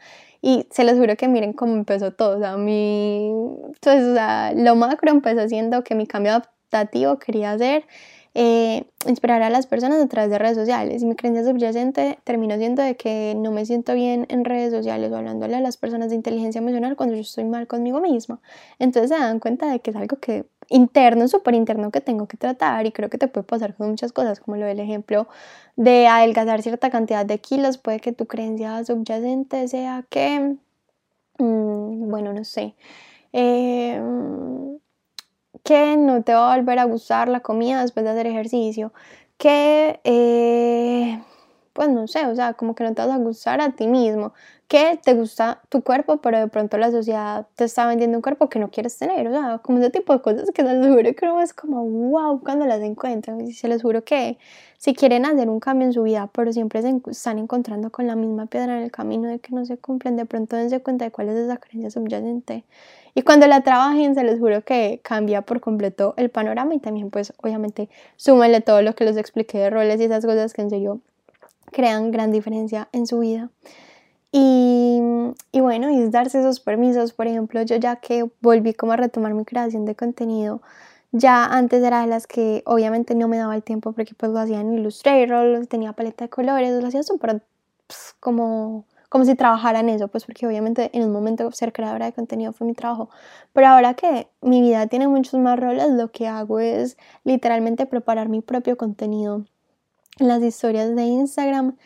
y 0.46 0.68
se 0.72 0.84
los 0.84 0.96
juro 0.96 1.16
que 1.16 1.30
miren 1.30 1.54
cómo 1.54 1.74
empezó 1.74 2.12
todo. 2.12 2.36
O 2.36 2.40
sea, 2.40 2.58
mi, 2.58 3.30
entonces, 3.68 4.04
o 4.04 4.14
sea, 4.14 4.52
lo 4.54 4.76
macro 4.76 5.10
empezó 5.10 5.48
siendo 5.48 5.86
que 5.86 5.96
mi 5.96 6.06
cambio 6.06 6.34
adaptativo 6.34 7.18
quería 7.18 7.54
hacer 7.54 7.86
eh, 8.36 8.86
inspirar 9.08 9.42
a 9.42 9.50
las 9.50 9.68
personas 9.68 10.02
a 10.02 10.08
través 10.08 10.30
de 10.32 10.40
redes 10.40 10.58
sociales. 10.58 11.02
Y 11.02 11.06
mi 11.06 11.16
creencia 11.16 11.46
subyacente 11.46 12.20
terminó 12.26 12.58
siendo 12.58 12.84
de 12.84 12.98
que 12.98 13.36
no 13.38 13.52
me 13.52 13.66
siento 13.66 13.94
bien 13.94 14.26
en 14.28 14.44
redes 14.44 14.74
sociales 14.74 15.14
o 15.14 15.16
hablándole 15.16 15.56
a 15.56 15.62
las 15.62 15.78
personas 15.78 16.10
de 16.10 16.16
inteligencia 16.16 16.60
emocional 16.60 16.98
cuando 16.98 17.16
yo 17.16 17.22
estoy 17.22 17.46
mal 17.46 17.68
conmigo 17.68 18.02
misma. 18.02 18.42
Entonces 18.80 19.12
se 19.12 19.24
dan 19.24 19.40
cuenta 19.40 19.72
de 19.72 19.80
que 19.80 19.92
es 19.92 19.96
algo 19.96 20.18
que 20.18 20.46
interno, 20.70 21.28
súper 21.28 21.56
interno 21.56 21.92
que 21.92 22.02
tengo 22.02 22.28
que 22.28 22.38
tratar 22.38 22.86
y 22.86 22.92
creo 22.92 23.10
que 23.10 23.18
te 23.18 23.28
puede 23.28 23.46
pasar 23.46 23.76
con 23.76 23.90
muchas 23.90 24.12
cosas, 24.14 24.40
como 24.40 24.58
lo 24.58 24.66
del 24.66 24.80
ejemplo 24.80 25.28
de 25.76 26.08
adelgazar 26.08 26.62
cierta 26.62 26.90
cantidad 26.90 27.26
de 27.26 27.40
kilos, 27.40 27.78
puede 27.78 28.00
que 28.00 28.12
tu 28.14 28.26
creencia 28.28 28.84
subyacente 28.86 29.68
sea 29.68 30.06
que, 30.10 30.56
mm, 31.40 32.10
bueno, 32.10 32.34
no 32.34 32.44
sé, 32.46 32.76
eh, 33.34 34.02
que 35.64 35.98
no 35.98 36.24
te 36.24 36.34
va 36.34 36.54
a 36.54 36.58
volver 36.58 36.80
a 36.80 36.86
gustar 36.86 37.30
la 37.30 37.42
comida 37.42 37.82
después 37.82 38.04
de 38.06 38.12
hacer 38.12 38.28
ejercicio, 38.28 38.94
que, 39.38 40.00
eh, 40.04 41.22
pues 41.74 41.90
no 41.90 42.08
sé, 42.08 42.26
o 42.28 42.36
sea, 42.36 42.54
como 42.54 42.76
que 42.76 42.84
no 42.84 42.94
te 42.94 43.02
vas 43.02 43.12
a 43.12 43.18
gustar 43.18 43.62
a 43.62 43.72
ti 43.72 43.88
mismo, 43.88 44.34
que 44.74 45.00
te 45.04 45.14
gusta 45.14 45.62
tu 45.70 45.84
cuerpo, 45.84 46.18
pero 46.18 46.40
de 46.40 46.48
pronto 46.48 46.80
la 46.80 46.90
sociedad 46.90 47.46
te 47.56 47.66
está 47.66 47.86
vendiendo 47.86 48.18
un 48.18 48.24
cuerpo 48.24 48.50
que 48.50 48.58
no 48.58 48.72
quieres 48.72 48.98
tener, 48.98 49.28
o 49.28 49.32
sea, 49.32 49.60
como 49.60 49.78
ese 49.78 49.92
tipo 49.92 50.14
de 50.14 50.22
cosas 50.24 50.50
que 50.50 50.64
les 50.64 50.88
juro 50.88 51.14
que 51.14 51.26
no 51.28 51.40
es 51.40 51.54
como 51.54 51.86
wow 51.88 52.42
cuando 52.42 52.66
las 52.66 52.82
encuentran, 52.82 53.40
y 53.42 53.54
se 53.54 53.68
les 53.68 53.84
juro 53.84 54.04
que 54.04 54.40
si 54.80 54.96
quieren 54.96 55.28
hacer 55.28 55.48
un 55.48 55.60
cambio 55.60 55.86
en 55.86 55.94
su 55.94 56.02
vida, 56.02 56.28
pero 56.34 56.52
siempre 56.52 56.82
se 56.82 56.92
están 57.12 57.38
encontrando 57.38 57.92
con 57.92 58.08
la 58.08 58.16
misma 58.16 58.48
piedra 58.48 58.76
en 58.80 58.84
el 58.86 58.90
camino 58.92 59.30
de 59.30 59.38
que 59.38 59.54
no 59.54 59.64
se 59.64 59.78
cumplen, 59.78 60.16
de 60.16 60.26
pronto 60.26 60.56
dense 60.56 60.82
cuenta 60.82 61.06
de 61.06 61.12
cuál 61.12 61.30
es 61.30 61.36
esa 61.36 61.58
creencia 61.58 61.92
subyacente 61.92 62.66
Y 63.14 63.22
cuando 63.22 63.46
la 63.46 63.62
trabajen, 63.62 64.16
se 64.16 64.24
les 64.24 64.40
juro 64.40 64.64
que 64.64 65.02
cambia 65.04 65.44
por 65.44 65.62
completo 65.62 66.16
el 66.18 66.32
panorama 66.32 66.74
y 66.74 66.80
también 66.80 67.12
pues 67.12 67.32
obviamente 67.44 67.90
súmenle 68.16 68.62
todo 68.62 68.82
lo 68.82 68.96
que 68.96 69.06
les 69.06 69.18
expliqué 69.18 69.60
de 69.60 69.70
roles 69.70 70.02
y 70.02 70.06
esas 70.06 70.26
cosas 70.26 70.52
que 70.52 70.64
en 70.64 70.72
serio 70.72 71.00
crean 71.72 72.10
gran 72.10 72.32
diferencia 72.32 72.90
en 72.92 73.06
su 73.06 73.20
vida. 73.20 73.52
Y, 74.36 75.00
y, 75.52 75.62
bueno, 75.62 75.92
y 75.92 76.02
es 76.02 76.12
darse 76.12 76.40
esos 76.40 76.60
permisos. 76.60 77.14
Por 77.14 77.28
ejemplo, 77.28 77.62
yo 77.62 77.76
ya 77.76 77.98
que 77.98 78.30
volví 78.42 78.74
como 78.74 78.94
a 78.94 78.98
retomar 78.98 79.36
mi 79.36 79.46
creación 79.46 79.86
de 79.86 79.96
contenido, 79.96 80.62
ya 81.12 81.46
antes 81.46 81.84
era 81.84 82.02
de 82.02 82.08
las 82.08 82.26
que 82.26 82.64
obviamente 82.66 83.14
no 83.14 83.28
me 83.28 83.38
daba 83.38 83.56
el 83.56 83.64
tiempo 83.64 83.94
porque 83.94 84.16
pues 84.16 84.32
lo 84.32 84.40
hacía 84.40 84.60
en 84.62 84.74
Illustrator, 84.74 85.68
tenía 85.68 85.94
paleta 85.94 86.26
de 86.26 86.30
colores, 86.30 86.82
lo 86.82 86.88
hacía 86.88 87.04
súper 87.04 87.44
pues, 87.86 88.16
como, 88.20 88.86
como 89.10 89.24
si 89.26 89.36
trabajara 89.36 89.82
en 89.82 89.90
eso, 89.90 90.08
pues 90.08 90.26
porque 90.26 90.48
obviamente 90.48 90.90
en 90.94 91.04
un 91.04 91.12
momento 91.12 91.52
ser 91.52 91.72
creadora 91.72 92.08
de 92.08 92.14
contenido 92.14 92.54
fue 92.54 92.66
mi 92.66 92.74
trabajo. 92.74 93.10
Pero 93.54 93.68
ahora 93.68 93.94
que 93.94 94.30
mi 94.42 94.62
vida 94.62 94.88
tiene 94.88 95.08
muchos 95.08 95.40
más 95.40 95.60
roles, 95.60 95.90
lo 95.92 96.12
que 96.12 96.28
hago 96.28 96.60
es 96.60 96.98
literalmente 97.24 97.86
preparar 97.86 98.30
mi 98.30 98.42
propio 98.42 98.78
contenido 98.78 99.46
en 100.20 100.28
las 100.28 100.42
historias 100.42 100.96
de 100.96 101.04
Instagram 101.04 101.78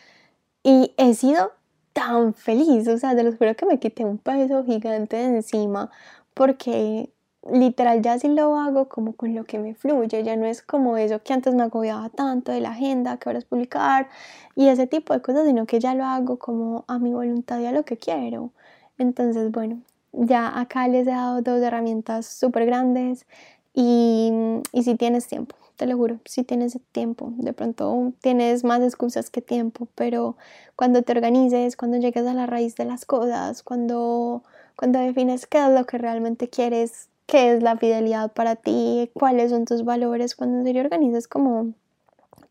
y 0.62 0.94
he 0.96 1.14
sido 1.14 1.52
tan 1.98 2.32
feliz, 2.34 2.86
o 2.86 2.96
sea, 2.96 3.16
te 3.16 3.24
lo 3.24 3.32
juro 3.36 3.56
que 3.56 3.66
me 3.66 3.80
quité 3.80 4.04
un 4.04 4.18
peso 4.18 4.64
gigante 4.64 5.16
de 5.16 5.24
encima 5.24 5.90
porque 6.34 7.10
literal 7.50 8.02
ya 8.02 8.18
sí 8.20 8.28
lo 8.28 8.56
hago 8.56 8.88
como 8.88 9.14
con 9.14 9.34
lo 9.34 9.44
que 9.44 9.58
me 9.58 9.74
fluye, 9.74 10.22
ya 10.22 10.36
no 10.36 10.46
es 10.46 10.62
como 10.62 10.96
eso 10.96 11.22
que 11.24 11.32
antes 11.32 11.54
me 11.56 11.64
agobiaba 11.64 12.08
tanto 12.10 12.52
de 12.52 12.60
la 12.60 12.70
agenda, 12.70 13.16
que 13.18 13.28
ahora 13.28 13.40
es 13.40 13.44
publicar 13.46 14.08
y 14.54 14.68
ese 14.68 14.86
tipo 14.86 15.12
de 15.12 15.22
cosas, 15.22 15.44
sino 15.46 15.66
que 15.66 15.80
ya 15.80 15.94
lo 15.94 16.04
hago 16.04 16.38
como 16.38 16.84
a 16.86 17.00
mi 17.00 17.12
voluntad 17.12 17.58
y 17.58 17.66
a 17.66 17.72
lo 17.72 17.84
que 17.84 17.96
quiero. 17.96 18.52
Entonces, 18.98 19.50
bueno, 19.50 19.80
ya 20.12 20.58
acá 20.60 20.86
les 20.88 21.06
he 21.06 21.10
dado 21.10 21.42
dos 21.42 21.60
herramientas 21.62 22.26
súper 22.26 22.66
grandes 22.66 23.26
y, 23.74 24.32
y 24.72 24.82
si 24.84 24.94
tienes 24.94 25.26
tiempo, 25.26 25.56
te 25.78 25.86
lo 25.86 25.96
juro, 25.96 26.18
si 26.24 26.42
tienes 26.42 26.76
tiempo, 26.90 27.32
de 27.36 27.52
pronto 27.52 28.12
tienes 28.20 28.64
más 28.64 28.82
excusas 28.82 29.30
que 29.30 29.40
tiempo, 29.40 29.86
pero 29.94 30.36
cuando 30.74 31.02
te 31.02 31.12
organices, 31.12 31.76
cuando 31.76 31.98
llegues 31.98 32.26
a 32.26 32.34
la 32.34 32.46
raíz 32.46 32.74
de 32.74 32.84
las 32.84 33.06
cosas, 33.06 33.62
cuando, 33.62 34.42
cuando 34.74 34.98
defines 34.98 35.46
qué 35.46 35.64
es 35.64 35.70
lo 35.70 35.86
que 35.86 35.96
realmente 35.96 36.48
quieres, 36.48 37.08
qué 37.26 37.54
es 37.54 37.62
la 37.62 37.76
fidelidad 37.76 38.32
para 38.32 38.56
ti, 38.56 39.12
cuáles 39.14 39.52
son 39.52 39.66
tus 39.66 39.84
valores, 39.84 40.34
cuando 40.34 40.58
en 40.58 40.64
serio 40.64 40.82
organizas 40.82 41.28
como 41.28 41.74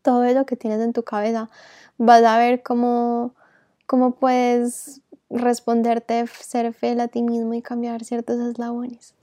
todo 0.00 0.24
eso 0.24 0.46
que 0.46 0.56
tienes 0.56 0.80
en 0.80 0.94
tu 0.94 1.02
cabeza, 1.02 1.50
vas 1.98 2.22
a 2.24 2.38
ver 2.38 2.62
cómo, 2.62 3.34
cómo 3.86 4.12
puedes 4.12 5.02
responderte, 5.28 6.26
ser 6.28 6.72
fiel 6.72 7.00
a 7.00 7.08
ti 7.08 7.22
mismo 7.22 7.52
y 7.52 7.60
cambiar 7.60 8.04
ciertos 8.04 8.40
eslabones. 8.40 9.17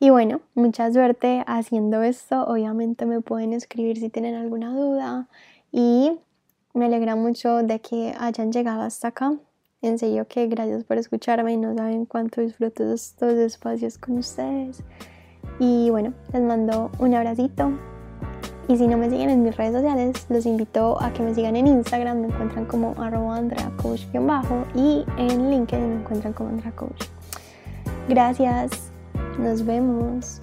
Y 0.00 0.10
bueno, 0.10 0.40
mucha 0.54 0.92
suerte 0.92 1.42
haciendo 1.46 2.02
esto. 2.02 2.44
Obviamente 2.44 3.04
me 3.04 3.20
pueden 3.20 3.52
escribir 3.52 3.98
si 3.98 4.08
tienen 4.10 4.36
alguna 4.36 4.72
duda 4.72 5.28
y 5.72 6.12
me 6.72 6.86
alegra 6.86 7.16
mucho 7.16 7.62
de 7.64 7.80
que 7.80 8.14
hayan 8.18 8.52
llegado 8.52 8.82
hasta 8.82 9.08
acá. 9.08 9.32
En 9.82 9.98
serio 9.98 10.26
que 10.28 10.46
gracias 10.46 10.84
por 10.84 10.98
escucharme 10.98 11.52
y 11.52 11.56
no 11.56 11.74
saben 11.74 12.04
cuánto 12.04 12.40
disfruto 12.40 12.92
estos 12.92 13.34
espacios 13.34 13.98
con 13.98 14.18
ustedes. 14.18 14.82
Y 15.58 15.90
bueno, 15.90 16.14
les 16.32 16.42
mando 16.42 16.90
un 16.98 17.14
abracito. 17.14 17.72
Y 18.68 18.76
si 18.76 18.86
no 18.86 18.98
me 18.98 19.08
siguen 19.08 19.30
en 19.30 19.42
mis 19.42 19.56
redes 19.56 19.72
sociales, 19.72 20.26
los 20.28 20.44
invito 20.46 21.00
a 21.00 21.12
que 21.12 21.22
me 21.22 21.34
sigan 21.34 21.56
en 21.56 21.66
Instagram, 21.66 22.20
me 22.20 22.26
encuentran 22.28 22.66
como 22.66 22.94
arroba 23.00 23.40
bajo 24.20 24.64
y 24.74 25.04
en 25.16 25.50
LinkedIn 25.50 25.88
me 25.88 26.00
encuentran 26.00 26.34
como 26.34 26.50
Andrea 26.50 26.72
Coach. 26.72 27.04
Gracias, 28.08 28.87
nos 29.38 29.62
vemos. 29.62 30.40